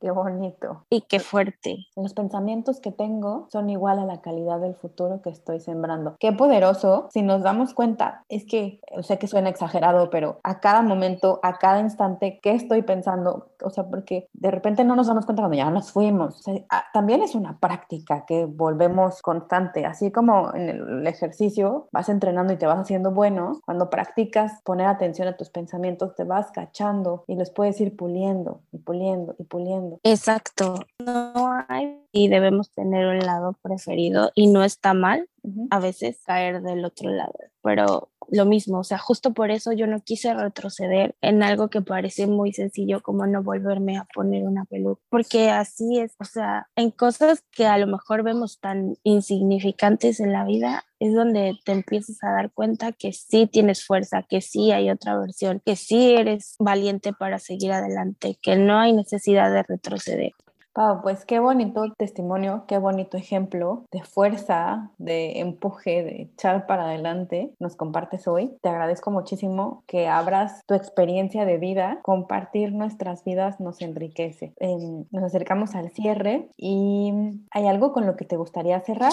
qué 0.00 0.10
bonito. 0.10 0.86
Y 0.90 1.02
qué 1.02 1.20
fuerte. 1.20 1.86
Los 1.96 2.14
pensamientos 2.14 2.80
que 2.80 2.90
tengo 2.90 3.48
son 3.50 3.70
igual 3.70 3.98
a 3.98 4.06
la 4.06 4.20
calidad 4.20 4.60
del 4.60 4.74
futuro 4.74 5.20
que 5.22 5.30
estoy 5.30 5.60
sembrando. 5.60 6.16
Qué 6.18 6.32
poderoso. 6.32 7.08
Si 7.12 7.22
nos 7.22 7.42
damos 7.42 7.74
cuenta, 7.74 8.24
es 8.28 8.44
que, 8.46 8.80
sé 9.02 9.18
que 9.18 9.26
suena 9.26 9.50
exagerado, 9.50 10.10
pero 10.10 10.40
a 10.42 10.60
cada 10.60 10.82
momento, 10.82 11.40
a 11.42 11.58
cada 11.58 11.80
instante, 11.80 12.40
¿qué 12.42 12.52
estoy 12.52 12.82
pensando? 12.82 13.50
O 13.62 13.70
sea, 13.70 13.84
porque 13.84 14.28
de 14.32 14.50
repente 14.50 14.84
no 14.84 14.96
nos 14.96 15.08
damos 15.08 15.26
cuenta 15.26 15.42
cuando 15.42 15.58
ya 15.58 15.70
nos 15.70 15.92
fuimos. 15.92 16.42
también 16.92 17.22
es 17.22 17.34
una 17.34 17.58
práctica 17.58 18.24
que 18.26 18.46
volvemos 18.46 19.20
constante. 19.20 19.84
Así 19.84 20.10
como 20.10 20.54
en 20.54 20.68
el 20.70 21.06
ejercicio 21.06 21.88
vas 21.92 22.08
entrenando 22.08 22.52
y 22.52 22.56
te 22.56 22.66
vas 22.66 22.78
haciendo 22.78 23.10
bueno, 23.10 23.49
cuando 23.64 23.90
practicas 23.90 24.60
poner 24.62 24.86
atención 24.86 25.28
a 25.28 25.36
tus 25.36 25.50
pensamientos, 25.50 26.14
te 26.14 26.24
vas 26.24 26.50
cachando 26.52 27.24
y 27.26 27.36
los 27.36 27.50
puedes 27.50 27.80
ir 27.80 27.96
puliendo 27.96 28.62
y 28.72 28.78
puliendo 28.78 29.34
y 29.38 29.44
puliendo. 29.44 30.00
Exacto. 30.02 30.74
No 30.98 31.64
hay 31.68 32.00
y 32.12 32.28
debemos 32.28 32.70
tener 32.70 33.06
un 33.06 33.20
lado 33.20 33.56
preferido 33.62 34.32
y 34.34 34.48
no 34.48 34.64
está 34.64 34.94
mal 34.94 35.28
a 35.70 35.80
veces 35.80 36.20
caer 36.26 36.62
del 36.62 36.84
otro 36.84 37.10
lado, 37.10 37.34
pero 37.62 38.10
lo 38.30 38.46
mismo, 38.46 38.78
o 38.80 38.84
sea, 38.84 38.98
justo 38.98 39.32
por 39.32 39.50
eso 39.50 39.72
yo 39.72 39.86
no 39.86 40.00
quise 40.00 40.32
retroceder 40.34 41.14
en 41.20 41.42
algo 41.42 41.68
que 41.68 41.82
parece 41.82 42.26
muy 42.26 42.52
sencillo 42.52 43.02
como 43.02 43.26
no 43.26 43.42
volverme 43.42 43.98
a 43.98 44.06
poner 44.14 44.44
una 44.44 44.64
peluca, 44.64 45.02
porque 45.08 45.50
así 45.50 45.98
es, 45.98 46.14
o 46.18 46.24
sea, 46.24 46.68
en 46.76 46.90
cosas 46.90 47.42
que 47.50 47.66
a 47.66 47.78
lo 47.78 47.86
mejor 47.86 48.22
vemos 48.22 48.60
tan 48.60 48.96
insignificantes 49.02 50.20
en 50.20 50.32
la 50.32 50.44
vida, 50.44 50.84
es 51.00 51.14
donde 51.14 51.58
te 51.64 51.72
empiezas 51.72 52.22
a 52.22 52.30
dar 52.30 52.52
cuenta 52.52 52.92
que 52.92 53.12
sí 53.12 53.46
tienes 53.46 53.84
fuerza, 53.84 54.22
que 54.28 54.40
sí 54.42 54.70
hay 54.70 54.90
otra 54.90 55.18
versión, 55.18 55.62
que 55.64 55.74
sí 55.74 56.14
eres 56.14 56.56
valiente 56.58 57.12
para 57.12 57.38
seguir 57.38 57.72
adelante, 57.72 58.38
que 58.40 58.56
no 58.56 58.78
hay 58.78 58.92
necesidad 58.92 59.50
de 59.52 59.62
retroceder. 59.62 60.32
Pau, 60.72 61.02
pues 61.02 61.24
qué 61.24 61.40
bonito 61.40 61.82
testimonio, 61.98 62.64
qué 62.68 62.78
bonito 62.78 63.16
ejemplo 63.16 63.86
de 63.90 64.04
fuerza, 64.04 64.92
de 64.98 65.40
empuje, 65.40 66.04
de 66.04 66.22
echar 66.22 66.66
para 66.66 66.84
adelante 66.84 67.52
nos 67.58 67.74
compartes 67.74 68.28
hoy. 68.28 68.56
Te 68.62 68.68
agradezco 68.68 69.10
muchísimo 69.10 69.82
que 69.88 70.06
abras 70.06 70.62
tu 70.66 70.74
experiencia 70.74 71.44
de 71.44 71.58
vida. 71.58 71.98
Compartir 72.02 72.72
nuestras 72.72 73.24
vidas 73.24 73.58
nos 73.58 73.80
enriquece. 73.80 74.54
Em, 74.60 75.06
nos 75.10 75.24
acercamos 75.24 75.74
al 75.74 75.90
cierre 75.90 76.48
y 76.56 77.12
¿hay 77.50 77.66
algo 77.66 77.92
con 77.92 78.06
lo 78.06 78.14
que 78.14 78.24
te 78.24 78.36
gustaría 78.36 78.80
cerrar? 78.80 79.12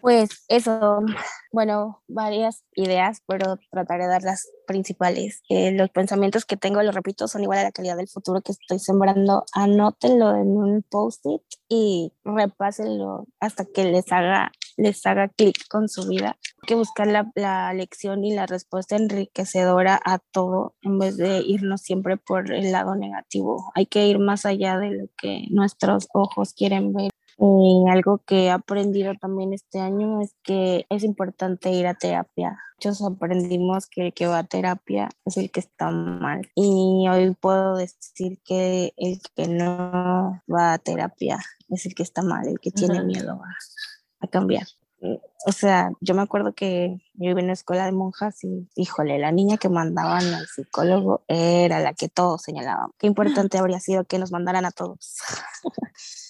Pues 0.00 0.44
eso, 0.48 1.00
bueno, 1.52 2.02
varias 2.08 2.64
ideas, 2.74 3.22
pero 3.26 3.58
trataré 3.70 4.04
de 4.04 4.10
dar 4.10 4.22
las 4.22 4.48
principales. 4.66 5.42
Eh, 5.48 5.72
los 5.72 5.90
pensamientos 5.90 6.44
que 6.44 6.56
tengo, 6.56 6.82
lo 6.82 6.92
repito, 6.92 7.28
son 7.28 7.42
igual 7.42 7.60
a 7.60 7.64
la 7.64 7.72
calidad 7.72 7.96
del 7.96 8.08
futuro 8.08 8.40
que 8.42 8.52
estoy 8.52 8.78
sembrando. 8.78 9.44
Anótenlo 9.52 10.34
en 10.36 10.56
un 10.56 10.82
post-it 10.82 11.42
y 11.68 12.12
repásenlo 12.24 13.26
hasta 13.40 13.64
que 13.64 13.84
les 13.84 14.10
haga, 14.12 14.52
les 14.76 15.04
haga 15.06 15.28
clic 15.28 15.66
con 15.68 15.88
su 15.88 16.08
vida. 16.08 16.36
Hay 16.62 16.66
que 16.66 16.74
buscar 16.74 17.06
la, 17.06 17.30
la 17.34 17.72
lección 17.72 18.24
y 18.24 18.34
la 18.34 18.46
respuesta 18.46 18.96
enriquecedora 18.96 20.00
a 20.04 20.18
todo 20.18 20.74
en 20.82 20.98
vez 20.98 21.16
de 21.16 21.38
irnos 21.38 21.82
siempre 21.82 22.16
por 22.16 22.52
el 22.52 22.72
lado 22.72 22.94
negativo. 22.94 23.72
Hay 23.74 23.86
que 23.86 24.06
ir 24.06 24.18
más 24.18 24.44
allá 24.46 24.78
de 24.78 24.90
lo 24.90 25.06
que 25.16 25.46
nuestros 25.50 26.08
ojos 26.12 26.54
quieren 26.54 26.92
ver. 26.92 27.10
Y 27.38 27.84
algo 27.90 28.18
que 28.18 28.44
he 28.44 28.50
aprendido 28.50 29.14
también 29.14 29.52
este 29.52 29.78
año 29.80 30.22
es 30.22 30.34
que 30.42 30.86
es 30.88 31.04
importante 31.04 31.70
ir 31.70 31.86
a 31.86 31.94
terapia. 31.94 32.58
Muchos 32.78 33.02
aprendimos 33.02 33.86
que 33.86 34.06
el 34.06 34.14
que 34.14 34.26
va 34.26 34.38
a 34.38 34.44
terapia 34.44 35.10
es 35.26 35.36
el 35.36 35.50
que 35.50 35.60
está 35.60 35.90
mal. 35.90 36.50
Y 36.54 37.06
hoy 37.08 37.34
puedo 37.38 37.76
decir 37.76 38.38
que 38.42 38.94
el 38.96 39.20
que 39.34 39.48
no 39.48 40.42
va 40.50 40.72
a 40.72 40.78
terapia 40.78 41.38
es 41.68 41.84
el 41.84 41.94
que 41.94 42.02
está 42.02 42.22
mal, 42.22 42.48
el 42.48 42.58
que 42.58 42.70
tiene 42.70 43.02
miedo 43.02 43.32
a, 43.32 43.56
a 44.20 44.28
cambiar. 44.28 44.66
o 45.46 45.52
sea, 45.52 45.90
yo 46.00 46.14
me 46.14 46.22
acuerdo 46.22 46.54
que 46.54 46.98
yo 47.14 47.30
iba 47.30 47.40
en 47.40 47.46
una 47.46 47.52
escuela 47.52 47.84
de 47.84 47.92
monjas 47.92 48.42
y, 48.44 48.66
híjole, 48.76 49.18
la 49.18 49.30
niña 49.30 49.58
que 49.58 49.68
mandaban 49.68 50.24
al 50.32 50.46
psicólogo 50.46 51.22
era 51.28 51.80
la 51.80 51.92
que 51.92 52.08
todos 52.08 52.42
señalaban. 52.42 52.90
Qué 52.98 53.06
importante 53.06 53.58
habría 53.58 53.80
sido 53.80 54.04
que 54.04 54.18
nos 54.18 54.32
mandaran 54.32 54.64
a 54.64 54.70
todos. 54.70 55.18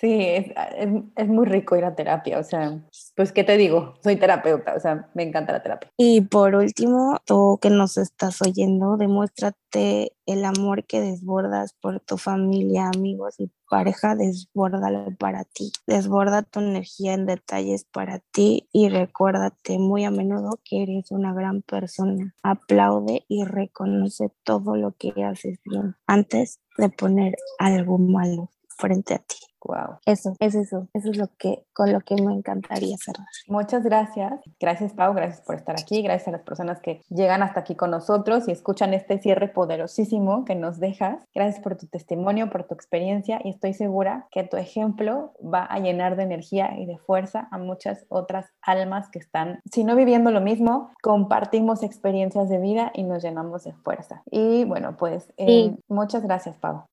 Sí, 0.00 0.18
es, 0.20 1.28
muy 1.28 1.46
rico 1.46 1.76
ir 1.76 1.84
a 1.84 1.94
terapia, 1.94 2.38
o 2.38 2.44
sea, 2.44 2.80
pues, 3.16 3.32
¿qué 3.32 3.44
te 3.44 3.56
digo? 3.56 3.94
Soy 4.02 4.16
terapeuta, 4.16 4.74
o 4.74 4.80
sea, 4.80 5.10
me 5.14 5.22
encanta 5.22 5.52
la 5.52 5.62
terapia. 5.62 5.90
Y 5.96 6.22
por 6.22 6.54
último, 6.54 7.18
tú 7.24 7.58
que 7.60 7.70
nos 7.70 7.98
estás 7.98 8.40
oyendo, 8.42 8.96
demuéstrate 8.96 10.12
el 10.26 10.44
amor 10.44 10.84
que 10.84 11.00
desbordas 11.00 11.74
por 11.80 12.00
tu 12.00 12.16
familia, 12.16 12.90
amigos 12.94 13.34
y 13.38 13.50
pareja, 13.68 14.14
desbórdalo 14.14 15.14
para 15.18 15.44
ti. 15.44 15.72
Desborda 15.86 16.42
tu 16.42 16.60
energía 16.60 17.14
en 17.14 17.26
detalles 17.26 17.84
para 17.84 18.20
ti 18.32 18.68
y 18.72 18.88
recuérdate 18.88 19.78
muy 19.78 20.04
a 20.04 20.10
menudo 20.10 20.58
que 20.64 20.82
eres 20.82 21.10
una 21.10 21.32
gran 21.32 21.62
persona. 21.62 22.34
Aplaude 22.42 23.24
y 23.28 23.44
reconoce 23.44 24.30
todo 24.44 24.76
lo 24.76 24.92
que 24.92 25.12
haces 25.24 25.58
bien 25.64 25.96
antes 26.06 26.60
de 26.76 26.88
poner 26.88 27.36
algo 27.58 27.98
malo 27.98 28.50
frente 28.76 29.14
a 29.14 29.18
ti. 29.18 29.36
Wow. 29.64 29.98
Eso, 30.06 30.34
es 30.38 30.54
eso, 30.54 30.88
eso 30.94 31.10
es 31.10 31.16
lo 31.16 31.28
que, 31.38 31.64
con 31.72 31.92
lo 31.92 32.00
que 32.00 32.14
me 32.14 32.32
encantaría 32.32 32.96
cerrar. 32.96 33.26
Muchas 33.48 33.82
gracias. 33.84 34.32
Gracias, 34.60 34.92
Pau, 34.92 35.14
gracias 35.14 35.42
por 35.42 35.56
estar 35.56 35.78
aquí, 35.78 36.02
gracias 36.02 36.28
a 36.28 36.32
las 36.32 36.42
personas 36.42 36.80
que 36.80 37.02
llegan 37.08 37.42
hasta 37.42 37.60
aquí 37.60 37.74
con 37.74 37.90
nosotros 37.90 38.48
y 38.48 38.52
escuchan 38.52 38.94
este 38.94 39.18
cierre 39.18 39.48
poderosísimo 39.48 40.44
que 40.44 40.54
nos 40.54 40.78
dejas. 40.78 41.18
Gracias 41.34 41.62
por 41.62 41.76
tu 41.76 41.86
testimonio, 41.86 42.50
por 42.50 42.64
tu 42.64 42.74
experiencia 42.74 43.40
y 43.44 43.50
estoy 43.50 43.74
segura 43.74 44.26
que 44.30 44.44
tu 44.44 44.56
ejemplo 44.56 45.32
va 45.42 45.64
a 45.64 45.78
llenar 45.78 46.16
de 46.16 46.22
energía 46.22 46.78
y 46.78 46.86
de 46.86 46.98
fuerza 46.98 47.48
a 47.50 47.58
muchas 47.58 48.04
otras 48.08 48.46
almas 48.62 49.08
que 49.10 49.18
están, 49.18 49.60
si 49.70 49.84
no 49.84 49.96
viviendo 49.96 50.30
lo 50.30 50.40
mismo, 50.40 50.90
compartimos 51.02 51.82
experiencias 51.82 52.48
de 52.48 52.58
vida 52.58 52.90
y 52.94 53.02
nos 53.02 53.22
llenamos 53.22 53.64
de 53.64 53.72
fuerza. 53.72 54.22
Y 54.30 54.64
bueno, 54.64 54.96
pues 54.96 55.32
eh, 55.36 55.74
muchas 55.88 56.22
gracias, 56.22 56.56
Pau. 56.56 56.84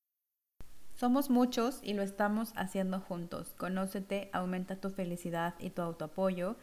Somos 0.95 1.29
muchos 1.29 1.79
y 1.83 1.93
lo 1.93 2.01
estamos 2.03 2.53
haciendo 2.55 3.01
juntos. 3.01 3.53
Conócete, 3.57 4.29
aumenta 4.31 4.77
tu 4.77 4.89
felicidad 4.89 5.55
y 5.59 5.71
tu 5.71 5.81
autoapoyo. 5.81 6.55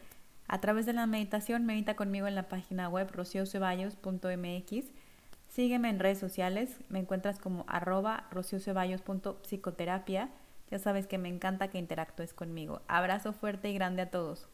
A 0.47 0.59
través 0.59 0.87
de 0.87 0.93
la 0.93 1.05
meditación, 1.05 1.67
medita 1.67 1.95
conmigo 1.95 2.25
en 2.25 2.33
la 2.33 2.49
página 2.49 2.89
web 2.89 3.11
rocioceballos.mx. 3.11 4.85
Sígueme 5.49 5.89
en 5.89 5.99
redes 5.99 6.17
sociales, 6.17 6.79
me 6.89 6.97
encuentras 6.97 7.37
como 7.37 7.63
arroba 7.67 8.25
rocioceballos.psicoterapia. 8.31 10.31
Ya 10.71 10.79
sabes 10.79 11.05
que 11.05 11.19
me 11.19 11.29
encanta 11.29 11.67
que 11.67 11.77
interactúes 11.77 12.33
conmigo. 12.33 12.81
Abrazo 12.87 13.33
fuerte 13.33 13.69
y 13.69 13.75
grande 13.75 14.01
a 14.01 14.09
todos. 14.09 14.49